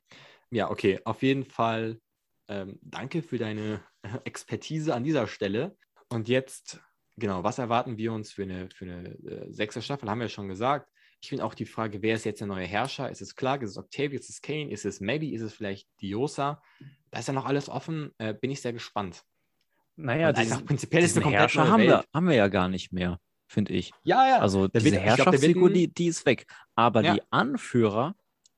Ja, 0.50 0.70
okay, 0.70 1.00
auf 1.04 1.22
jeden 1.22 1.44
Fall 1.44 2.00
ähm, 2.48 2.78
danke 2.82 3.22
für 3.22 3.38
deine 3.38 3.82
äh, 4.02 4.18
Expertise 4.24 4.94
an 4.94 5.04
dieser 5.04 5.26
Stelle. 5.26 5.76
Und 6.08 6.28
jetzt, 6.28 6.80
genau, 7.16 7.44
was 7.44 7.58
erwarten 7.58 7.96
wir 7.96 8.12
uns 8.12 8.32
für 8.32 8.42
eine, 8.42 8.68
für 8.74 8.84
eine 8.84 9.08
äh, 9.08 9.52
sechste 9.52 9.80
Staffel? 9.80 10.10
Haben 10.10 10.18
wir 10.18 10.26
ja 10.26 10.30
schon 10.30 10.48
gesagt. 10.48 10.90
Ich 11.22 11.28
finde 11.28 11.44
auch 11.44 11.54
die 11.54 11.66
Frage, 11.66 12.02
wer 12.02 12.14
ist 12.14 12.24
jetzt 12.24 12.40
der 12.40 12.46
neue 12.46 12.66
Herrscher? 12.66 13.10
Ist 13.10 13.20
es 13.20 13.36
Clark? 13.36 13.62
Ist 13.62 13.70
es 13.70 13.76
Octavius? 13.76 14.22
Ist 14.22 14.30
es 14.30 14.42
Kane? 14.42 14.70
Ist 14.70 14.86
es 14.86 15.00
Maybe? 15.00 15.30
Ist 15.30 15.42
es 15.42 15.52
vielleicht 15.52 15.88
Diosa? 16.00 16.62
Da 17.10 17.18
ist 17.18 17.28
ja 17.28 17.34
noch 17.34 17.44
alles 17.44 17.68
offen. 17.68 18.12
Äh, 18.18 18.32
bin 18.32 18.50
ich 18.50 18.62
sehr 18.62 18.72
gespannt. 18.72 19.22
Naja, 19.96 20.32
dieses, 20.32 20.64
prinzipiell 20.64 21.02
ist 21.02 21.16
eine 21.16 21.24
komplett 21.24 21.40
Herrscher 21.40 21.68
haben 21.68 21.82
wir, 21.82 22.04
haben 22.14 22.26
wir 22.26 22.34
ja 22.34 22.48
gar 22.48 22.68
nicht 22.68 22.90
mehr, 22.90 23.20
finde 23.46 23.74
ich. 23.74 23.92
Ja, 24.02 24.26
ja. 24.28 24.38
Also 24.38 24.68
der 24.68 24.80
diese 24.80 24.98
Herrschaftsfigur, 24.98 25.70
die, 25.70 25.92
die 25.92 26.06
ist 26.06 26.24
weg. 26.24 26.46
Aber 26.74 27.02
ja. 27.02 27.14
die 27.14 27.22
Anführer 27.30 28.14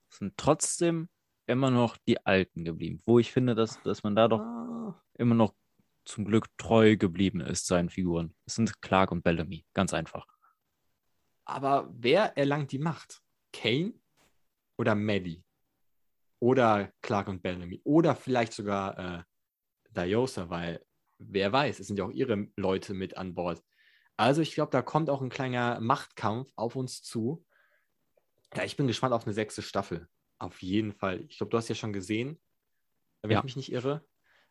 sind 0.08 0.34
trotzdem 0.36 1.08
immer 1.46 1.70
noch 1.70 1.96
die 1.96 2.24
Alten 2.24 2.64
geblieben. 2.64 3.02
Wo 3.06 3.18
ich 3.18 3.32
finde, 3.32 3.56
dass, 3.56 3.82
dass 3.82 4.04
man 4.04 4.14
da 4.14 4.28
doch 4.28 4.40
ah. 4.40 5.02
immer 5.18 5.34
noch 5.34 5.52
zum 6.04 6.24
Glück 6.24 6.46
treu 6.58 6.96
geblieben 6.96 7.40
ist, 7.40 7.66
seinen 7.66 7.88
Figuren. 7.88 8.34
Es 8.46 8.54
sind 8.54 8.80
Clark 8.80 9.10
und 9.10 9.22
Bellamy, 9.22 9.64
ganz 9.74 9.94
einfach. 9.94 10.26
Aber 11.44 11.90
wer 11.92 12.36
erlangt 12.36 12.72
die 12.72 12.78
Macht? 12.78 13.22
Kane 13.52 13.94
oder 14.76 14.94
Maddie? 14.94 15.44
Oder 16.38 16.92
Clark 17.02 17.28
und 17.28 17.42
Bellamy? 17.42 17.80
Oder 17.84 18.16
vielleicht 18.16 18.52
sogar 18.52 18.98
äh, 18.98 19.22
Diosa, 19.90 20.50
weil 20.50 20.84
wer 21.18 21.52
weiß, 21.52 21.80
es 21.80 21.86
sind 21.86 21.98
ja 21.98 22.04
auch 22.04 22.10
ihre 22.10 22.48
Leute 22.56 22.94
mit 22.94 23.16
an 23.16 23.34
Bord. 23.34 23.62
Also 24.16 24.42
ich 24.42 24.54
glaube, 24.54 24.70
da 24.70 24.82
kommt 24.82 25.10
auch 25.10 25.22
ein 25.22 25.30
kleiner 25.30 25.80
Machtkampf 25.80 26.50
auf 26.56 26.76
uns 26.76 27.02
zu. 27.02 27.44
Ja, 28.54 28.64
ich 28.64 28.76
bin 28.76 28.86
gespannt 28.86 29.14
auf 29.14 29.24
eine 29.24 29.34
sechste 29.34 29.62
Staffel. 29.62 30.08
Auf 30.38 30.62
jeden 30.62 30.92
Fall. 30.92 31.24
Ich 31.28 31.38
glaube, 31.38 31.50
du 31.50 31.56
hast 31.56 31.68
ja 31.68 31.74
schon 31.74 31.92
gesehen, 31.92 32.40
wenn 33.22 33.30
ja. 33.30 33.38
ich 33.38 33.44
mich 33.44 33.56
nicht 33.56 33.72
irre. 33.72 34.04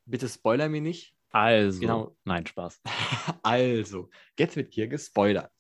Bitte 0.06 0.28
spoiler 0.28 0.70
mir 0.70 0.82
nicht. 0.82 1.16
Also, 1.30 1.80
genau. 1.80 2.18
nein, 2.24 2.46
Spaß. 2.46 2.82
also, 3.44 4.10
jetzt 4.38 4.56
wird 4.56 4.74
hier 4.74 4.88
gespoilert. 4.88 5.52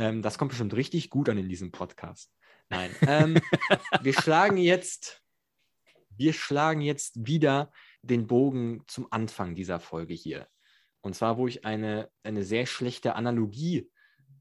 Ähm, 0.00 0.22
das 0.22 0.38
kommt 0.38 0.48
bestimmt 0.48 0.74
richtig 0.74 1.10
gut 1.10 1.28
an 1.28 1.36
in 1.36 1.48
diesem 1.48 1.72
Podcast. 1.72 2.32
Nein. 2.70 2.90
Ähm, 3.02 3.34
wir 4.02 4.14
schlagen 4.14 4.56
jetzt, 4.56 5.22
wir 6.16 6.32
schlagen 6.32 6.80
jetzt 6.80 7.26
wieder 7.26 7.70
den 8.02 8.26
Bogen 8.26 8.82
zum 8.86 9.06
Anfang 9.10 9.54
dieser 9.54 9.78
Folge 9.78 10.14
hier. 10.14 10.48
Und 11.02 11.14
zwar, 11.14 11.36
wo 11.36 11.46
ich 11.46 11.66
eine, 11.66 12.10
eine 12.22 12.44
sehr 12.44 12.64
schlechte 12.64 13.14
Analogie 13.14 13.90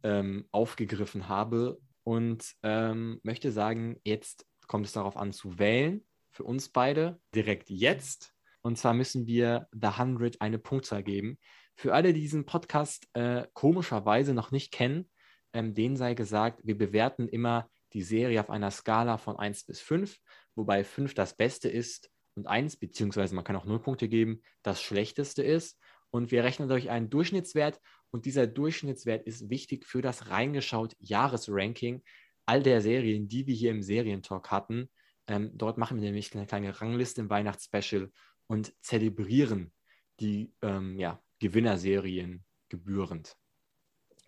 ähm, 0.04 0.48
aufgegriffen 0.52 1.28
habe 1.28 1.78
und 2.04 2.56
ähm, 2.64 3.20
möchte 3.24 3.52
sagen, 3.52 4.00
jetzt 4.06 4.46
kommt 4.68 4.86
es 4.86 4.94
darauf 4.94 5.18
an 5.18 5.34
zu 5.34 5.60
wählen, 5.60 6.06
für 6.32 6.44
uns 6.44 6.70
beide, 6.70 7.20
direkt 7.36 7.70
jetzt. 7.70 8.34
Und 8.62 8.78
zwar 8.78 8.94
müssen 8.94 9.28
wir 9.28 9.68
The 9.74 9.88
100 9.88 10.40
eine 10.40 10.60
Punktzahl 10.60 11.04
geben. 11.04 11.38
Für 11.76 11.94
alle, 11.94 12.14
die 12.14 12.22
diesen 12.22 12.46
Podcast 12.46 13.10
äh, 13.14 13.46
komischerweise 13.54 14.34
noch 14.34 14.52
nicht 14.52 14.72
kennen, 14.72 15.10
ähm, 15.54 15.74
denen 15.74 15.98
sei 15.98 16.14
gesagt, 16.14 16.62
wir 16.64 16.78
bewerten 16.78 17.28
immer 17.28 17.70
die 17.94 18.04
Serie 18.04 18.40
auf 18.40 18.50
einer 18.50 18.72
Skala 18.72 19.18
von 19.18 19.38
1 19.38 19.66
bis 19.66 19.80
5, 19.82 20.18
wobei 20.56 20.84
5 20.84 21.14
das 21.14 21.36
Beste 21.36 21.70
ist 21.70 22.10
und 22.36 22.48
1, 22.48 22.78
beziehungsweise 22.78 23.36
man 23.36 23.44
kann 23.44 23.56
auch 23.56 23.66
0 23.66 23.82
Punkte 23.82 24.08
geben, 24.08 24.42
das 24.64 24.82
Schlechteste 24.82 25.44
ist. 25.44 25.80
Und 26.12 26.32
wir 26.32 26.44
rechnen 26.44 26.70
durch 26.70 26.90
einen 26.90 27.10
Durchschnittswert 27.10 27.80
und 28.12 28.26
dieser 28.26 28.48
Durchschnittswert 28.48 29.28
ist 29.28 29.50
wichtig 29.50 29.86
für 29.86 30.02
das 30.02 30.30
reingeschaut 30.30 30.96
Jahresranking 31.00 32.02
all 32.46 32.64
der 32.64 32.82
Serien, 32.82 33.28
die 33.28 33.46
wir 33.46 33.54
hier 33.54 33.70
im 33.70 33.84
Serientalk 33.84 34.50
hatten. 34.50 34.90
Ähm, 35.28 35.52
dort 35.54 35.78
machen 35.78 35.98
wir 35.98 36.06
nämlich 36.06 36.34
eine 36.34 36.48
kleine 36.48 36.82
Rangliste 36.82 37.22
im 37.22 37.30
Weihnachtsspecial 37.30 38.12
und 38.48 38.74
zelebrieren 38.82 39.72
die 40.20 40.52
ähm, 40.64 40.98
ja, 41.00 41.22
Gewinnerserien 41.38 42.44
gebührend. 42.68 43.36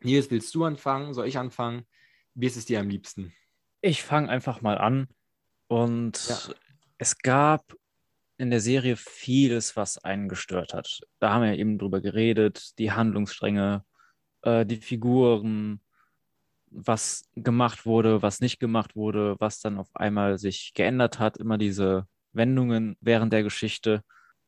Nils, 0.04 0.32
willst 0.32 0.54
du 0.56 0.66
anfangen? 0.66 1.14
Soll 1.14 1.28
ich 1.28 1.38
anfangen? 1.38 1.86
Wie 2.34 2.48
ist 2.48 2.58
es 2.58 2.66
dir 2.66 2.80
am 2.80 2.90
liebsten? 2.90 3.34
Ich 3.82 4.04
fange 4.04 4.30
einfach 4.30 4.62
mal 4.62 4.78
an. 4.78 5.08
Und 5.68 6.28
ja. 6.28 6.38
es 6.98 7.18
gab 7.20 7.76
in 8.38 8.50
der 8.50 8.60
Serie 8.60 8.96
vieles, 8.96 9.76
was 9.76 10.00
einen 10.00 10.28
gestört 10.28 10.74
hat. 10.74 11.02
Da 11.20 11.34
haben 11.34 11.44
wir 11.44 11.58
eben 11.58 11.78
drüber 11.78 12.02
geredet, 12.02 12.78
die 12.80 12.92
Handlungsstränge, 12.92 13.86
äh, 14.42 14.66
die 14.66 14.78
Figuren, 14.78 15.82
was 16.72 17.30
gemacht 17.36 17.86
wurde, 17.86 18.22
was 18.22 18.40
nicht 18.40 18.60
gemacht 18.60 18.96
wurde, 18.96 19.36
was 19.40 19.60
dann 19.60 19.78
auf 19.78 19.96
einmal 19.96 20.38
sich 20.38 20.74
geändert 20.74 21.20
hat, 21.20 21.38
immer 21.38 21.58
diese 21.58 22.08
Wendungen 22.34 22.98
während 23.02 23.34
der 23.34 23.44
Geschichte. 23.44 24.04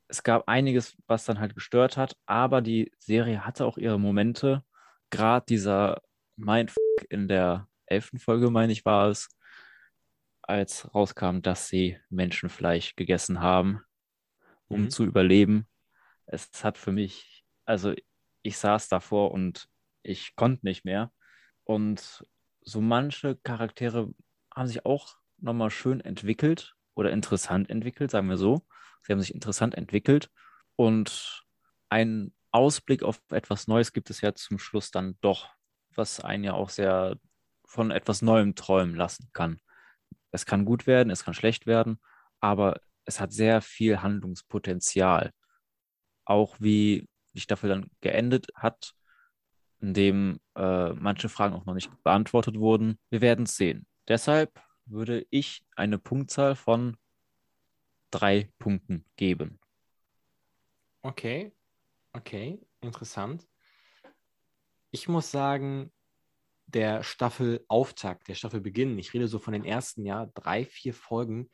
Es 0.08 0.24
gab 0.24 0.48
einiges, 0.48 0.96
was 1.08 1.26
dann 1.26 1.40
halt 1.40 1.54
gestört 1.54 1.98
hat, 1.98 2.16
aber 2.26 2.62
die 2.62 2.92
Serie 3.00 3.46
hatte 3.46 3.66
auch 3.66 3.78
ihre 3.78 4.00
Momente. 4.00 4.64
Gerade 5.14 5.46
dieser 5.48 6.02
Mindfuck 6.38 7.06
in 7.10 7.28
der 7.28 7.68
elften 7.86 8.18
Folge, 8.18 8.50
meine 8.50 8.74
ich, 8.74 8.84
war 8.84 9.10
es, 9.10 9.30
als 10.42 10.94
rauskam, 10.96 11.42
dass 11.42 11.68
sie 11.68 12.00
Menschenfleisch 12.10 12.96
gegessen 12.96 13.40
haben, 13.40 13.82
um 14.68 14.82
mhm. 14.82 14.90
zu 14.90 15.06
überleben. 15.06 15.68
Es 16.26 16.64
hat 16.64 16.80
für 16.80 16.92
mich, 16.92 17.46
also 17.66 17.94
ich 18.42 18.58
saß 18.58 18.90
davor 18.90 19.32
und 19.32 19.70
ich 20.02 20.36
konnte 20.36 20.66
nicht 20.66 20.84
mehr. 20.84 21.14
Und 21.64 22.26
so 22.62 22.82
manche 22.82 23.36
Charaktere 23.36 24.12
haben 24.54 24.68
sich 24.68 24.84
auch 24.84 25.16
nochmal 25.38 25.70
schön 25.70 26.02
entwickelt 26.02 26.76
oder 26.96 27.12
interessant 27.12 27.70
entwickelt, 27.70 28.10
sagen 28.10 28.30
wir 28.30 28.38
so. 28.38 28.66
Sie 29.04 29.14
haben 29.14 29.22
sich 29.22 29.36
interessant 29.36 29.76
entwickelt 29.76 30.32
und 30.76 31.46
ein 31.90 32.34
Ausblick 32.54 33.04
auf 33.04 33.20
etwas 33.32 33.68
Neues 33.68 33.94
gibt 33.94 34.10
es 34.10 34.22
ja 34.22 34.34
zum 34.36 34.60
Schluss 34.60 34.92
dann 34.92 35.18
doch, 35.22 35.50
was 35.96 36.20
einen 36.20 36.44
ja 36.44 36.54
auch 36.54 36.70
sehr 36.70 37.18
von 37.66 37.92
etwas 37.92 38.22
Neuem 38.22 38.56
träumen 38.56 38.96
lassen 38.96 39.30
kann. 39.34 39.60
Es 40.32 40.46
kann 40.46 40.64
gut 40.64 40.86
werden, 40.88 41.10
es 41.10 41.24
kann 41.24 41.34
schlecht 41.34 41.66
werden, 41.66 42.00
aber 42.40 42.80
es 43.06 43.20
hat 43.20 43.34
sehr 43.34 43.62
viel 43.62 44.02
Handlungspotenzial. 44.02 45.32
Auch 46.26 46.56
wie 46.60 47.10
die 47.34 47.42
Staffel 47.42 47.70
dann 47.70 47.90
geendet 48.02 48.48
hat, 48.56 48.94
indem 49.80 50.40
äh, 50.56 50.94
manche 50.94 51.30
Fragen 51.30 51.56
auch 51.56 51.66
noch 51.66 51.74
nicht 51.74 51.92
beantwortet 52.04 52.58
wurden. 52.58 53.00
Wir 53.10 53.22
werden 53.22 53.46
es 53.46 53.58
sehen. 53.58 53.88
Deshalb 54.08 54.62
würde 54.86 55.26
ich 55.30 55.66
eine 55.76 55.98
Punktzahl 55.98 56.56
von 56.56 56.98
drei 58.12 58.50
Punkten 58.60 59.06
geben. 59.16 59.60
Okay, 61.02 61.52
okay, 62.14 62.60
interessant. 62.82 63.48
Ich 64.92 65.08
muss 65.08 65.32
sagen, 65.32 65.92
der 66.68 67.04
Staffelauftakt, 67.04 68.28
der 68.28 68.36
Staffelbeginn, 68.36 68.98
ich 68.98 69.14
rede 69.14 69.28
so 69.28 69.40
von 69.40 69.54
den 69.54 69.66
ersten 69.66 70.06
ja, 70.06 70.28
drei, 70.34 70.66
vier 70.66 70.94
Folgen, 70.94 71.50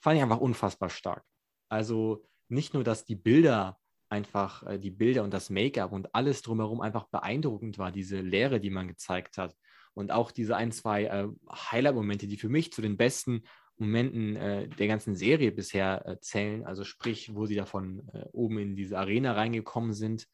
fand 0.00 0.16
ich 0.16 0.22
einfach 0.22 0.40
unfassbar 0.40 0.88
stark. 0.88 1.24
Also 1.68 2.24
nicht 2.48 2.74
nur, 2.74 2.84
dass 2.84 3.04
die 3.04 3.16
Bilder 3.16 3.78
einfach, 4.08 4.64
äh, 4.64 4.78
die 4.78 4.90
Bilder 4.90 5.24
und 5.24 5.32
das 5.32 5.50
Make-up 5.50 5.92
und 5.92 6.14
alles 6.14 6.42
drumherum 6.42 6.80
einfach 6.80 7.08
beeindruckend 7.08 7.78
war, 7.78 7.90
diese 7.90 8.20
Lehre, 8.20 8.60
die 8.60 8.70
man 8.70 8.88
gezeigt 8.88 9.38
hat. 9.38 9.56
Und 9.94 10.12
auch 10.12 10.30
diese 10.30 10.56
ein, 10.56 10.72
zwei 10.72 11.04
äh, 11.04 11.28
Highlight-Momente, 11.50 12.26
die 12.26 12.36
für 12.36 12.48
mich 12.48 12.72
zu 12.72 12.82
den 12.82 12.96
besten 12.96 13.42
Momenten 13.78 14.36
äh, 14.36 14.68
der 14.68 14.86
ganzen 14.86 15.16
Serie 15.16 15.52
bisher 15.52 16.06
äh, 16.06 16.20
zählen. 16.20 16.64
Also 16.64 16.84
sprich, 16.84 17.34
wo 17.34 17.46
sie 17.46 17.54
davon 17.54 18.08
äh, 18.12 18.24
oben 18.32 18.58
in 18.58 18.76
diese 18.76 18.98
Arena 18.98 19.32
reingekommen 19.32 19.92
sind. 19.92 20.28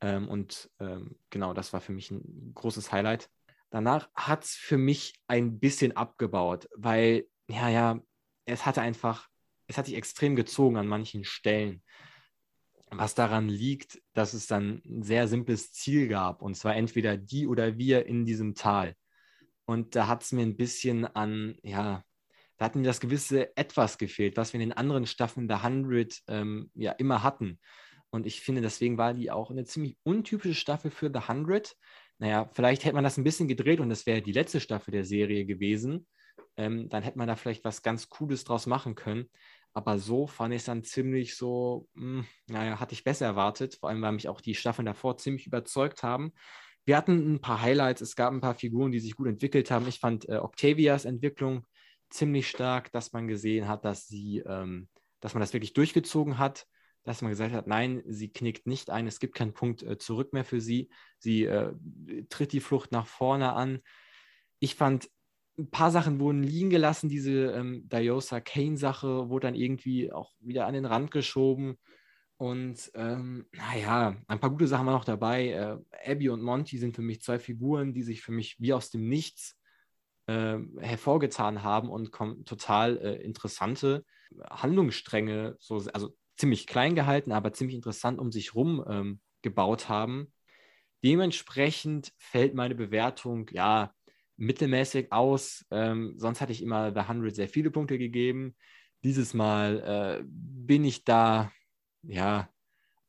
Ähm, 0.00 0.28
und 0.28 0.70
ähm, 0.78 1.16
genau, 1.30 1.54
das 1.54 1.72
war 1.72 1.80
für 1.80 1.92
mich 1.92 2.10
ein 2.10 2.52
großes 2.54 2.92
Highlight. 2.92 3.30
Danach 3.70 4.08
hat 4.14 4.44
es 4.44 4.54
für 4.54 4.78
mich 4.78 5.20
ein 5.26 5.58
bisschen 5.58 5.96
abgebaut, 5.96 6.68
weil, 6.76 7.26
ja, 7.48 7.68
ja, 7.68 8.00
es 8.44 8.64
hatte 8.64 8.80
einfach, 8.80 9.28
es 9.66 9.76
hat 9.76 9.86
sich 9.86 9.96
extrem 9.96 10.36
gezogen 10.36 10.76
an 10.76 10.86
manchen 10.86 11.24
Stellen. 11.24 11.82
Was 12.90 13.16
daran 13.16 13.48
liegt, 13.48 14.00
dass 14.12 14.32
es 14.32 14.46
dann 14.46 14.80
ein 14.86 15.02
sehr 15.02 15.26
simples 15.26 15.72
Ziel 15.72 16.06
gab, 16.06 16.40
und 16.40 16.54
zwar 16.54 16.76
entweder 16.76 17.16
die 17.16 17.48
oder 17.48 17.76
wir 17.76 18.06
in 18.06 18.24
diesem 18.24 18.54
Tal. 18.54 18.94
Und 19.64 19.96
da 19.96 20.06
hat 20.06 20.22
es 20.22 20.30
mir 20.30 20.42
ein 20.42 20.56
bisschen 20.56 21.04
an, 21.04 21.56
ja, 21.62 22.04
da 22.56 22.64
hat 22.66 22.76
mir 22.76 22.82
das 22.82 23.00
gewisse 23.00 23.56
Etwas 23.56 23.98
gefehlt, 23.98 24.36
was 24.36 24.52
wir 24.52 24.60
in 24.60 24.68
den 24.68 24.76
anderen 24.76 25.06
Staffeln 25.06 25.48
der 25.48 25.62
100 25.62 26.22
ähm, 26.28 26.70
ja 26.74 26.92
immer 26.92 27.22
hatten. 27.22 27.58
Und 28.10 28.26
ich 28.26 28.40
finde, 28.40 28.62
deswegen 28.62 28.98
war 28.98 29.14
die 29.14 29.30
auch 29.30 29.50
eine 29.50 29.64
ziemlich 29.64 29.98
untypische 30.02 30.54
Staffel 30.54 30.90
für 30.90 31.10
The 31.12 31.20
100. 31.28 31.76
Naja, 32.18 32.48
vielleicht 32.52 32.84
hätte 32.84 32.94
man 32.94 33.04
das 33.04 33.18
ein 33.18 33.24
bisschen 33.24 33.48
gedreht 33.48 33.80
und 33.80 33.90
das 33.90 34.06
wäre 34.06 34.22
die 34.22 34.32
letzte 34.32 34.60
Staffel 34.60 34.92
der 34.92 35.04
Serie 35.04 35.44
gewesen. 35.44 36.06
Ähm, 36.56 36.88
dann 36.88 37.02
hätte 37.02 37.18
man 37.18 37.28
da 37.28 37.36
vielleicht 37.36 37.64
was 37.64 37.82
ganz 37.82 38.08
Cooles 38.08 38.44
draus 38.44 38.66
machen 38.66 38.94
können. 38.94 39.28
Aber 39.74 39.98
so 39.98 40.26
fand 40.26 40.54
ich 40.54 40.60
es 40.60 40.64
dann 40.64 40.84
ziemlich 40.84 41.36
so, 41.36 41.86
mh, 41.94 42.20
hm, 42.20 42.26
naja, 42.48 42.80
hatte 42.80 42.94
ich 42.94 43.04
besser 43.04 43.26
erwartet. 43.26 43.74
Vor 43.74 43.90
allem, 43.90 44.00
weil 44.00 44.12
mich 44.12 44.28
auch 44.28 44.40
die 44.40 44.54
Staffeln 44.54 44.86
davor 44.86 45.18
ziemlich 45.18 45.46
überzeugt 45.46 46.02
haben. 46.02 46.32
Wir 46.86 46.96
hatten 46.96 47.34
ein 47.34 47.40
paar 47.40 47.60
Highlights, 47.60 48.00
es 48.00 48.16
gab 48.16 48.32
ein 48.32 48.40
paar 48.40 48.54
Figuren, 48.54 48.92
die 48.92 49.00
sich 49.00 49.16
gut 49.16 49.26
entwickelt 49.26 49.70
haben. 49.70 49.86
Ich 49.88 49.98
fand 49.98 50.28
äh, 50.28 50.36
Octavias 50.36 51.04
Entwicklung 51.04 51.66
ziemlich 52.10 52.48
stark, 52.48 52.92
dass 52.92 53.12
man 53.12 53.28
gesehen 53.28 53.68
hat, 53.68 53.84
dass 53.84 54.06
sie, 54.06 54.38
ähm, 54.46 54.88
dass 55.20 55.34
man 55.34 55.40
das 55.40 55.52
wirklich 55.52 55.72
durchgezogen 55.72 56.38
hat, 56.38 56.66
dass 57.04 57.22
man 57.22 57.30
gesagt 57.30 57.54
hat, 57.54 57.66
nein, 57.66 58.02
sie 58.06 58.28
knickt 58.28 58.66
nicht 58.66 58.90
ein, 58.90 59.06
es 59.06 59.20
gibt 59.20 59.34
keinen 59.34 59.54
Punkt 59.54 59.82
äh, 59.82 59.96
zurück 59.98 60.32
mehr 60.32 60.44
für 60.44 60.60
sie. 60.60 60.88
Sie 61.18 61.44
äh, 61.44 61.72
tritt 62.28 62.52
die 62.52 62.60
Flucht 62.60 62.90
nach 62.90 63.06
vorne 63.06 63.52
an. 63.52 63.80
Ich 64.58 64.74
fand, 64.74 65.08
ein 65.58 65.70
paar 65.70 65.90
Sachen 65.90 66.20
wurden 66.20 66.42
liegen 66.42 66.68
gelassen. 66.68 67.08
Diese 67.08 67.52
ähm, 67.52 67.88
Diosa 67.88 68.40
Kane-Sache 68.40 69.28
wurde 69.28 69.46
dann 69.46 69.54
irgendwie 69.54 70.12
auch 70.12 70.34
wieder 70.40 70.66
an 70.66 70.74
den 70.74 70.84
Rand 70.84 71.10
geschoben. 71.10 71.78
Und 72.38 72.90
ähm, 72.94 73.46
naja, 73.52 74.16
ein 74.26 74.40
paar 74.40 74.50
gute 74.50 74.66
Sachen 74.66 74.86
waren 74.86 74.94
noch 74.94 75.04
dabei. 75.04 75.48
Äh, 75.48 76.10
Abby 76.10 76.28
und 76.28 76.42
Monty 76.42 76.76
sind 76.76 76.94
für 76.94 77.02
mich 77.02 77.22
zwei 77.22 77.38
Figuren, 77.38 77.94
die 77.94 78.02
sich 78.02 78.20
für 78.20 78.32
mich 78.32 78.56
wie 78.60 78.74
aus 78.74 78.90
dem 78.90 79.08
Nichts 79.08 79.56
äh, 80.26 80.58
hervorgetan 80.80 81.62
haben 81.62 81.88
und 81.88 82.12
total 82.44 82.98
äh, 82.98 83.22
interessante 83.22 84.04
Handlungsstränge, 84.50 85.56
so, 85.58 85.76
also 85.92 86.14
ziemlich 86.36 86.66
klein 86.66 86.94
gehalten, 86.94 87.32
aber 87.32 87.52
ziemlich 87.52 87.76
interessant 87.76 88.18
um 88.18 88.32
sich 88.32 88.54
rum 88.54 88.84
ähm, 88.88 89.20
gebaut 89.42 89.88
haben. 89.88 90.32
Dementsprechend 91.04 92.12
fällt 92.18 92.54
meine 92.54 92.74
Bewertung 92.74 93.48
ja 93.52 93.94
mittelmäßig 94.36 95.12
aus. 95.12 95.64
Ähm, 95.70 96.14
sonst 96.16 96.40
hatte 96.40 96.52
ich 96.52 96.62
immer 96.62 96.92
The 96.92 97.00
100 97.00 97.34
sehr 97.34 97.48
viele 97.48 97.70
Punkte 97.70 97.98
gegeben. 97.98 98.56
Dieses 99.04 99.34
Mal 99.34 100.20
äh, 100.20 100.24
bin 100.26 100.84
ich 100.84 101.04
da 101.04 101.52
ja 102.02 102.48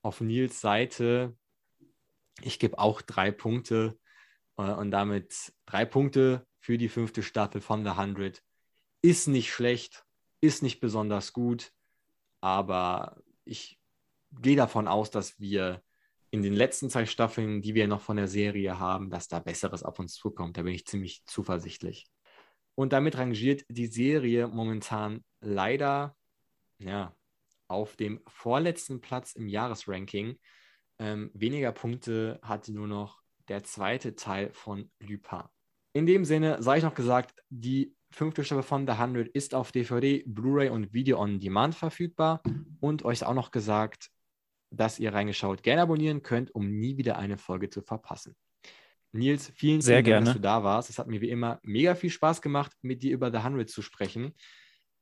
auf 0.01 0.21
Nils 0.21 0.61
Seite. 0.61 1.35
Ich 2.41 2.59
gebe 2.59 2.77
auch 2.77 3.01
drei 3.01 3.31
Punkte 3.31 3.97
äh, 4.57 4.71
und 4.71 4.91
damit 4.91 5.53
drei 5.65 5.85
Punkte 5.85 6.45
für 6.67 6.77
die 6.77 6.89
fünfte 6.89 7.23
Staffel 7.23 7.61
von 7.61 7.85
The 7.85 7.91
100. 7.91 8.43
Ist 9.01 9.29
nicht 9.29 9.53
schlecht, 9.53 10.03
ist 10.41 10.61
nicht 10.61 10.81
besonders 10.81 11.31
gut, 11.31 11.71
aber 12.41 13.23
ich 13.45 13.79
gehe 14.41 14.57
davon 14.57 14.89
aus, 14.89 15.09
dass 15.09 15.39
wir 15.39 15.81
in 16.29 16.41
den 16.41 16.51
letzten 16.51 16.89
zwei 16.89 17.05
Staffeln, 17.05 17.61
die 17.61 17.73
wir 17.73 17.87
noch 17.87 18.01
von 18.01 18.17
der 18.17 18.27
Serie 18.27 18.79
haben, 18.79 19.09
dass 19.09 19.29
da 19.29 19.39
Besseres 19.39 19.81
auf 19.81 19.97
uns 19.97 20.15
zukommt. 20.15 20.57
Da 20.57 20.63
bin 20.63 20.73
ich 20.73 20.85
ziemlich 20.85 21.23
zuversichtlich. 21.23 22.05
Und 22.75 22.91
damit 22.91 23.17
rangiert 23.17 23.63
die 23.69 23.87
Serie 23.87 24.49
momentan 24.49 25.23
leider 25.39 26.17
ja, 26.79 27.15
auf 27.69 27.95
dem 27.95 28.19
vorletzten 28.27 28.99
Platz 28.99 29.35
im 29.35 29.47
Jahresranking. 29.47 30.37
Ähm, 30.99 31.31
weniger 31.33 31.71
Punkte 31.71 32.41
hatte 32.41 32.73
nur 32.73 32.87
noch 32.87 33.21
der 33.47 33.63
zweite 33.63 34.15
Teil 34.15 34.51
von 34.51 34.91
Lupin. 34.99 35.45
In 35.97 36.05
dem 36.05 36.25
Sinne 36.25 36.61
sei 36.61 36.77
ich 36.77 36.83
noch 36.83 36.93
gesagt, 36.93 37.33
die 37.49 37.95
fünfte 38.11 38.43
Staffel 38.43 38.61
von 38.61 38.85
The 38.85 38.93
100 38.93 39.29
ist 39.29 39.55
auf 39.55 39.71
DVD, 39.71 40.23
Blu-ray 40.27 40.69
und 40.69 40.93
Video 40.93 41.19
on 41.19 41.39
Demand 41.39 41.73
verfügbar. 41.73 42.43
Und 42.79 43.03
euch 43.03 43.25
auch 43.25 43.33
noch 43.33 43.49
gesagt, 43.49 44.11
dass 44.69 44.99
ihr 44.99 45.11
reingeschaut 45.11 45.63
gerne 45.63 45.81
abonnieren 45.81 46.21
könnt, 46.21 46.53
um 46.53 46.69
nie 46.69 46.97
wieder 46.97 47.17
eine 47.17 47.39
Folge 47.39 47.71
zu 47.71 47.81
verpassen. 47.81 48.35
Nils, 49.11 49.51
vielen, 49.55 49.81
Sehr 49.81 50.03
vielen 50.03 50.17
Dank, 50.17 50.25
dass 50.25 50.35
du 50.35 50.39
da 50.39 50.63
warst. 50.63 50.91
Es 50.91 50.99
hat 50.99 51.07
mir 51.07 51.19
wie 51.19 51.31
immer 51.31 51.59
mega 51.63 51.95
viel 51.95 52.11
Spaß 52.11 52.43
gemacht, 52.43 52.73
mit 52.83 53.01
dir 53.01 53.11
über 53.11 53.31
The 53.31 53.37
100 53.37 53.67
zu 53.67 53.81
sprechen. 53.81 54.35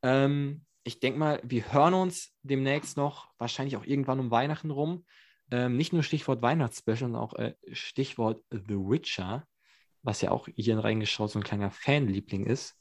Ähm, 0.01 0.63
ich 0.85 1.01
denke 1.01 1.19
mal, 1.19 1.41
wir 1.43 1.73
hören 1.73 1.93
uns 1.93 2.31
demnächst 2.41 2.95
noch, 2.95 3.33
wahrscheinlich 3.37 3.75
auch 3.75 3.85
irgendwann 3.85 4.21
um 4.21 4.31
Weihnachten 4.31 4.71
rum. 4.71 5.03
Ähm, 5.51 5.75
nicht 5.75 5.91
nur 5.91 6.03
Stichwort 6.03 6.41
Weihnachtsspecial, 6.41 7.09
sondern 7.09 7.21
auch 7.21 7.33
äh, 7.33 7.55
Stichwort 7.73 8.41
The 8.49 8.75
Witcher, 8.75 9.45
was 10.05 10.21
ja 10.21 10.31
auch 10.31 10.47
hier 10.55 10.77
reingeschaut 10.77 11.31
so 11.31 11.39
ein 11.39 11.43
kleiner 11.43 11.71
Fanliebling 11.71 12.45
ist. 12.45 12.77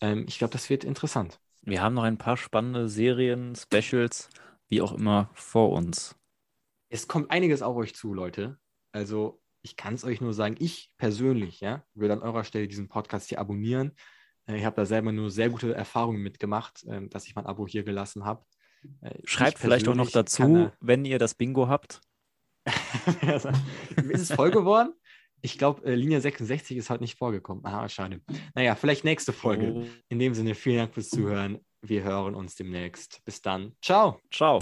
Ähm, 0.00 0.24
ich 0.26 0.38
glaube, 0.38 0.52
das 0.52 0.70
wird 0.70 0.82
interessant. 0.82 1.38
Wir 1.62 1.82
haben 1.82 1.94
noch 1.94 2.02
ein 2.02 2.18
paar 2.18 2.36
spannende 2.36 2.88
Serien, 2.88 3.54
Specials, 3.54 4.28
wie 4.68 4.82
auch 4.82 4.92
immer, 4.92 5.30
vor 5.34 5.70
uns. 5.70 6.16
Es 6.88 7.06
kommt 7.06 7.30
einiges 7.30 7.62
auf 7.62 7.76
euch 7.76 7.94
zu, 7.94 8.14
Leute. 8.14 8.58
Also, 8.92 9.42
ich 9.62 9.76
kann 9.76 9.94
es 9.94 10.04
euch 10.04 10.20
nur 10.20 10.34
sagen, 10.34 10.56
ich 10.58 10.90
persönlich, 10.98 11.60
ja, 11.60 11.84
würde 11.94 12.14
an 12.14 12.22
eurer 12.22 12.44
Stelle 12.44 12.68
diesen 12.68 12.88
Podcast 12.88 13.28
hier 13.28 13.40
abonnieren. 13.40 13.92
Äh, 14.46 14.56
ich 14.56 14.64
habe 14.64 14.76
da 14.76 14.86
selber 14.86 15.12
nur 15.12 15.30
sehr 15.30 15.50
gute 15.50 15.74
Erfahrungen 15.74 16.22
mitgemacht, 16.22 16.84
ähm, 16.88 17.10
dass 17.10 17.26
ich 17.26 17.34
mein 17.34 17.46
Abo 17.46 17.66
hier 17.66 17.84
gelassen 17.84 18.24
habe. 18.24 18.44
Äh, 19.02 19.18
Schreibt 19.24 19.58
vielleicht 19.58 19.88
auch 19.88 19.94
noch 19.94 20.10
dazu, 20.10 20.42
kann, 20.42 20.72
wenn 20.80 21.04
ihr 21.04 21.18
das 21.18 21.34
Bingo 21.34 21.68
habt. 21.68 22.00
ist 23.96 24.20
es 24.20 24.32
voll 24.32 24.50
geworden? 24.50 24.94
Ich 25.44 25.58
glaube, 25.58 25.84
äh, 25.84 25.94
Linie 25.94 26.22
66 26.22 26.78
ist 26.78 26.88
halt 26.88 27.02
nicht 27.02 27.18
vorgekommen. 27.18 27.62
Ah, 27.66 27.86
schade. 27.86 28.22
Naja, 28.54 28.74
vielleicht 28.74 29.04
nächste 29.04 29.34
Folge. 29.34 29.74
Oh. 29.76 29.84
In 30.08 30.18
dem 30.18 30.32
Sinne, 30.32 30.54
vielen 30.54 30.78
Dank 30.78 30.94
fürs 30.94 31.10
Zuhören. 31.10 31.58
Wir 31.82 32.02
hören 32.02 32.34
uns 32.34 32.54
demnächst. 32.54 33.22
Bis 33.26 33.42
dann. 33.42 33.72
Ciao. 33.82 34.18
Ciao. 34.32 34.58